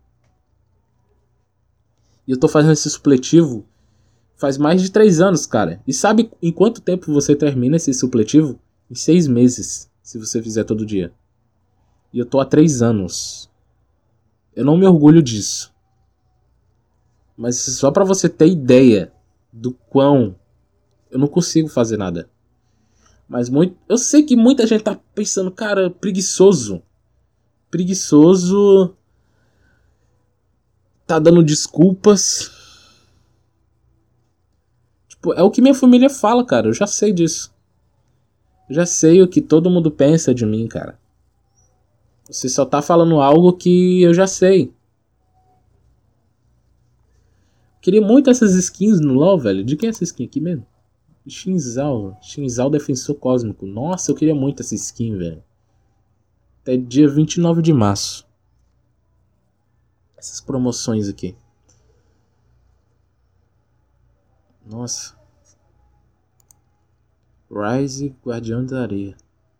E 2.28 2.30
eu 2.30 2.38
tô 2.38 2.46
fazendo 2.46 2.74
esse 2.74 2.88
supletivo 2.88 3.66
faz 4.36 4.56
mais 4.56 4.80
de 4.80 4.88
três 4.92 5.20
anos, 5.20 5.46
cara. 5.46 5.82
E 5.84 5.92
sabe 5.92 6.30
em 6.40 6.52
quanto 6.52 6.80
tempo 6.80 7.12
você 7.12 7.34
termina 7.34 7.74
esse 7.74 7.92
supletivo? 7.92 8.56
Em 8.88 8.94
seis 8.94 9.26
meses, 9.26 9.90
se 10.00 10.16
você 10.16 10.40
fizer 10.40 10.62
todo 10.62 10.86
dia. 10.86 11.12
E 12.12 12.18
eu 12.18 12.26
tô 12.26 12.40
há 12.40 12.44
três 12.44 12.82
anos. 12.82 13.48
Eu 14.54 14.64
não 14.64 14.76
me 14.76 14.86
orgulho 14.86 15.22
disso. 15.22 15.72
Mas 17.36 17.56
só 17.56 17.90
para 17.90 18.04
você 18.04 18.28
ter 18.28 18.48
ideia 18.48 19.12
do 19.52 19.72
quão 19.72 20.36
eu 21.10 21.18
não 21.18 21.26
consigo 21.26 21.68
fazer 21.68 21.96
nada. 21.96 22.28
Mas 23.28 23.48
muito, 23.48 23.76
eu 23.88 23.96
sei 23.96 24.22
que 24.22 24.36
muita 24.36 24.66
gente 24.66 24.84
tá 24.84 24.98
pensando, 25.14 25.50
cara, 25.50 25.90
preguiçoso. 25.90 26.82
Preguiçoso. 27.70 28.94
Tá 31.06 31.18
dando 31.18 31.42
desculpas. 31.42 32.50
Tipo, 35.08 35.32
é 35.32 35.42
o 35.42 35.50
que 35.50 35.62
minha 35.62 35.74
família 35.74 36.10
fala, 36.10 36.44
cara. 36.44 36.68
Eu 36.68 36.74
já 36.74 36.86
sei 36.86 37.12
disso. 37.12 37.54
Eu 38.68 38.74
já 38.74 38.84
sei 38.84 39.22
o 39.22 39.28
que 39.28 39.40
todo 39.40 39.70
mundo 39.70 39.90
pensa 39.90 40.34
de 40.34 40.44
mim, 40.44 40.68
cara. 40.68 40.99
Você 42.30 42.48
só 42.48 42.64
tá 42.64 42.80
falando 42.80 43.20
algo 43.20 43.52
que 43.52 44.02
eu 44.02 44.14
já 44.14 44.26
sei. 44.26 44.72
Queria 47.80 48.00
muito 48.00 48.30
essas 48.30 48.54
skins 48.54 49.00
no 49.00 49.14
LoL, 49.14 49.38
velho. 49.38 49.64
De 49.64 49.76
quem 49.76 49.88
é 49.88 49.90
essa 49.90 50.04
skin 50.04 50.24
aqui 50.24 50.40
mesmo? 50.40 50.64
Shinzal. 51.26 52.16
Shinzal 52.22 52.70
Defensor 52.70 53.16
Cósmico. 53.16 53.66
Nossa, 53.66 54.12
eu 54.12 54.14
queria 54.14 54.34
muito 54.34 54.62
essa 54.62 54.74
skin, 54.76 55.16
velho. 55.16 55.42
Até 56.62 56.76
dia 56.76 57.08
29 57.08 57.62
de 57.62 57.72
março. 57.72 58.24
Essas 60.16 60.40
promoções 60.40 61.08
aqui. 61.08 61.34
Nossa. 64.64 65.18
Rise 67.50 68.14
Guardião 68.24 68.64
da 68.64 68.82
Areia. 68.82 69.16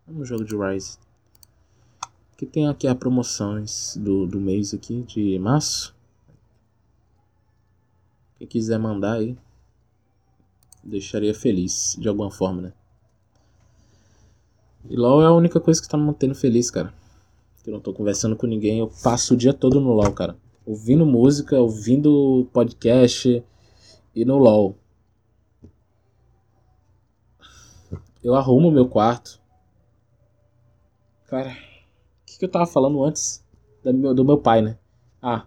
Vamos 0.07 0.29
jogo 0.29 0.45
de 0.45 0.55
Rise. 0.55 0.99
Que 2.41 2.47
tem 2.47 2.67
aqui 2.67 2.89
as 2.89 2.97
promoções 2.97 3.99
do, 3.99 4.27
do 4.27 4.41
mês 4.41 4.73
aqui 4.73 5.03
de 5.03 5.39
março. 5.39 5.95
Quem 8.39 8.49
quiser 8.49 8.79
mandar 8.79 9.19
aí, 9.19 9.37
deixaria 10.83 11.35
feliz 11.35 11.95
de 12.01 12.09
alguma 12.09 12.31
forma, 12.31 12.63
né? 12.63 12.73
E 14.89 14.97
LOL 14.97 15.21
é 15.21 15.27
a 15.27 15.33
única 15.33 15.61
coisa 15.61 15.83
que 15.83 15.87
tá 15.87 15.99
me 15.99 16.05
mantendo 16.05 16.35
feliz, 16.35 16.71
cara. 16.71 16.95
Eu 17.67 17.75
não 17.75 17.81
tô 17.81 17.93
conversando 17.93 18.35
com 18.35 18.47
ninguém, 18.47 18.79
eu 18.79 18.91
passo 19.03 19.35
o 19.35 19.37
dia 19.37 19.53
todo 19.53 19.79
no 19.79 19.93
LOL, 19.93 20.15
cara. 20.15 20.35
Ouvindo 20.65 21.05
música, 21.05 21.61
ouvindo 21.61 22.49
podcast 22.55 23.45
e 24.17 24.25
no 24.25 24.39
LOL. 24.39 24.79
Eu 28.25 28.35
arrumo 28.35 28.71
meu 28.71 28.89
quarto. 28.89 29.39
Cara, 31.27 31.55
que, 32.41 32.47
eu 32.47 32.51
tava 32.51 32.67
falando 32.67 33.05
antes 33.05 33.45
do 33.85 34.25
meu, 34.25 34.39
pai, 34.39 34.63
né? 34.63 34.79
Ah, 35.23 35.45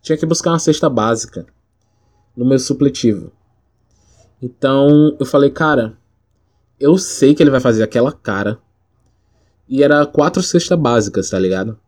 tinha 0.00 0.16
que 0.16 0.26
buscar 0.26 0.50
uma 0.50 0.58
cesta 0.58 0.88
básica 0.88 1.46
no 2.36 2.44
meu 2.44 2.58
supletivo. 2.58 3.30
Então 4.40 5.14
eu 5.20 5.26
falei, 5.26 5.50
cara, 5.50 5.96
eu 6.80 6.96
sei 6.96 7.34
que 7.34 7.42
ele 7.42 7.50
vai 7.50 7.60
fazer 7.60 7.82
aquela 7.82 8.10
cara. 8.10 8.58
E 9.68 9.82
era 9.82 10.04
quatro 10.06 10.42
cestas 10.42 10.78
básicas, 10.78 11.30
tá 11.30 11.38
ligado? 11.38 11.78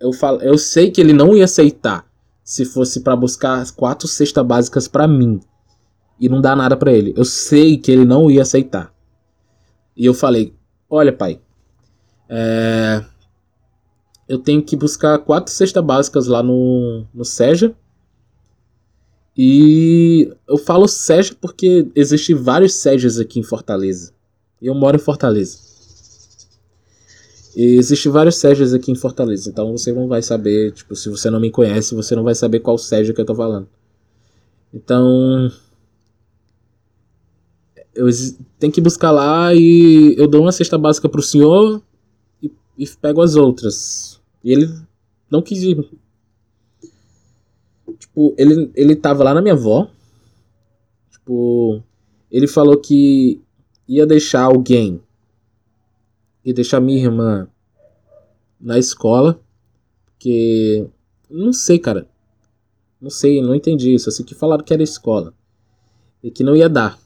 Eu, 0.00 0.12
falo, 0.12 0.40
eu 0.42 0.58
sei 0.58 0.90
que 0.90 1.00
ele 1.00 1.12
não 1.12 1.34
ia 1.34 1.44
aceitar 1.44 2.06
se 2.42 2.64
fosse 2.64 3.00
para 3.00 3.16
buscar 3.16 3.64
quatro 3.72 4.08
cestas 4.08 4.44
básicas 4.44 4.88
para 4.88 5.06
mim 5.06 5.40
e 6.18 6.28
não 6.28 6.40
dar 6.40 6.56
nada 6.56 6.76
para 6.76 6.92
ele. 6.92 7.14
Eu 7.16 7.24
sei 7.24 7.78
que 7.78 7.90
ele 7.90 8.04
não 8.04 8.30
ia 8.30 8.42
aceitar. 8.42 8.92
E 9.96 10.04
eu 10.04 10.12
falei: 10.12 10.54
Olha, 10.90 11.12
pai, 11.12 11.40
é... 12.28 13.04
eu 14.28 14.38
tenho 14.38 14.62
que 14.62 14.76
buscar 14.76 15.18
quatro 15.18 15.52
cestas 15.52 15.84
básicas 15.84 16.26
lá 16.26 16.42
no, 16.42 17.04
no 17.12 17.24
Seja 17.24 17.74
e 19.36 20.32
eu 20.48 20.56
falo 20.56 20.86
SEJA 20.86 21.34
porque 21.40 21.88
existem 21.94 22.36
vários 22.36 22.74
SEJAs 22.74 23.18
aqui 23.18 23.40
em 23.40 23.42
Fortaleza. 23.42 24.12
E 24.62 24.66
eu 24.66 24.74
moro 24.74 24.96
em 24.96 25.00
Fortaleza. 25.00 25.58
E 27.56 27.76
existem 27.76 28.10
vários 28.10 28.36
SEJAs 28.36 28.72
aqui 28.72 28.92
em 28.92 28.94
Fortaleza. 28.94 29.50
Então 29.50 29.72
você 29.72 29.92
não 29.92 30.06
vai 30.06 30.22
saber, 30.22 30.72
tipo, 30.72 30.94
se 30.94 31.08
você 31.08 31.30
não 31.30 31.40
me 31.40 31.50
conhece, 31.50 31.94
você 31.94 32.14
não 32.14 32.22
vai 32.22 32.34
saber 32.34 32.60
qual 32.60 32.78
SEJA 32.78 33.12
que 33.12 33.20
eu 33.20 33.26
tô 33.26 33.34
falando. 33.34 33.68
Então. 34.72 35.50
Eu 37.92 38.08
tenho 38.58 38.72
que 38.72 38.80
buscar 38.80 39.12
lá 39.12 39.54
e 39.54 40.16
eu 40.18 40.26
dou 40.26 40.42
uma 40.42 40.50
cesta 40.50 40.76
básica 40.76 41.08
pro 41.08 41.22
senhor 41.22 41.80
e, 42.76 42.86
pego 43.00 43.22
as 43.22 43.36
outras. 43.36 44.20
E 44.42 44.52
ele 44.52 44.68
não 45.30 45.42
quis 45.42 45.62
ir 45.62 45.88
Tipo, 47.98 48.34
ele, 48.36 48.70
ele 48.74 48.96
tava 48.96 49.24
lá 49.24 49.34
na 49.34 49.42
minha 49.42 49.54
avó. 49.54 49.88
Tipo, 51.10 51.82
ele 52.30 52.46
falou 52.46 52.76
que 52.76 53.40
ia 53.88 54.06
deixar 54.06 54.42
alguém. 54.42 55.00
Ia 56.44 56.52
deixar 56.52 56.80
minha 56.80 57.02
irmã 57.02 57.48
na 58.60 58.78
escola, 58.78 59.40
porque 60.04 60.86
não 61.30 61.52
sei, 61.52 61.78
cara. 61.78 62.08
Não 63.00 63.10
sei, 63.10 63.42
não 63.42 63.54
entendi 63.54 63.94
isso. 63.94 64.08
Assim 64.08 64.24
que 64.24 64.34
falaram 64.34 64.64
que 64.64 64.72
era 64.72 64.82
escola 64.82 65.34
e 66.22 66.30
que 66.30 66.44
não 66.44 66.56
ia 66.56 66.68
dar. 66.68 66.98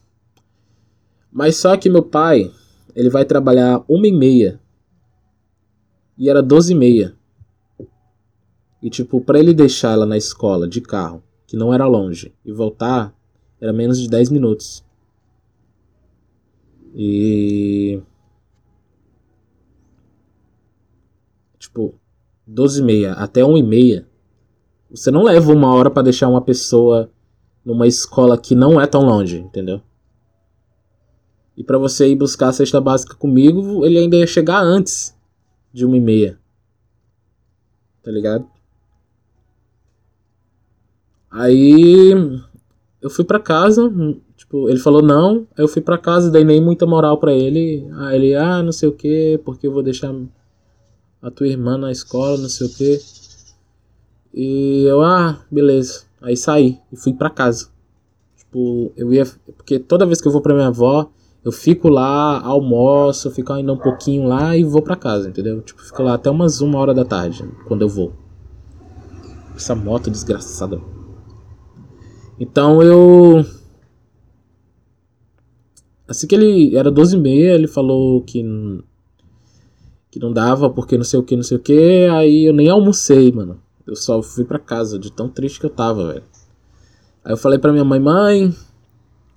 Mas 1.32 1.56
só 1.56 1.76
que 1.76 1.88
meu 1.88 2.02
pai, 2.02 2.52
ele 2.94 3.10
vai 3.10 3.24
trabalhar 3.24 3.84
uma 3.88 4.06
e 4.06 4.12
meia 4.12 4.60
e 6.18 6.28
era 6.28 6.42
doze 6.42 6.72
e 6.72 6.76
meia. 6.76 7.14
E 8.82 8.90
tipo, 8.90 9.20
para 9.20 9.38
ele 9.38 9.54
deixar 9.54 9.92
ela 9.92 10.04
na 10.04 10.16
escola 10.16 10.68
de 10.68 10.80
carro, 10.80 11.22
que 11.46 11.56
não 11.56 11.72
era 11.72 11.86
longe, 11.86 12.34
e 12.44 12.52
voltar, 12.52 13.14
era 13.60 13.72
menos 13.72 14.00
de 14.00 14.08
10 14.08 14.30
minutos. 14.30 14.84
E 16.94 18.02
tipo, 21.58 21.94
12 22.46 22.80
e 22.80 22.84
meia 22.84 23.12
até 23.12 23.44
1 23.44 23.56
e 23.56 23.62
meia, 23.62 24.08
você 24.90 25.10
não 25.10 25.22
leva 25.22 25.52
uma 25.52 25.72
hora 25.72 25.90
para 25.90 26.04
deixar 26.04 26.28
uma 26.28 26.42
pessoa 26.42 27.10
numa 27.64 27.86
escola 27.86 28.38
que 28.38 28.54
não 28.54 28.80
é 28.80 28.86
tão 28.86 29.02
longe, 29.02 29.38
entendeu? 29.38 29.80
E 31.56 31.62
para 31.62 31.76
você 31.76 32.08
ir 32.08 32.16
buscar 32.16 32.48
a 32.48 32.52
cesta 32.52 32.80
básica 32.80 33.14
comigo, 33.14 33.84
ele 33.84 33.98
ainda 33.98 34.16
ia 34.16 34.26
chegar 34.26 34.62
antes 34.62 35.17
de 35.78 35.86
1 35.86 35.94
e 35.94 36.00
meia. 36.00 36.38
Tá 38.02 38.10
ligado? 38.10 38.44
Aí 41.30 42.12
eu 43.00 43.08
fui 43.08 43.24
para 43.24 43.38
casa, 43.38 43.88
tipo, 44.36 44.68
ele 44.68 44.80
falou 44.80 45.00
não, 45.02 45.46
aí 45.56 45.62
eu 45.62 45.68
fui 45.68 45.80
para 45.80 45.96
casa, 45.96 46.30
dei 46.32 46.42
nem 46.42 46.60
muita 46.60 46.84
moral 46.84 47.18
para 47.18 47.32
ele. 47.32 47.88
Aí 47.98 48.16
ele, 48.16 48.34
ah, 48.34 48.60
não 48.60 48.72
sei 48.72 48.88
o 48.88 48.92
que, 48.92 49.40
porque 49.44 49.68
eu 49.68 49.72
vou 49.72 49.82
deixar 49.82 50.12
a 51.22 51.30
tua 51.30 51.46
irmã 51.46 51.78
na 51.78 51.92
escola, 51.92 52.38
não 52.38 52.48
sei 52.48 52.66
o 52.66 52.74
que. 52.74 53.00
E 54.34 54.84
eu, 54.84 55.00
ah, 55.00 55.40
beleza. 55.48 56.04
Aí 56.20 56.36
saí 56.36 56.80
e 56.92 56.96
fui 56.96 57.12
para 57.12 57.30
casa. 57.30 57.68
Tipo, 58.36 58.92
eu 58.96 59.12
ia. 59.12 59.24
Porque 59.56 59.78
toda 59.78 60.06
vez 60.06 60.20
que 60.20 60.26
eu 60.26 60.32
vou 60.32 60.40
pra 60.40 60.54
minha 60.54 60.68
avó, 60.68 61.08
eu 61.44 61.52
fico 61.52 61.88
lá, 61.88 62.40
almoço, 62.40 63.30
fico 63.30 63.52
ainda 63.52 63.72
um 63.72 63.78
pouquinho 63.78 64.26
lá 64.26 64.56
e 64.56 64.64
vou 64.64 64.82
para 64.82 64.96
casa, 64.96 65.28
entendeu? 65.28 65.60
Tipo, 65.62 65.82
fico 65.82 66.02
lá 66.02 66.14
até 66.14 66.30
umas 66.30 66.60
uma 66.60 66.78
hora 66.78 66.92
da 66.92 67.04
tarde, 67.04 67.48
quando 67.66 67.82
eu 67.82 67.88
vou. 67.88 68.12
Essa 69.54 69.74
moto 69.74 70.10
desgraçada. 70.10 70.80
Então 72.38 72.82
eu. 72.82 73.44
Assim 76.06 76.26
que 76.26 76.34
ele 76.34 76.76
era 76.76 76.90
12 76.90 77.16
e 77.16 77.20
meia, 77.20 77.54
ele 77.54 77.66
falou 77.66 78.22
que. 78.22 78.42
Que 80.10 80.18
não 80.18 80.32
dava 80.32 80.70
porque 80.70 80.96
não 80.96 81.04
sei 81.04 81.18
o 81.20 81.22
que, 81.22 81.36
não 81.36 81.42
sei 81.42 81.56
o 81.56 81.60
que. 81.60 82.06
Aí 82.12 82.44
eu 82.44 82.52
nem 82.52 82.68
almocei, 82.68 83.30
mano. 83.32 83.60
Eu 83.86 83.96
só 83.96 84.22
fui 84.22 84.44
para 84.44 84.58
casa 84.58 84.98
de 84.98 85.10
tão 85.12 85.28
triste 85.28 85.60
que 85.60 85.66
eu 85.66 85.70
tava, 85.70 86.12
velho. 86.12 86.24
Aí 87.24 87.32
eu 87.32 87.36
falei 87.36 87.58
pra 87.58 87.72
minha 87.72 87.84
mãe, 87.84 88.00
mãe, 88.00 88.54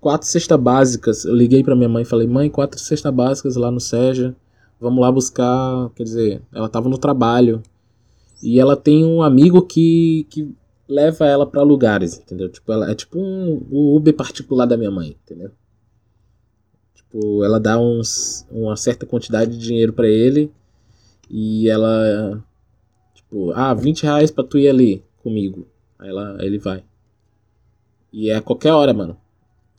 quatro 0.01 0.27
cestas 0.27 0.59
básicas. 0.59 1.23
Eu 1.23 1.35
liguei 1.35 1.63
pra 1.63 1.75
minha 1.75 1.87
mãe 1.87 2.01
e 2.01 2.05
falei, 2.05 2.27
mãe, 2.27 2.49
quatro 2.49 2.79
cestas 2.79 3.13
básicas 3.13 3.55
lá 3.55 3.71
no 3.71 3.79
Seja. 3.79 4.35
Vamos 4.79 4.99
lá 4.99 5.11
buscar. 5.11 5.89
Quer 5.91 6.03
dizer, 6.03 6.41
ela 6.51 6.67
tava 6.67 6.89
no 6.89 6.97
trabalho. 6.97 7.61
E 8.43 8.59
ela 8.59 8.75
tem 8.75 9.05
um 9.05 9.21
amigo 9.21 9.61
que, 9.61 10.25
que 10.29 10.53
leva 10.89 11.27
ela 11.27 11.45
para 11.45 11.61
lugares, 11.61 12.17
entendeu? 12.17 12.49
Tipo, 12.49 12.73
ela 12.73 12.89
é 12.89 12.95
tipo 12.95 13.19
um, 13.19 13.65
um 13.71 13.95
Uber 13.95 14.13
particular 14.15 14.65
da 14.65 14.75
minha 14.75 14.89
mãe, 14.89 15.15
entendeu? 15.23 15.51
Tipo, 16.95 17.43
ela 17.43 17.59
dá 17.59 17.77
uns, 17.79 18.47
uma 18.49 18.75
certa 18.75 19.05
quantidade 19.05 19.51
de 19.51 19.59
dinheiro 19.59 19.93
para 19.93 20.07
ele 20.07 20.51
e 21.29 21.69
ela, 21.69 22.43
tipo, 23.13 23.51
ah, 23.51 23.75
20 23.75 24.03
reais 24.03 24.31
pra 24.31 24.43
tu 24.43 24.57
ir 24.57 24.67
ali 24.67 25.05
comigo. 25.21 25.67
Aí, 25.99 26.09
ela, 26.09 26.37
aí 26.39 26.47
ele 26.47 26.57
vai. 26.57 26.83
E 28.11 28.31
é 28.31 28.35
a 28.35 28.41
qualquer 28.41 28.73
hora, 28.73 28.93
mano. 28.93 29.15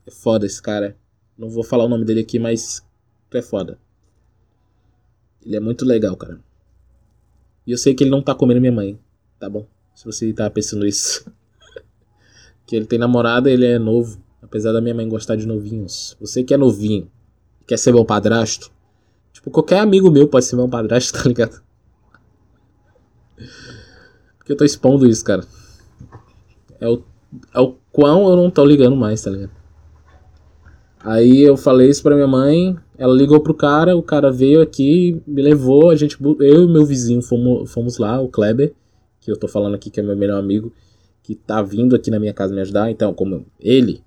É 0.07 0.11
foda 0.11 0.47
esse 0.47 0.61
cara. 0.61 0.97
Não 1.37 1.49
vou 1.49 1.63
falar 1.63 1.85
o 1.85 1.89
nome 1.89 2.05
dele 2.05 2.21
aqui, 2.21 2.39
mas 2.39 2.85
é 3.33 3.43
foda. 3.43 3.79
Ele 5.45 5.57
é 5.57 5.61
muito 5.61 5.85
legal, 5.85 6.17
cara. 6.17 6.39
E 7.67 7.73
eu 7.73 7.79
sei 7.79 7.95
que 7.95 8.05
ele 8.05 8.11
não 8.11 8.23
tá 8.23 8.35
comendo 8.35 8.61
minha 8.61 8.73
mãe, 8.73 8.99
tá 9.39 9.49
bom? 9.49 9.67
Se 9.95 10.05
você 10.05 10.33
tá 10.33 10.49
pensando 10.51 10.87
isso. 10.87 11.31
que 12.67 12.77
ele 12.77 12.87
tem 12.87 12.99
namorada, 12.99 13.51
ele 13.51 13.67
é 13.67 13.79
novo. 13.79 14.23
Apesar 14.41 14.73
da 14.73 14.81
minha 14.81 14.95
mãe 14.95 15.09
gostar 15.09 15.37
de 15.37 15.47
novinhos. 15.47 16.17
Você 16.21 16.43
que 16.43 16.53
é 16.53 16.57
novinho, 16.57 17.11
quer 17.67 17.79
ser 17.79 17.93
meu 17.93 18.05
padrasto. 18.05 18.71
Tipo, 19.33 19.51
qualquer 19.51 19.79
amigo 19.79 20.11
meu 20.11 20.29
pode 20.29 20.45
ser 20.45 20.57
meu 20.57 20.69
padrasto, 20.69 21.13
tá 21.19 21.29
ligado? 21.29 21.63
Porque 24.39 24.53
eu 24.53 24.57
tô 24.57 24.65
expondo 24.65 25.07
isso, 25.09 25.25
cara. 25.25 25.47
É 26.81 26.89
o, 26.89 27.03
é 27.55 27.61
o 27.61 27.77
quão 27.93 28.29
eu 28.29 28.37
não 28.37 28.51
tô 28.51 28.65
ligando 28.65 28.97
mais, 28.97 29.23
tá 29.23 29.31
ligado? 29.31 29.62
Aí 31.05 31.43
eu 31.43 31.57
falei 31.57 31.89
isso 31.89 32.03
pra 32.03 32.15
minha 32.15 32.29
mãe, 32.29 32.77
ela 32.97 33.13
ligou 33.15 33.41
pro 33.41 33.55
cara, 33.55 33.97
o 33.97 34.03
cara 34.03 34.31
veio 34.31 34.63
aqui, 34.63 35.21
me 35.27 35.43
levou, 35.43 35.91
a 35.91 35.97
gente, 35.97 36.17
eu 36.41 36.65
e 36.65 36.69
meu 36.69 36.87
vizinho 36.87 37.21
fomos, 37.21 37.73
fomos 37.73 37.99
lá, 37.99 38.21
o 38.21 38.29
Kleber 38.29 38.73
que 39.23 39.31
eu 39.31 39.39
tô 39.39 39.47
falando 39.47 39.77
aqui, 39.77 39.89
que 39.89 40.01
é 40.01 40.03
meu 40.03 40.17
melhor 40.17 40.39
amigo, 40.39 40.75
que 41.23 41.37
tá 41.37 41.63
vindo 41.63 41.95
aqui 41.95 42.11
na 42.11 42.19
minha 42.19 42.35
casa 42.35 42.53
me 42.53 42.61
ajudar. 42.61 42.91
Então, 42.91 43.15
como 43.15 43.47
ele, 43.59 44.05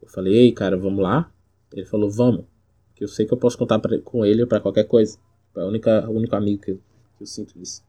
eu 0.00 0.08
falei, 0.08 0.32
ei, 0.32 0.52
cara, 0.52 0.76
vamos 0.76 1.02
lá? 1.02 1.30
Ele 1.72 1.84
falou, 1.84 2.08
vamos. 2.08 2.44
Que 2.94 3.02
eu 3.02 3.08
sei 3.08 3.26
que 3.26 3.34
eu 3.34 3.36
posso 3.36 3.58
contar 3.58 3.80
pra, 3.80 3.98
com 3.98 4.24
ele 4.24 4.46
para 4.46 4.60
qualquer 4.60 4.84
coisa. 4.84 5.18
É 5.56 5.64
o 5.64 6.12
único 6.12 6.36
amigo 6.36 6.62
que 6.62 6.70
eu, 6.70 6.76
que 7.16 7.24
eu 7.24 7.26
sinto 7.26 7.58
isso. 7.60 7.82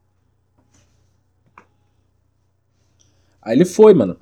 Aí 3.40 3.56
ele 3.56 3.66
foi, 3.66 3.94
mano. 3.94 4.18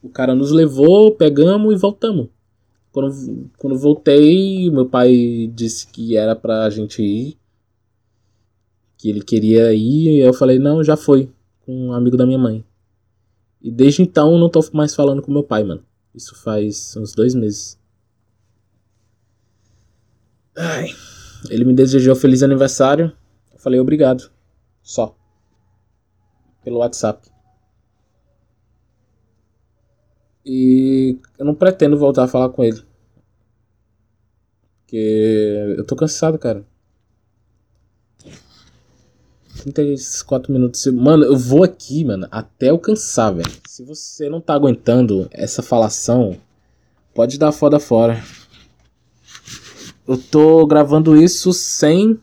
O 0.00 0.08
cara 0.08 0.36
nos 0.36 0.52
levou, 0.52 1.16
pegamos 1.16 1.74
e 1.74 1.76
voltamos. 1.76 2.28
Quando, 2.96 3.50
quando 3.58 3.78
voltei, 3.78 4.70
meu 4.70 4.88
pai 4.88 5.52
disse 5.54 5.86
que 5.86 6.16
era 6.16 6.34
pra 6.34 6.70
gente 6.70 7.02
ir 7.02 7.38
que 8.96 9.10
ele 9.10 9.20
queria 9.20 9.70
ir, 9.74 10.16
e 10.16 10.18
eu 10.20 10.32
falei, 10.32 10.58
não, 10.58 10.82
já 10.82 10.96
foi, 10.96 11.30
com 11.60 11.88
um 11.88 11.92
amigo 11.92 12.16
da 12.16 12.24
minha 12.24 12.38
mãe. 12.38 12.64
E 13.60 13.70
desde 13.70 14.00
então 14.00 14.38
não 14.38 14.48
tô 14.48 14.60
mais 14.72 14.94
falando 14.94 15.20
com 15.20 15.30
meu 15.30 15.42
pai, 15.42 15.62
mano. 15.62 15.84
Isso 16.14 16.34
faz 16.36 16.96
uns 16.96 17.14
dois 17.14 17.34
meses. 17.34 17.78
Ai. 20.56 20.88
Ele 21.50 21.66
me 21.66 21.74
desejou 21.74 22.16
feliz 22.16 22.42
aniversário. 22.42 23.12
Eu 23.52 23.58
falei 23.58 23.78
obrigado. 23.78 24.30
Só. 24.82 25.14
Pelo 26.64 26.78
WhatsApp. 26.78 27.28
E 30.46 31.18
eu 31.38 31.44
não 31.44 31.54
pretendo 31.54 31.98
voltar 31.98 32.24
a 32.24 32.28
falar 32.28 32.48
com 32.48 32.64
ele. 32.64 32.85
Porque 34.96 35.74
eu 35.76 35.84
tô 35.84 35.94
cansado, 35.94 36.38
cara. 36.38 36.64
34 39.62 40.50
minutos. 40.50 40.86
Mano, 40.86 41.24
eu 41.24 41.36
vou 41.36 41.62
aqui, 41.62 42.02
mano, 42.02 42.26
até 42.30 42.70
eu 42.70 42.78
cansar, 42.78 43.34
velho. 43.34 43.50
Se 43.66 43.84
você 43.84 44.30
não 44.30 44.40
tá 44.40 44.54
aguentando 44.54 45.28
essa 45.32 45.62
falação, 45.62 46.40
pode 47.14 47.38
dar 47.38 47.52
foda 47.52 47.78
fora. 47.78 48.22
Eu 50.08 50.16
tô 50.16 50.66
gravando 50.66 51.14
isso 51.14 51.52
sem. 51.52 52.18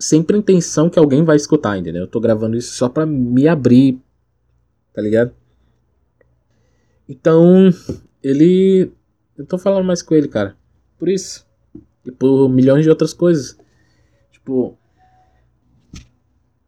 Sem 0.00 0.22
pretensão 0.22 0.90
que 0.90 0.98
alguém 0.98 1.22
vai 1.22 1.36
escutar, 1.36 1.78
entendeu? 1.78 2.02
Eu 2.02 2.08
tô 2.08 2.18
gravando 2.18 2.56
isso 2.56 2.72
só 2.72 2.88
pra 2.88 3.06
me 3.06 3.46
abrir. 3.46 4.00
Tá 4.92 5.00
ligado? 5.00 5.32
Então, 7.08 7.70
ele. 8.20 8.90
Eu 9.38 9.46
tô 9.46 9.58
falando 9.58 9.84
mais 9.84 10.02
com 10.02 10.14
ele, 10.14 10.26
cara. 10.26 10.58
Por 11.00 11.08
isso. 11.08 11.46
E 12.04 12.12
por 12.12 12.50
milhões 12.50 12.84
de 12.84 12.90
outras 12.90 13.14
coisas. 13.14 13.56
Tipo, 14.30 14.78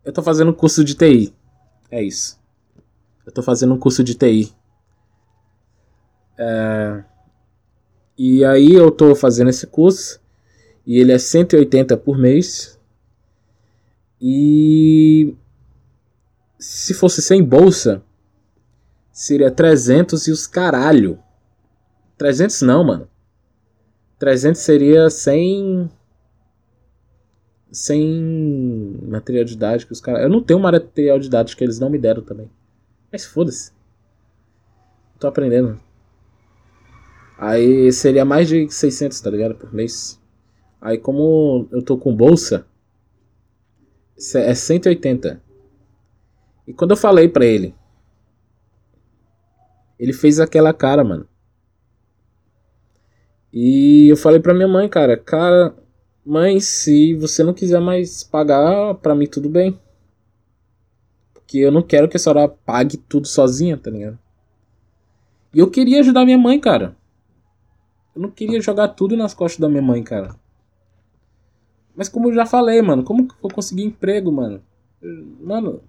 eu 0.02 0.10
tô 0.10 0.22
fazendo 0.22 0.50
um 0.50 0.54
curso 0.54 0.82
de 0.82 0.94
TI. 0.94 1.34
É 1.90 2.02
isso. 2.02 2.40
Eu 3.26 3.30
tô 3.30 3.42
fazendo 3.42 3.74
um 3.74 3.78
curso 3.78 4.02
de 4.02 4.14
TI. 4.14 4.50
É... 6.38 7.04
E 8.16 8.42
aí 8.42 8.72
eu 8.72 8.90
tô 8.90 9.14
fazendo 9.14 9.50
esse 9.50 9.66
curso. 9.66 10.18
E 10.86 10.98
ele 10.98 11.12
é 11.12 11.18
180 11.18 11.94
por 11.98 12.16
mês. 12.16 12.80
E 14.18 15.36
se 16.58 16.94
fosse 16.94 17.20
sem 17.20 17.44
bolsa, 17.44 18.02
seria 19.12 19.50
300 19.50 20.26
e 20.26 20.30
os 20.30 20.46
caralho. 20.46 21.22
300 22.16 22.62
não, 22.62 22.82
mano. 22.82 23.11
300 24.22 24.60
seria 24.60 25.10
sem 25.10 25.90
sem 27.72 29.00
material 29.08 29.44
didático. 29.44 29.92
Os 29.92 30.00
cara... 30.00 30.22
Eu 30.22 30.28
não 30.28 30.40
tenho 30.40 30.60
material 30.60 31.18
didático 31.18 31.58
que 31.58 31.64
eles 31.64 31.80
não 31.80 31.90
me 31.90 31.98
deram 31.98 32.22
também. 32.22 32.48
Mas 33.10 33.24
foda-se. 33.24 33.72
Tô 35.18 35.26
aprendendo. 35.26 35.80
Aí 37.36 37.90
seria 37.92 38.24
mais 38.24 38.48
de 38.48 38.70
600, 38.70 39.20
tá 39.20 39.28
ligado? 39.28 39.56
Por 39.56 39.74
mês. 39.74 40.20
Aí 40.80 40.98
como 40.98 41.66
eu 41.72 41.82
tô 41.82 41.98
com 41.98 42.14
bolsa, 42.14 42.64
É 44.36 44.54
180. 44.54 45.42
E 46.68 46.72
quando 46.72 46.92
eu 46.92 46.96
falei 46.96 47.28
pra 47.28 47.44
ele, 47.44 47.74
ele 49.98 50.12
fez 50.12 50.38
aquela 50.38 50.72
cara, 50.72 51.02
mano. 51.02 51.26
E 53.52 54.08
eu 54.08 54.16
falei 54.16 54.40
pra 54.40 54.54
minha 54.54 54.68
mãe, 54.68 54.88
cara, 54.88 55.16
cara, 55.16 55.74
mãe, 56.24 56.58
se 56.58 57.14
você 57.14 57.42
não 57.42 57.52
quiser 57.52 57.80
mais 57.80 58.24
pagar, 58.24 58.94
pra 58.94 59.14
mim 59.14 59.26
tudo 59.26 59.48
bem. 59.48 59.78
Porque 61.34 61.58
eu 61.58 61.70
não 61.70 61.82
quero 61.82 62.08
que 62.08 62.16
a 62.16 62.20
senhora 62.20 62.48
pague 62.48 62.96
tudo 62.96 63.26
sozinha, 63.28 63.76
tá 63.76 63.90
ligado? 63.90 64.18
E 65.52 65.58
eu 65.58 65.70
queria 65.70 66.00
ajudar 66.00 66.24
minha 66.24 66.38
mãe, 66.38 66.58
cara. 66.58 66.96
Eu 68.16 68.22
não 68.22 68.30
queria 68.30 68.60
jogar 68.60 68.88
tudo 68.88 69.16
nas 69.16 69.34
costas 69.34 69.60
da 69.60 69.68
minha 69.68 69.82
mãe, 69.82 70.02
cara. 70.02 70.34
Mas 71.94 72.08
como 72.08 72.28
eu 72.28 72.34
já 72.34 72.46
falei, 72.46 72.80
mano, 72.80 73.02
como 73.04 73.28
que 73.28 73.34
eu 73.34 73.38
vou 73.42 73.50
conseguir 73.50 73.82
emprego, 73.82 74.32
mano? 74.32 74.62
Mano, 75.42 75.82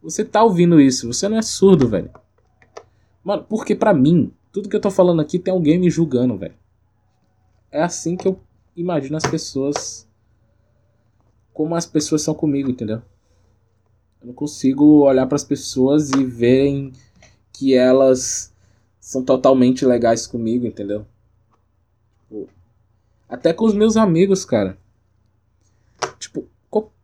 você 0.00 0.24
tá 0.24 0.44
ouvindo 0.44 0.80
isso, 0.80 1.12
você 1.12 1.28
não 1.28 1.38
é 1.38 1.42
surdo, 1.42 1.88
velho. 1.88 2.10
Mano, 3.24 3.44
porque 3.48 3.74
pra 3.74 3.92
mim, 3.92 4.32
tudo 4.52 4.68
que 4.68 4.76
eu 4.76 4.80
tô 4.80 4.90
falando 4.90 5.20
aqui 5.20 5.40
tem 5.40 5.52
alguém 5.52 5.78
me 5.78 5.90
julgando, 5.90 6.36
velho. 6.36 6.54
É 7.74 7.82
assim 7.82 8.16
que 8.16 8.28
eu 8.28 8.38
imagino 8.76 9.16
as 9.16 9.26
pessoas. 9.26 10.08
Como 11.52 11.74
as 11.74 11.84
pessoas 11.84 12.22
são 12.22 12.32
comigo, 12.32 12.70
entendeu? 12.70 13.02
Eu 14.20 14.28
não 14.28 14.32
consigo 14.32 15.00
olhar 15.00 15.26
para 15.26 15.34
as 15.34 15.42
pessoas 15.42 16.10
e 16.10 16.22
verem 16.24 16.92
que 17.52 17.74
elas 17.74 18.54
são 19.00 19.24
totalmente 19.24 19.84
legais 19.84 20.24
comigo, 20.24 20.64
entendeu? 20.64 21.04
Tipo, 22.20 22.48
até 23.28 23.52
com 23.52 23.64
os 23.64 23.74
meus 23.74 23.96
amigos, 23.96 24.44
cara. 24.44 24.78
Tipo, 26.20 26.46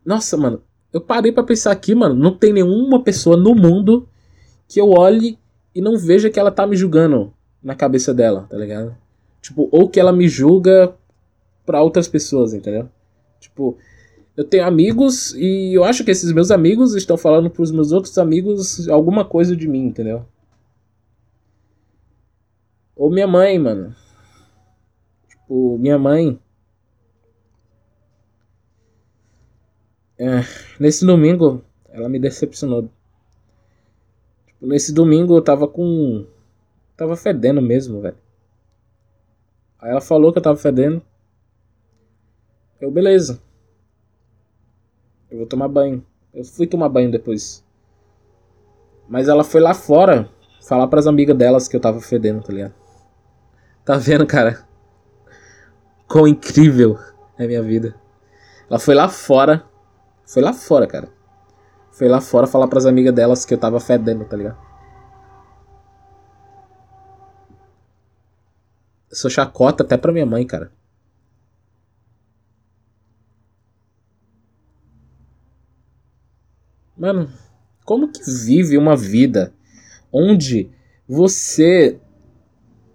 nossa, 0.05 0.37
mano, 0.37 0.63
eu 0.93 1.01
parei 1.01 1.33
para 1.33 1.43
pensar 1.43 1.73
aqui, 1.73 1.93
mano, 1.93 2.15
não 2.15 2.37
tem 2.37 2.53
nenhuma 2.53 3.03
pessoa 3.03 3.35
no 3.35 3.53
mundo 3.53 4.07
que 4.69 4.79
eu 4.79 4.91
olhe 4.91 5.37
e 5.75 5.81
não 5.81 5.97
veja 5.97 6.29
que 6.29 6.39
ela 6.39 6.49
tá 6.49 6.65
me 6.65 6.77
julgando 6.77 7.33
na 7.61 7.75
cabeça 7.75 8.13
dela, 8.13 8.47
tá 8.49 8.55
ligado? 8.55 9.00
Tipo, 9.41 9.67
ou 9.71 9.89
que 9.89 9.99
ela 9.99 10.13
me 10.13 10.29
julga 10.29 10.93
para 11.65 11.81
outras 11.81 12.07
pessoas, 12.07 12.53
entendeu? 12.53 12.87
Tipo, 13.39 13.77
eu 14.37 14.43
tenho 14.43 14.65
amigos 14.65 15.33
e 15.35 15.73
eu 15.75 15.83
acho 15.83 16.03
que 16.03 16.11
esses 16.11 16.31
meus 16.31 16.51
amigos 16.51 16.95
estão 16.95 17.17
falando 17.17 17.49
pros 17.49 17.71
meus 17.71 17.91
outros 17.91 18.17
amigos 18.17 18.87
alguma 18.87 19.25
coisa 19.25 19.55
de 19.55 19.67
mim, 19.67 19.87
entendeu? 19.87 20.25
Ou 22.95 23.09
minha 23.09 23.27
mãe, 23.27 23.57
mano. 23.57 23.95
Tipo, 25.27 25.77
minha 25.79 25.97
mãe. 25.97 26.39
É, 30.19 30.41
nesse 30.79 31.03
domingo, 31.03 31.63
ela 31.89 32.07
me 32.07 32.19
decepcionou. 32.19 32.91
Tipo, 34.45 34.67
nesse 34.67 34.93
domingo 34.93 35.35
eu 35.35 35.41
tava 35.41 35.67
com. 35.67 36.27
Tava 36.95 37.15
fedendo 37.15 37.59
mesmo, 37.59 38.01
velho. 38.01 38.17
Aí 39.81 39.89
ela 39.89 39.99
falou 39.99 40.31
que 40.31 40.37
eu 40.37 40.43
tava 40.43 40.57
fedendo. 40.57 41.01
Eu, 42.79 42.91
beleza. 42.91 43.41
Eu 45.29 45.39
vou 45.39 45.47
tomar 45.47 45.67
banho. 45.67 46.05
Eu 46.31 46.45
fui 46.45 46.67
tomar 46.67 46.87
banho 46.87 47.11
depois. 47.11 47.65
Mas 49.09 49.27
ela 49.27 49.43
foi 49.43 49.59
lá 49.59 49.73
fora 49.73 50.29
falar 50.61 50.87
pras 50.87 51.07
amigas 51.07 51.35
delas 51.35 51.67
que 51.67 51.75
eu 51.75 51.81
tava 51.81 51.99
fedendo, 51.99 52.43
tá 52.43 52.53
ligado? 52.53 52.73
Tá 53.83 53.97
vendo, 53.97 54.25
cara? 54.27 54.63
Quão 56.07 56.27
incrível 56.27 56.99
é 57.37 57.47
minha 57.47 57.63
vida. 57.63 57.95
Ela 58.69 58.77
foi 58.77 58.93
lá 58.93 59.09
fora. 59.09 59.63
Foi 60.25 60.43
lá 60.43 60.53
fora, 60.53 60.85
cara. 60.85 61.09
Foi 61.91 62.07
lá 62.07 62.21
fora 62.21 62.45
falar 62.45 62.67
pras 62.67 62.85
amigas 62.85 63.13
delas 63.13 63.45
que 63.45 63.53
eu 63.53 63.57
tava 63.57 63.79
fedendo, 63.79 64.25
tá 64.25 64.37
ligado? 64.37 64.70
Sou 69.11 69.29
chacota 69.29 69.83
até 69.83 69.97
pra 69.97 70.11
minha 70.11 70.25
mãe, 70.25 70.45
cara. 70.45 70.71
Mano, 76.97 77.29
como 77.83 78.11
que 78.11 78.21
vive 78.45 78.77
uma 78.77 78.95
vida 78.95 79.53
onde 80.13 80.69
você 81.07 81.99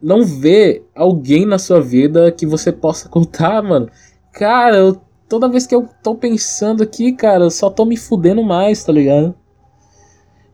não 0.01 0.25
vê 0.25 0.85
alguém 0.95 1.45
na 1.45 1.59
sua 1.59 1.81
vida 1.81 2.31
que 2.31 2.47
você 2.47 2.71
possa 2.71 3.09
contar, 3.09 3.63
mano? 3.63 3.91
Cara, 4.33 4.77
eu, 4.77 5.01
toda 5.29 5.49
vez 5.49 5.67
que 5.67 5.75
eu 5.75 5.89
tô 6.03 6.15
pensando 6.15 6.83
aqui, 6.83 7.13
cara, 7.13 7.45
eu 7.45 7.51
só 7.51 7.69
tô 7.69 7.85
me 7.85 7.97
fudendo 7.97 8.45
mais, 8.45 8.85
tá 8.85 8.93
ligado? 8.93 9.35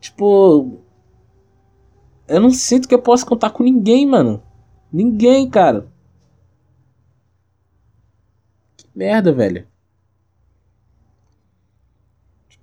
Tipo. 0.00 0.78
Eu 2.26 2.40
não 2.40 2.50
sinto 2.50 2.88
que 2.88 2.94
eu 2.94 3.02
possa 3.02 3.26
contar 3.26 3.50
com 3.50 3.62
ninguém, 3.62 4.06
mano. 4.06 4.42
Ninguém, 4.92 5.48
cara. 5.48 5.90
Que 8.76 8.86
merda, 8.94 9.32
velho. 9.32 9.66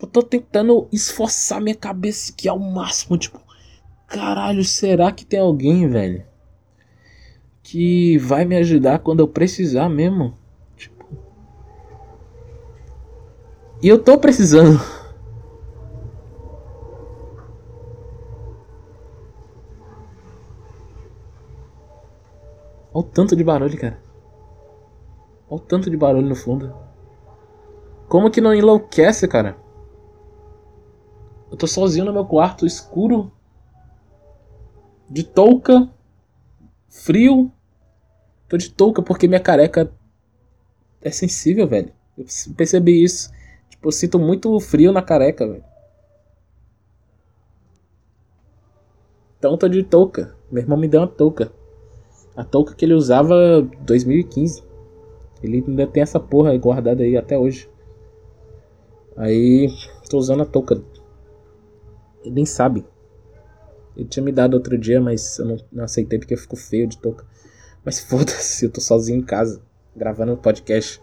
Eu 0.01 0.07
tô 0.07 0.23
tentando 0.23 0.87
esforçar 0.93 1.59
minha 1.59 1.75
cabeça 1.75 2.31
aqui 2.31 2.47
ao 2.47 2.57
máximo, 2.57 3.17
tipo, 3.17 3.41
caralho, 4.07 4.63
será 4.63 5.11
que 5.11 5.25
tem 5.25 5.39
alguém, 5.41 5.89
velho, 5.89 6.25
que 7.61 8.17
vai 8.17 8.45
me 8.45 8.55
ajudar 8.55 8.99
quando 8.99 9.19
eu 9.19 9.27
precisar 9.27 9.89
mesmo? 9.89 10.37
Tipo, 10.77 11.05
e 13.83 13.89
eu 13.89 14.01
tô 14.01 14.17
precisando. 14.17 14.79
Olha 22.93 23.01
o 23.01 23.03
tanto 23.03 23.35
de 23.35 23.43
barulho, 23.43 23.77
cara. 23.77 23.99
Olha 25.49 25.61
o 25.61 25.65
tanto 25.65 25.89
de 25.89 25.97
barulho 25.97 26.27
no 26.27 26.35
fundo. 26.35 26.75
Como 28.07 28.31
que 28.31 28.41
não 28.41 28.53
enlouquece, 28.53 29.27
cara? 29.27 29.55
Eu 31.51 31.57
tô 31.57 31.67
sozinho 31.67 32.05
no 32.05 32.13
meu 32.13 32.25
quarto, 32.25 32.65
escuro, 32.65 33.31
de 35.09 35.23
touca, 35.23 35.89
frio. 36.87 37.51
Tô 38.47 38.57
de 38.57 38.71
touca 38.71 39.01
porque 39.01 39.27
minha 39.27 39.39
careca 39.39 39.91
é 41.01 41.11
sensível, 41.11 41.67
velho. 41.67 41.93
Eu 42.17 42.25
percebi 42.55 43.03
isso. 43.03 43.31
Tipo, 43.69 43.87
eu 43.87 43.91
sinto 43.91 44.19
muito 44.19 44.59
frio 44.59 44.91
na 44.91 45.01
careca, 45.01 45.47
velho. 45.47 45.63
Então 49.37 49.57
tô 49.57 49.67
de 49.67 49.83
touca. 49.83 50.35
Meu 50.51 50.63
irmão 50.63 50.77
me 50.77 50.87
deu 50.87 51.01
uma 51.01 51.07
touca. 51.07 51.51
A 52.39 52.43
touca 52.45 52.73
que 52.73 52.85
ele 52.85 52.93
usava 52.93 53.35
2015. 53.81 54.63
Ele 55.43 55.61
ainda 55.67 55.85
tem 55.85 56.01
essa 56.01 56.21
porra 56.21 56.57
guardada 56.57 57.03
aí 57.03 57.17
até 57.17 57.37
hoje. 57.37 57.69
Aí 59.17 59.67
tô 60.09 60.17
usando 60.17 60.43
a 60.43 60.45
touca 60.45 60.81
ele 62.23 62.35
nem 62.35 62.45
sabe. 62.45 62.85
Ele 63.93 64.07
tinha 64.07 64.23
me 64.23 64.31
dado 64.31 64.53
outro 64.53 64.77
dia, 64.77 65.01
mas 65.01 65.37
eu 65.37 65.45
não, 65.45 65.57
não 65.69 65.83
aceitei 65.83 66.17
porque 66.17 66.37
ficou 66.37 66.57
feio 66.57 66.87
de 66.87 66.97
touca. 66.97 67.25
Mas 67.83 67.99
foda-se, 68.07 68.63
eu 68.63 68.71
tô 68.71 68.79
sozinho 68.79 69.19
em 69.19 69.25
casa, 69.25 69.61
gravando 69.93 70.31
um 70.31 70.37
podcast. 70.37 71.01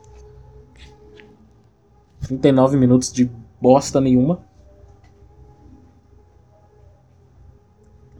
39 2.22 2.78
minutos 2.78 3.12
de 3.12 3.30
bosta 3.60 4.00
nenhuma. 4.00 4.42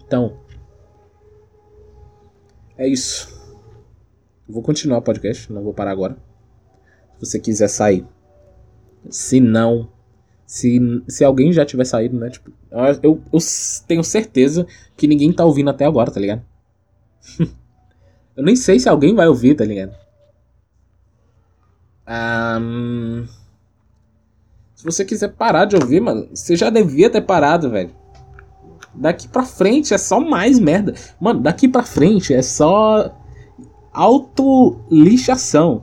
Então. 0.05 0.45
É 2.79 2.87
isso. 2.87 3.35
Vou 4.49 4.63
continuar 4.63 4.99
o 4.99 5.03
podcast, 5.03 5.53
não 5.53 5.63
vou 5.63 5.75
parar 5.75 5.91
agora. 5.91 6.17
Se 7.19 7.27
você 7.27 7.39
quiser 7.39 7.69
sair. 7.69 8.07
Se 9.11 9.41
não, 9.41 9.89
se, 10.47 10.79
se 11.09 11.25
alguém 11.25 11.53
já 11.53 11.65
tiver 11.65 11.85
saído, 11.85 12.19
né? 12.19 12.31
Tipo, 12.31 12.53
eu, 13.03 13.21
eu 13.33 13.39
tenho 13.87 14.05
certeza 14.05 14.67
que 14.97 15.07
ninguém 15.07 15.33
tá 15.33 15.45
ouvindo 15.45 15.71
até 15.71 15.85
agora, 15.85 16.11
tá 16.11 16.21
ligado? 16.21 16.43
eu 18.37 18.45
nem 18.45 18.55
sei 18.55 18.79
se 18.79 18.89
alguém 18.89 19.15
vai 19.15 19.27
ouvir, 19.27 19.57
tá 19.57 19.65
ligado? 19.65 19.95
Um, 22.09 23.27
se 24.75 24.85
você 24.85 25.05
quiser 25.05 25.33
parar 25.33 25.65
de 25.65 25.75
ouvir, 25.75 26.01
mano, 26.01 26.29
você 26.33 26.55
já 26.55 26.71
devia 26.71 27.11
ter 27.11 27.23
parado, 27.23 27.69
velho. 27.69 27.91
Daqui 28.99 29.29
pra 29.29 29.45
frente 29.45 29.93
é 29.93 29.99
só 29.99 30.21
mais 30.21 30.59
merda. 30.59 30.95
Mano, 31.21 31.41
daqui 31.41 31.69
pra 31.69 31.83
frente 31.83 32.33
é 32.33 32.43
só 32.43 33.15
auto-lixação, 33.93 35.83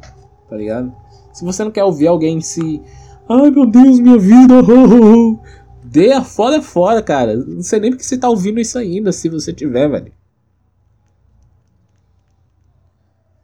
tá 0.50 0.56
ligado? 0.56 0.94
Se 1.32 1.44
você 1.44 1.64
não 1.64 1.72
quer 1.72 1.84
ouvir 1.84 2.08
alguém 2.08 2.42
se 2.42 2.82
Ai 3.28 3.50
meu 3.50 3.66
Deus, 3.66 4.00
minha 4.00 4.18
vida. 4.18 4.56
Oh, 4.56 4.66
oh, 4.66 5.16
oh. 5.16 5.40
Dê 5.84 6.12
a 6.12 6.24
foda 6.24 6.62
fora, 6.62 7.02
cara. 7.02 7.36
Não 7.36 7.62
sei 7.62 7.80
nem 7.80 7.92
porque 7.92 8.04
você 8.04 8.18
tá 8.18 8.30
ouvindo 8.30 8.60
isso 8.60 8.78
ainda, 8.78 9.12
se 9.12 9.30
você 9.30 9.54
tiver, 9.54 9.88
velho. 9.90 10.12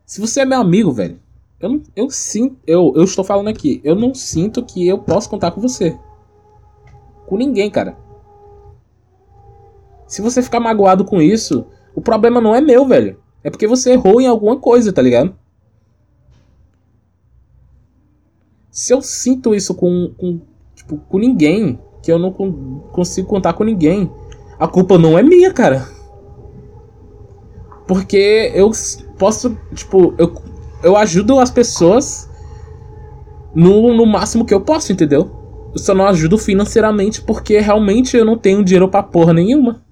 Se 0.05 0.19
você 0.19 0.41
é 0.41 0.45
meu 0.45 0.59
amigo, 0.59 0.91
velho, 0.91 1.19
Eu, 1.59 1.69
não, 1.69 1.83
eu 1.95 2.09
sinto. 2.09 2.57
Eu, 2.65 2.93
eu 2.95 3.03
estou 3.03 3.23
falando 3.23 3.47
aqui. 3.47 3.79
Eu 3.83 3.95
não 3.95 4.13
sinto 4.13 4.63
que 4.63 4.87
eu 4.87 4.97
posso 4.97 5.29
contar 5.29 5.51
com 5.51 5.61
você. 5.61 5.97
Com 7.27 7.37
ninguém, 7.37 7.69
cara. 7.69 7.97
Se 10.09 10.23
você 10.23 10.41
ficar 10.41 10.59
magoado 10.59 11.05
com 11.05 11.21
isso, 11.21 11.67
o 11.93 12.01
problema 12.01 12.41
não 12.41 12.55
é 12.55 12.59
meu, 12.59 12.83
velho. 12.83 13.19
É 13.43 13.49
porque 13.51 13.67
você 13.67 13.91
errou 13.91 14.19
em 14.19 14.25
alguma 14.25 14.57
coisa, 14.57 14.91
tá 14.91 15.03
ligado? 15.03 15.35
Se 18.71 18.91
eu 18.91 19.03
sinto 19.03 19.53
isso 19.53 19.75
com, 19.75 20.11
com, 20.17 20.41
tipo, 20.73 20.97
com 20.97 21.19
ninguém, 21.19 21.79
que 22.01 22.11
eu 22.11 22.17
não 22.17 22.31
consigo 22.91 23.27
contar 23.27 23.53
com 23.53 23.63
ninguém, 23.63 24.11
a 24.59 24.67
culpa 24.67 24.97
não 24.97 25.15
é 25.15 25.21
minha, 25.21 25.53
cara. 25.53 25.87
Porque 27.87 28.51
eu 28.55 28.71
posso, 29.15 29.55
tipo, 29.75 30.15
eu, 30.17 30.33
eu 30.81 30.97
ajudo 30.97 31.39
as 31.39 31.51
pessoas 31.51 32.27
no, 33.53 33.93
no 33.93 34.07
máximo 34.07 34.43
que 34.43 34.55
eu 34.55 34.61
posso, 34.61 34.91
entendeu? 34.91 35.29
Eu 35.71 35.77
só 35.77 35.93
não 35.93 36.07
ajudo 36.07 36.35
financeiramente 36.35 37.21
porque 37.21 37.59
realmente 37.59 38.17
eu 38.17 38.25
não 38.25 38.39
tenho 38.39 38.63
dinheiro 38.63 38.89
pra 38.89 39.03
porra 39.03 39.33
nenhuma. 39.33 39.87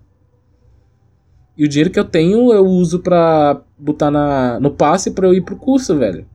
E 1.58 1.66
o 1.66 1.68
dinheiro 1.68 1.89
que 1.89 1.99
eu 1.99 2.05
tenho 2.05 2.53
eu 2.53 2.66
uso 2.66 2.99
pra 2.99 3.62
botar 3.78 4.12
na, 4.12 4.60
no 4.60 4.72
passe 4.72 5.12
pra 5.12 5.28
eu 5.28 5.34
ir 5.34 5.41
pro 5.41 5.58
curso, 5.58 5.97
velho. 5.97 6.26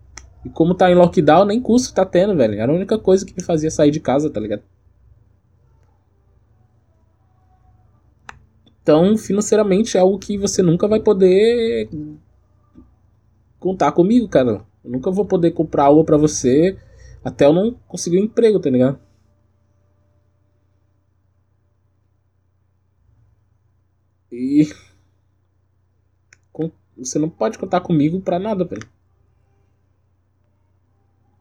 E 0.45 0.49
como 0.49 0.75
tá 0.75 0.91
em 0.91 0.95
lockdown, 0.95 1.45
nem 1.45 1.61
curso 1.61 1.95
tá 1.95 2.05
tendo, 2.05 2.37
velho. 2.37 2.55
Era 2.55 2.73
a 2.73 2.75
única 2.75 2.99
coisa 2.99 3.25
que 3.25 3.35
me 3.37 3.43
fazia 3.43 3.70
sair 3.70 3.93
de 3.93 4.01
casa, 4.01 4.29
tá 4.29 4.41
ligado? 4.41 4.62
Então, 8.83 9.16
financeiramente 9.16 9.97
é 9.97 10.01
algo 10.01 10.18
que 10.18 10.37
você 10.37 10.61
nunca 10.61 10.89
vai 10.89 10.99
poder 10.99 11.89
contar 13.61 13.93
comigo, 13.93 14.29
cara. 14.29 14.64
Eu 14.85 14.91
nunca 14.91 15.09
vou 15.09 15.25
poder 15.25 15.53
comprar 15.53 15.85
algo 15.85 16.05
para 16.05 16.16
você 16.16 16.77
até 17.25 17.47
eu 17.47 17.53
não 17.53 17.77
conseguir 17.87 18.18
um 18.18 18.25
emprego, 18.25 18.59
tá 18.59 18.68
ligado? 18.68 18.99
E 24.33 24.68
você 27.05 27.19
não 27.19 27.29
pode 27.29 27.59
contar 27.59 27.81
comigo 27.81 28.21
pra 28.21 28.39
nada, 28.39 28.65
velho. 28.65 28.89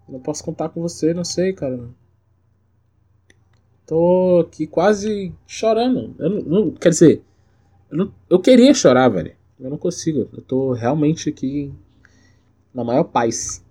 Não 0.08 0.20
posso 0.20 0.44
contar 0.44 0.70
com 0.70 0.82
você, 0.82 1.14
não 1.14 1.24
sei, 1.24 1.54
cara. 1.54 1.90
Tô 3.86 4.46
aqui 4.46 4.68
quase 4.68 5.34
chorando. 5.48 6.16
Eu 6.20 6.30
não, 6.30 6.42
não 6.42 6.72
quer 6.72 6.90
dizer, 6.90 7.24
eu, 7.90 7.98
não, 7.98 8.14
eu 8.30 8.40
queria 8.40 8.74
chorar, 8.74 9.10
velho. 9.10 9.36
Eu 9.60 9.70
não 9.70 9.78
consigo. 9.78 10.30
Eu 10.34 10.42
tô 10.42 10.74
realmente 10.74 11.30
aqui 11.30 11.72
na 12.74 12.84
maior 12.84 13.04
paz. 13.04 13.64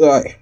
Ai. 0.00 0.36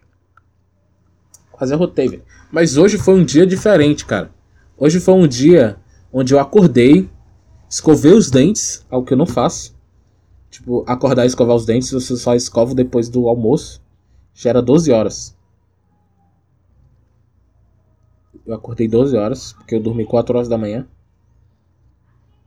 Quase 1.51 1.73
arrotei, 1.73 2.09
velho. 2.09 2.25
Mas 2.51 2.77
hoje 2.77 2.99
foi 2.99 3.15
um 3.15 3.25
dia 3.25 3.47
diferente, 3.47 4.05
cara. 4.05 4.31
Hoje 4.77 4.99
foi 4.99 5.15
um 5.15 5.29
dia 5.29 5.79
onde 6.13 6.35
eu 6.35 6.41
acordei, 6.41 7.09
escovei 7.69 8.13
os 8.13 8.31
dentes, 8.31 8.85
algo 8.91 9.07
que 9.07 9.13
eu 9.13 9.19
não 9.19 9.27
faço. 9.27 9.75
Tipo, 10.53 10.85
acordar 10.87 11.25
e 11.25 11.29
escovar 11.29 11.57
os 11.57 11.65
dentes, 11.65 11.91
eu 11.91 12.01
só 12.01 12.35
escovo 12.35 12.75
depois 12.75 13.09
do 13.09 13.27
almoço. 13.27 13.83
Já 14.35 14.51
era 14.51 14.61
12 14.61 14.93
horas. 14.93 15.35
Eu 18.45 18.55
acordei 18.55 18.87
12 18.87 19.17
horas, 19.17 19.55
porque 19.55 19.75
eu 19.75 19.83
dormi 19.83 20.05
4 20.05 20.37
horas 20.37 20.49
da 20.49 20.59
manhã. 20.59 20.87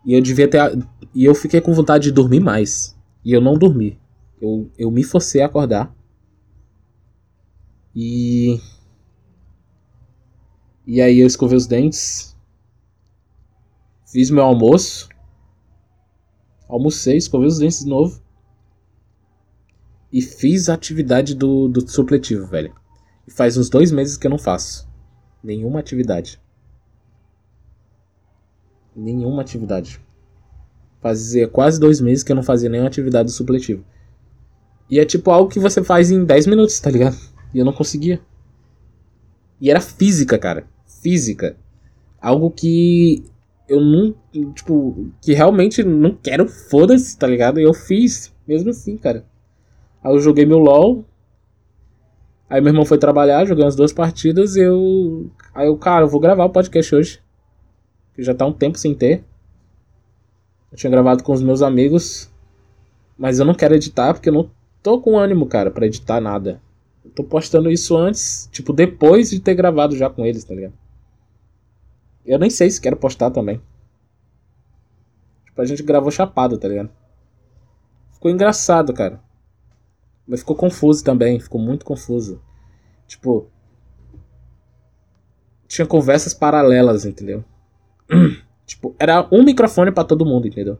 E 0.05 0.13
eu 0.13 0.21
devia 0.21 0.47
ter. 0.47 0.59
E 1.15 1.25
eu 1.25 1.33
fiquei 1.33 1.59
com 1.59 1.73
vontade 1.73 2.03
de 2.03 2.11
dormir 2.11 2.39
mais. 2.39 2.95
E 3.23 3.33
eu 3.33 3.41
não 3.41 3.57
dormi. 3.57 3.99
Eu, 4.39 4.69
eu 4.77 4.91
me 4.91 5.03
forcei 5.03 5.41
a 5.41 5.47
acordar. 5.47 5.91
E. 7.95 8.61
E 10.85 11.01
aí 11.01 11.17
eu 11.17 11.25
escovei 11.25 11.57
os 11.57 11.65
dentes. 11.65 12.37
Fiz 14.05 14.29
meu 14.29 14.43
almoço. 14.43 15.09
Almocei, 16.67 17.17
escovei 17.17 17.47
os 17.47 17.59
dentes 17.59 17.83
de 17.83 17.89
novo. 17.89 18.21
E 20.11 20.21
fiz 20.21 20.69
a 20.69 20.73
atividade 20.73 21.35
do, 21.35 21.67
do 21.67 21.87
supletivo, 21.89 22.45
velho. 22.47 22.73
E 23.27 23.31
faz 23.31 23.57
uns 23.57 23.69
dois 23.69 23.91
meses 23.91 24.17
que 24.17 24.27
eu 24.27 24.31
não 24.31 24.37
faço. 24.37 24.87
Nenhuma 25.43 25.79
atividade 25.79 26.39
nenhuma 28.95 29.41
atividade. 29.41 29.99
Fazia 31.01 31.47
quase 31.47 31.79
dois 31.79 31.99
meses 31.99 32.23
que 32.23 32.31
eu 32.31 32.35
não 32.35 32.43
fazia 32.43 32.69
nenhuma 32.69 32.87
atividade 32.87 33.31
supletiva. 33.31 33.83
E 34.89 34.99
é 34.99 35.05
tipo 35.05 35.29
algo 35.29 35.49
que 35.49 35.59
você 35.59 35.83
faz 35.83 36.09
em 36.09 36.23
10 36.23 36.47
minutos, 36.47 36.79
tá 36.79 36.89
ligado? 36.89 37.17
E 37.53 37.59
eu 37.59 37.65
não 37.65 37.73
conseguia. 37.73 38.21
E 39.59 39.69
era 39.69 39.81
física, 39.81 40.37
cara. 40.37 40.67
Física. 40.85 41.57
Algo 42.21 42.49
que 42.49 43.25
eu 43.67 43.81
não. 43.81 44.15
Tipo, 44.53 45.11
que 45.21 45.33
realmente 45.33 45.83
não 45.83 46.11
quero, 46.15 46.47
foda-se, 46.47 47.17
tá 47.17 47.27
ligado? 47.27 47.59
E 47.59 47.63
eu 47.63 47.73
fiz, 47.73 48.33
mesmo 48.47 48.69
assim, 48.69 48.97
cara. 48.97 49.25
Aí 50.03 50.13
eu 50.13 50.19
joguei 50.19 50.45
meu 50.45 50.59
LOL. 50.59 51.05
Aí 52.49 52.61
meu 52.61 52.69
irmão 52.69 52.85
foi 52.85 52.97
trabalhar, 52.97 53.45
joguei 53.45 53.63
umas 53.63 53.75
duas 53.75 53.91
partidas 53.91 54.55
e 54.55 54.61
eu. 54.61 55.29
Aí 55.53 55.67
eu, 55.67 55.77
cara, 55.77 56.05
eu 56.05 56.09
vou 56.09 56.19
gravar 56.19 56.45
o 56.45 56.49
podcast 56.49 56.95
hoje 56.95 57.25
que 58.15 58.23
já 58.23 58.33
tá 58.33 58.45
um 58.45 58.53
tempo 58.53 58.77
sem 58.77 58.95
ter. 58.95 59.23
Eu 60.71 60.77
tinha 60.77 60.89
gravado 60.89 61.23
com 61.23 61.33
os 61.33 61.43
meus 61.43 61.61
amigos, 61.61 62.31
mas 63.17 63.39
eu 63.39 63.45
não 63.45 63.53
quero 63.53 63.75
editar 63.75 64.13
porque 64.13 64.29
eu 64.29 64.33
não 64.33 64.49
tô 64.81 64.99
com 65.01 65.17
ânimo, 65.17 65.45
cara, 65.45 65.69
para 65.69 65.85
editar 65.85 66.21
nada. 66.21 66.61
Eu 67.03 67.11
tô 67.11 67.23
postando 67.23 67.69
isso 67.69 67.95
antes, 67.95 68.49
tipo, 68.51 68.71
depois 68.71 69.29
de 69.29 69.39
ter 69.39 69.53
gravado 69.53 69.95
já 69.95 70.09
com 70.09 70.25
eles, 70.25 70.43
tá 70.43 70.55
ligado? 70.55 70.73
Eu 72.25 72.39
nem 72.39 72.49
sei 72.49 72.69
se 72.69 72.81
quero 72.81 72.97
postar 72.97 73.29
também. 73.31 73.61
Tipo, 75.45 75.61
a 75.61 75.65
gente 75.65 75.83
gravou 75.83 76.11
chapado, 76.11 76.57
tá 76.57 76.67
ligado? 76.67 76.89
Ficou 78.13 78.31
engraçado, 78.31 78.93
cara. 78.93 79.21
Mas 80.27 80.39
ficou 80.39 80.55
confuso 80.55 81.03
também, 81.03 81.39
ficou 81.39 81.61
muito 81.61 81.85
confuso. 81.85 82.41
Tipo, 83.07 83.47
tinha 85.67 85.85
conversas 85.85 86.33
paralelas, 86.33 87.05
entendeu? 87.05 87.43
tipo, 88.65 88.95
era 88.99 89.27
um 89.31 89.43
microfone 89.43 89.91
para 89.91 90.03
todo 90.03 90.25
mundo, 90.25 90.47
entendeu? 90.47 90.79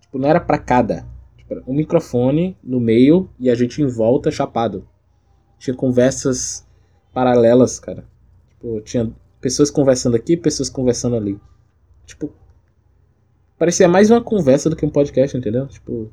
Tipo, 0.00 0.18
não 0.18 0.28
era 0.28 0.40
para 0.40 0.58
cada. 0.58 1.06
Tipo, 1.36 1.54
era 1.54 1.62
um 1.66 1.74
microfone 1.74 2.56
no 2.62 2.80
meio 2.80 3.30
e 3.38 3.48
a 3.48 3.54
gente 3.54 3.80
em 3.80 3.86
volta 3.86 4.30
chapado. 4.30 4.88
Tinha 5.58 5.76
conversas 5.76 6.66
paralelas, 7.12 7.78
cara. 7.78 8.04
Tipo, 8.48 8.80
tinha 8.80 9.12
pessoas 9.40 9.70
conversando 9.70 10.16
aqui, 10.16 10.36
pessoas 10.36 10.68
conversando 10.68 11.16
ali. 11.16 11.40
Tipo, 12.06 12.32
parecia 13.58 13.88
mais 13.88 14.10
uma 14.10 14.22
conversa 14.22 14.68
do 14.68 14.76
que 14.76 14.84
um 14.84 14.90
podcast, 14.90 15.36
entendeu? 15.36 15.66
Tipo, 15.66 16.12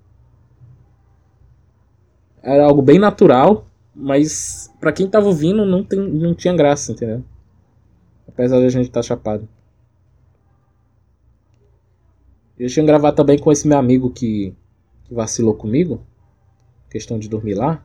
era 2.41 2.65
algo 2.65 2.81
bem 2.81 2.99
natural, 2.99 3.67
mas 3.93 4.73
para 4.79 4.93
quem 4.93 5.09
tava 5.09 5.27
ouvindo 5.27 5.65
não, 5.65 5.83
tem, 5.83 5.99
não 5.99 6.33
tinha 6.33 6.55
graça, 6.55 6.91
entendeu? 6.91 7.23
Apesar 8.27 8.59
de 8.59 8.65
a 8.65 8.69
gente 8.69 8.87
estar 8.87 9.01
tá 9.01 9.07
chapado. 9.07 9.47
Eu 12.57 12.67
tinha 12.69 12.85
gravado 12.85 13.15
também 13.15 13.37
com 13.37 13.51
esse 13.51 13.67
meu 13.67 13.77
amigo 13.77 14.09
que 14.09 14.55
vacilou 15.11 15.53
comigo. 15.53 16.01
Questão 16.89 17.19
de 17.19 17.29
dormir 17.29 17.53
lá. 17.53 17.83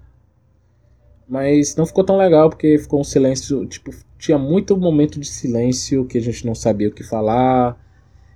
Mas 1.28 1.76
não 1.76 1.86
ficou 1.86 2.04
tão 2.04 2.16
legal 2.16 2.50
porque 2.50 2.78
ficou 2.78 3.00
um 3.00 3.04
silêncio. 3.04 3.66
Tipo, 3.66 3.92
tinha 4.18 4.38
muito 4.38 4.76
momento 4.76 5.18
de 5.18 5.26
silêncio 5.26 6.04
que 6.04 6.18
a 6.18 6.20
gente 6.20 6.46
não 6.46 6.54
sabia 6.54 6.88
o 6.88 6.92
que 6.92 7.02
falar. 7.02 7.78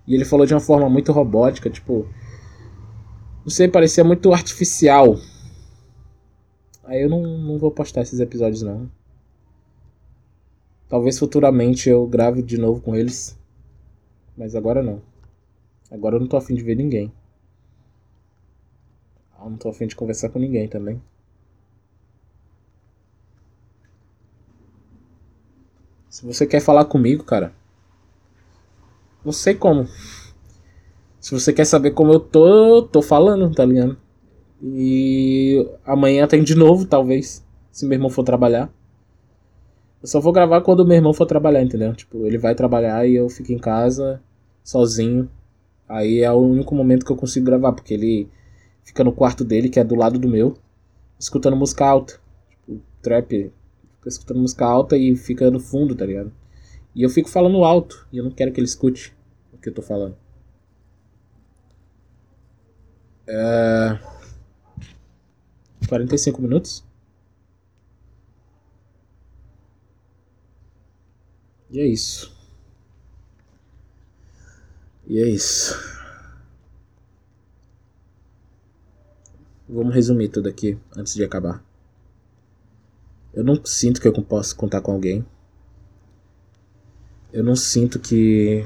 E 0.06 0.14
ele 0.14 0.24
falou 0.24 0.46
de 0.46 0.54
uma 0.54 0.60
forma 0.60 0.88
muito 0.88 1.12
robótica, 1.12 1.68
tipo. 1.68 2.06
Não 3.44 3.50
sei, 3.50 3.68
parecia 3.68 4.04
muito 4.04 4.32
artificial. 4.32 5.16
Aí 6.84 7.02
eu 7.02 7.10
não, 7.10 7.22
não 7.22 7.58
vou 7.58 7.70
postar 7.70 8.02
esses 8.02 8.20
episódios 8.20 8.62
não. 8.62 8.90
Talvez 10.88 11.18
futuramente 11.18 11.88
eu 11.88 12.06
grave 12.06 12.42
de 12.42 12.56
novo 12.56 12.80
com 12.80 12.94
eles. 12.94 13.36
Mas 14.36 14.54
agora 14.54 14.82
não. 14.82 15.02
Agora 15.90 16.16
eu 16.16 16.20
não 16.20 16.28
tô 16.28 16.36
afim 16.36 16.54
de 16.54 16.62
ver 16.62 16.76
ninguém. 16.76 17.12
Eu 19.38 19.50
não 19.50 19.56
tô 19.56 19.68
afim 19.68 19.86
de 19.86 19.96
conversar 19.96 20.28
com 20.28 20.38
ninguém 20.38 20.68
também. 20.68 21.00
Se 26.16 26.24
você 26.24 26.46
quer 26.46 26.60
falar 26.60 26.86
comigo, 26.86 27.22
cara. 27.24 27.52
Não 29.22 29.32
sei 29.32 29.54
como. 29.54 29.86
Se 31.20 31.30
você 31.30 31.52
quer 31.52 31.66
saber 31.66 31.90
como 31.90 32.10
eu 32.10 32.18
tô, 32.18 32.84
tô 32.84 33.02
falando, 33.02 33.54
tá 33.54 33.66
ligado? 33.66 33.98
E 34.62 35.68
amanhã 35.84 36.26
tem 36.26 36.42
de 36.42 36.54
novo, 36.54 36.86
talvez. 36.86 37.44
Se 37.70 37.84
meu 37.84 37.96
irmão 37.96 38.08
for 38.08 38.24
trabalhar. 38.24 38.72
Eu 40.00 40.08
só 40.08 40.18
vou 40.18 40.32
gravar 40.32 40.62
quando 40.62 40.86
meu 40.86 40.96
irmão 40.96 41.12
for 41.12 41.26
trabalhar, 41.26 41.62
entendeu? 41.62 41.92
Tipo, 41.94 42.24
ele 42.24 42.38
vai 42.38 42.54
trabalhar 42.54 43.06
e 43.06 43.14
eu 43.14 43.28
fico 43.28 43.52
em 43.52 43.58
casa, 43.58 44.22
sozinho. 44.64 45.30
Aí 45.86 46.22
é 46.22 46.32
o 46.32 46.38
único 46.38 46.74
momento 46.74 47.04
que 47.04 47.12
eu 47.12 47.16
consigo 47.16 47.44
gravar, 47.44 47.74
porque 47.74 47.92
ele 47.92 48.26
fica 48.82 49.04
no 49.04 49.12
quarto 49.12 49.44
dele, 49.44 49.68
que 49.68 49.78
é 49.78 49.84
do 49.84 49.94
lado 49.94 50.18
do 50.18 50.30
meu. 50.30 50.56
escutando 51.20 51.58
música 51.58 51.84
alta. 51.84 52.18
Tipo, 52.48 52.80
trap, 53.02 53.52
fica 54.06 54.08
escutando 54.08 54.40
música 54.40 54.64
alta 54.64 54.96
e 54.96 55.16
fica 55.16 55.50
no 55.50 55.58
fundo, 55.58 55.94
tá 55.94 56.06
ligado? 56.06 56.32
E 56.94 57.02
eu 57.02 57.10
fico 57.10 57.28
falando 57.28 57.64
alto, 57.64 58.06
e 58.12 58.18
eu 58.18 58.24
não 58.24 58.30
quero 58.30 58.52
que 58.52 58.60
ele 58.60 58.66
escute 58.66 59.12
o 59.52 59.58
que 59.58 59.68
eu 59.68 59.74
tô 59.74 59.82
falando. 59.82 60.16
É... 63.26 63.98
45 65.88 66.40
minutos? 66.40 66.84
E 71.70 71.80
é 71.80 71.86
isso. 71.86 72.34
E 75.06 75.18
é 75.18 75.28
isso. 75.28 75.74
Vamos 79.68 79.94
resumir 79.94 80.28
tudo 80.28 80.48
aqui 80.48 80.78
antes 80.96 81.14
de 81.14 81.24
acabar. 81.24 81.65
Eu 83.36 83.44
não 83.44 83.62
sinto 83.66 84.00
que 84.00 84.08
eu 84.08 84.12
posso 84.14 84.56
contar 84.56 84.80
com 84.80 84.92
alguém. 84.92 85.22
Eu 87.30 87.44
não 87.44 87.54
sinto 87.54 87.98
que. 87.98 88.64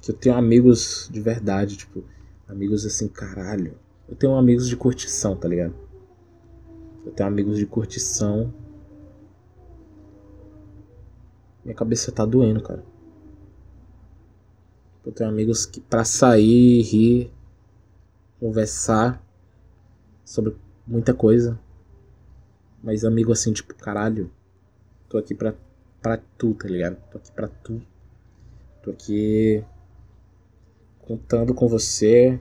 que 0.00 0.10
eu 0.10 0.14
tenho 0.16 0.34
amigos 0.34 1.10
de 1.12 1.20
verdade, 1.20 1.76
tipo, 1.76 2.02
amigos 2.48 2.86
assim, 2.86 3.06
caralho. 3.06 3.78
Eu 4.08 4.16
tenho 4.16 4.34
amigos 4.34 4.66
de 4.66 4.74
curtição, 4.78 5.36
tá 5.36 5.46
ligado? 5.46 5.74
Eu 7.04 7.12
tenho 7.12 7.28
amigos 7.28 7.58
de 7.58 7.66
curtição. 7.66 8.50
Minha 11.62 11.76
cabeça 11.76 12.10
tá 12.10 12.24
doendo, 12.24 12.62
cara. 12.62 12.82
Eu 15.04 15.12
tenho 15.12 15.28
amigos 15.28 15.66
que 15.66 15.82
pra 15.82 16.02
sair, 16.02 16.80
rir, 16.80 17.30
conversar 18.40 19.22
sobre 20.24 20.56
muita 20.86 21.12
coisa. 21.12 21.65
Mas 22.86 23.04
amigo 23.04 23.32
assim, 23.32 23.52
tipo, 23.52 23.74
caralho, 23.74 24.30
tô 25.08 25.18
aqui 25.18 25.34
pra, 25.34 25.52
pra 26.00 26.18
tu, 26.38 26.54
tá 26.54 26.68
ligado? 26.68 26.96
Tô 27.10 27.18
aqui 27.18 27.32
pra 27.32 27.48
tu. 27.48 27.82
Tô 28.80 28.92
aqui 28.92 29.64
contando 31.00 31.52
com 31.52 31.66
você. 31.66 32.40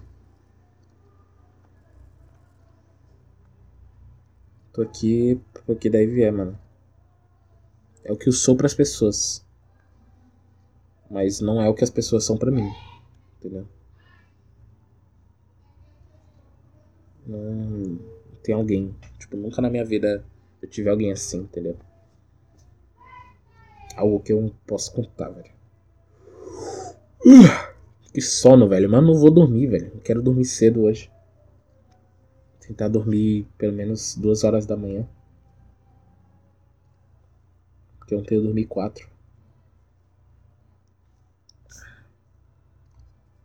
Tô 4.71 4.83
aqui 4.83 5.41
porque 5.65 5.89
daí 5.89 6.05
vier, 6.05 6.31
mano. 6.31 6.55
É 8.03 8.13
o 8.13 8.15
que 8.15 8.29
eu 8.29 8.33
sou 8.33 8.55
para 8.55 8.67
as 8.67 8.73
pessoas. 8.75 9.43
Mas 11.09 11.41
não 11.41 11.59
é 11.59 11.67
o 11.67 11.73
que 11.73 11.83
as 11.83 11.89
pessoas 11.89 12.23
são 12.23 12.37
para 12.37 12.51
mim. 12.51 12.71
Entendeu? 13.39 13.67
Não 17.25 17.97
tem 18.43 18.53
alguém. 18.53 18.95
Tipo, 19.17 19.37
nunca 19.37 19.59
na 19.59 19.71
minha 19.71 19.83
vida 19.83 20.23
eu 20.65 20.69
tive 20.69 20.89
alguém 20.89 21.11
assim, 21.11 21.41
entendeu? 21.41 21.77
Algo 23.95 24.19
que 24.19 24.33
eu 24.33 24.41
não 24.41 24.49
posso 24.65 24.91
contar, 24.93 25.29
velho. 25.29 25.53
Que 28.11 28.21
sono, 28.21 28.69
velho. 28.69 28.89
Mas 28.89 29.03
não 29.03 29.13
vou 29.15 29.29
dormir, 29.29 29.67
velho. 29.67 29.91
Não 29.93 29.99
quero 29.99 30.21
dormir 30.21 30.45
cedo 30.45 30.83
hoje. 30.83 31.11
Tentar 32.61 32.87
dormir 32.87 33.45
pelo 33.57 33.73
menos 33.73 34.15
duas 34.15 34.45
horas 34.45 34.65
da 34.65 34.77
manhã. 34.77 35.05
Porque 37.99 38.15
ontem 38.15 38.35
eu 38.35 38.41
dormi 38.41 38.65
quatro. 38.65 39.09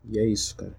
E 0.05 0.21
é 0.21 0.25
isso, 0.25 0.57
cara. 0.57 0.79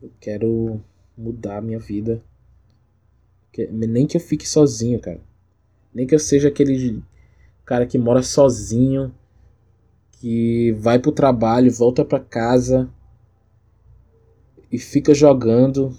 Eu 0.00 0.10
quero 0.18 0.82
mudar 1.16 1.58
a 1.58 1.62
minha 1.62 1.78
vida. 1.78 2.24
Nem 3.70 4.06
que 4.06 4.16
eu 4.16 4.20
fique 4.20 4.48
sozinho, 4.48 5.00
cara. 5.00 5.20
Nem 5.94 6.06
que 6.06 6.14
eu 6.14 6.18
seja 6.18 6.48
aquele 6.48 7.02
cara 7.64 7.86
que 7.86 7.98
mora 7.98 8.22
sozinho, 8.22 9.14
que 10.12 10.72
vai 10.72 10.98
pro 10.98 11.12
trabalho, 11.12 11.72
volta 11.72 12.04
pra 12.04 12.20
casa 12.20 12.88
e 14.70 14.78
fica 14.78 15.14
jogando. 15.14 15.96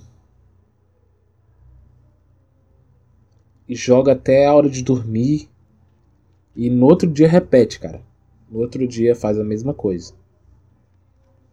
E 3.68 3.76
joga 3.76 4.14
até 4.14 4.45
a 4.45 4.53
hora 4.53 4.70
de 4.70 4.84
dormir. 4.84 5.49
E 6.55 6.70
no 6.70 6.86
outro 6.86 7.12
dia 7.12 7.28
repete, 7.28 7.80
cara. 7.80 8.01
No 8.49 8.60
outro 8.60 8.88
dia 8.88 9.16
faz 9.16 9.38
a 9.38 9.43
mesma 9.43 9.74
coisa. 9.74 10.14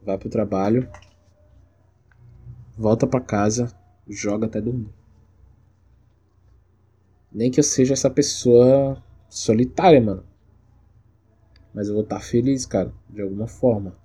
Vai 0.03 0.19
pro 0.19 0.29
trabalho, 0.29 0.89
volta 2.77 3.07
para 3.07 3.21
casa, 3.21 3.75
joga 4.07 4.47
até 4.47 4.61
dormir. 4.61 4.93
Nem 7.35 7.51
que 7.51 7.59
eu 7.59 7.65
seja 7.65 7.95
essa 7.95 8.09
pessoa 8.09 9.03
solitária, 9.29 10.01
mano. 10.01 10.23
Mas 11.75 11.89
eu 11.89 11.95
vou 11.95 12.05
estar 12.05 12.21
tá 12.21 12.23
feliz, 12.23 12.65
cara, 12.65 12.93
de 13.11 13.21
alguma 13.21 13.49
forma. 13.49 13.97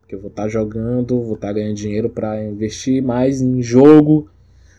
Porque 0.00 0.14
eu 0.14 0.20
vou 0.20 0.30
estar 0.30 0.44
tá 0.44 0.48
jogando, 0.48 1.20
vou 1.22 1.34
estar 1.34 1.48
tá 1.48 1.52
ganhando 1.52 1.76
dinheiro 1.76 2.08
para 2.08 2.42
investir 2.42 3.02
mais 3.02 3.42
em 3.42 3.60
jogo. 3.62 4.30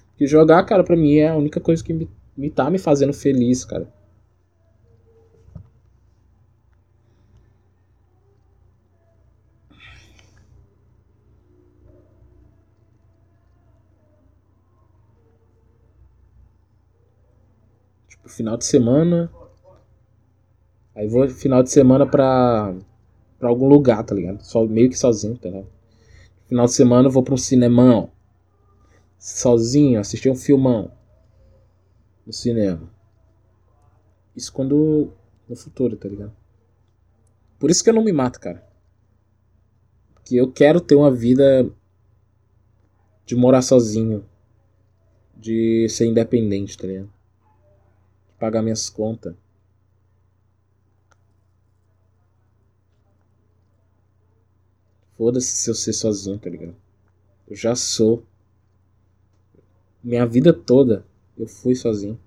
Porque 0.10 0.26
jogar, 0.26 0.64
cara, 0.64 0.84
pra 0.84 0.96
mim 0.96 1.18
é 1.18 1.30
a 1.30 1.36
única 1.36 1.60
coisa 1.60 1.84
que 1.84 1.94
me, 1.94 2.10
me 2.36 2.50
tá 2.50 2.72
me 2.72 2.80
fazendo 2.80 3.14
feliz, 3.14 3.64
cara. 3.64 3.88
Final 18.30 18.57
de 18.57 18.65
semana. 18.65 19.32
Aí 20.95 21.07
vou 21.07 21.28
final 21.28 21.63
de 21.63 21.71
semana 21.71 22.05
pra, 22.05 22.76
pra 23.39 23.49
algum 23.49 23.67
lugar, 23.67 24.03
tá 24.03 24.13
ligado? 24.13 24.41
Só, 24.41 24.65
meio 24.65 24.89
que 24.89 24.97
sozinho, 24.97 25.38
tá 25.38 25.49
ligado? 25.49 25.67
Final 26.47 26.65
de 26.65 26.74
semana 26.74 27.07
eu 27.07 27.11
vou 27.11 27.24
pra 27.24 27.34
um 27.34 27.38
cinemão. 27.38 28.11
Sozinho, 29.17 29.99
assistir 29.99 30.30
um 30.30 30.36
filmão. 30.36 30.91
No 32.26 32.34
cinema. 32.34 32.89
Isso 34.36 34.51
quando. 34.51 35.11
No 35.47 35.55
futuro, 35.55 35.97
tá 35.97 36.07
ligado? 36.07 36.34
Por 37.59 37.69
isso 37.69 37.84
que 37.84 37.89
eu 37.89 37.93
não 37.93 38.03
me 38.03 38.11
mato, 38.11 38.39
cara. 38.39 38.63
Porque 40.13 40.36
eu 40.36 40.51
quero 40.51 40.80
ter 40.80 40.95
uma 40.95 41.11
vida 41.11 41.69
de 43.26 43.36
morar 43.36 43.61
sozinho. 43.61 44.26
De 45.36 45.88
ser 45.89 46.05
independente, 46.05 46.78
tá 46.78 46.88
ligado? 46.88 47.09
Pagar 48.44 48.62
minhas 48.62 48.89
contas. 48.89 49.34
Foda-se 55.16 55.56
se 55.56 55.70
eu 55.70 55.74
ser 55.74 55.94
sozinho, 55.94 56.38
tá 56.38 56.50
ligado? 56.50 56.76
Eu 57.48 57.56
já 57.56 57.74
sou. 57.74 58.26
Minha 60.04 60.26
vida 60.26 60.52
toda 60.52 61.06
eu 61.38 61.48
fui 61.48 61.74
sozinho. 61.74 62.20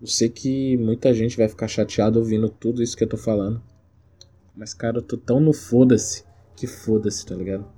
Eu 0.00 0.06
sei 0.06 0.28
que 0.28 0.76
muita 0.76 1.12
gente 1.12 1.36
vai 1.36 1.48
ficar 1.48 1.66
chateada 1.66 2.16
ouvindo 2.16 2.48
tudo 2.48 2.80
isso 2.80 2.96
que 2.96 3.02
eu 3.02 3.08
tô 3.08 3.16
falando. 3.16 3.60
Mas, 4.54 4.72
cara, 4.72 4.98
eu 4.98 5.02
tô 5.02 5.16
tão 5.16 5.40
no 5.40 5.52
foda-se 5.52 6.24
que 6.54 6.68
foda-se, 6.68 7.26
tá 7.26 7.34
ligado? 7.34 7.77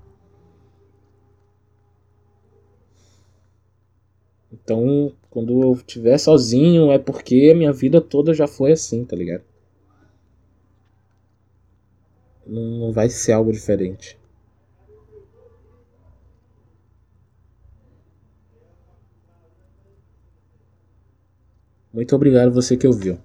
Então, 4.52 5.12
quando 5.30 5.62
eu 5.62 5.72
estiver 5.72 6.18
sozinho, 6.18 6.90
é 6.90 6.98
porque 6.98 7.50
a 7.52 7.56
minha 7.56 7.72
vida 7.72 8.00
toda 8.00 8.34
já 8.34 8.46
foi 8.46 8.72
assim, 8.72 9.04
tá 9.04 9.14
ligado? 9.16 9.44
Não 12.46 12.92
vai 12.92 13.08
ser 13.08 13.32
algo 13.32 13.52
diferente. 13.52 14.18
Muito 21.92 22.14
obrigado 22.16 22.52
você 22.52 22.76
que 22.76 22.86
ouviu. 22.86 23.18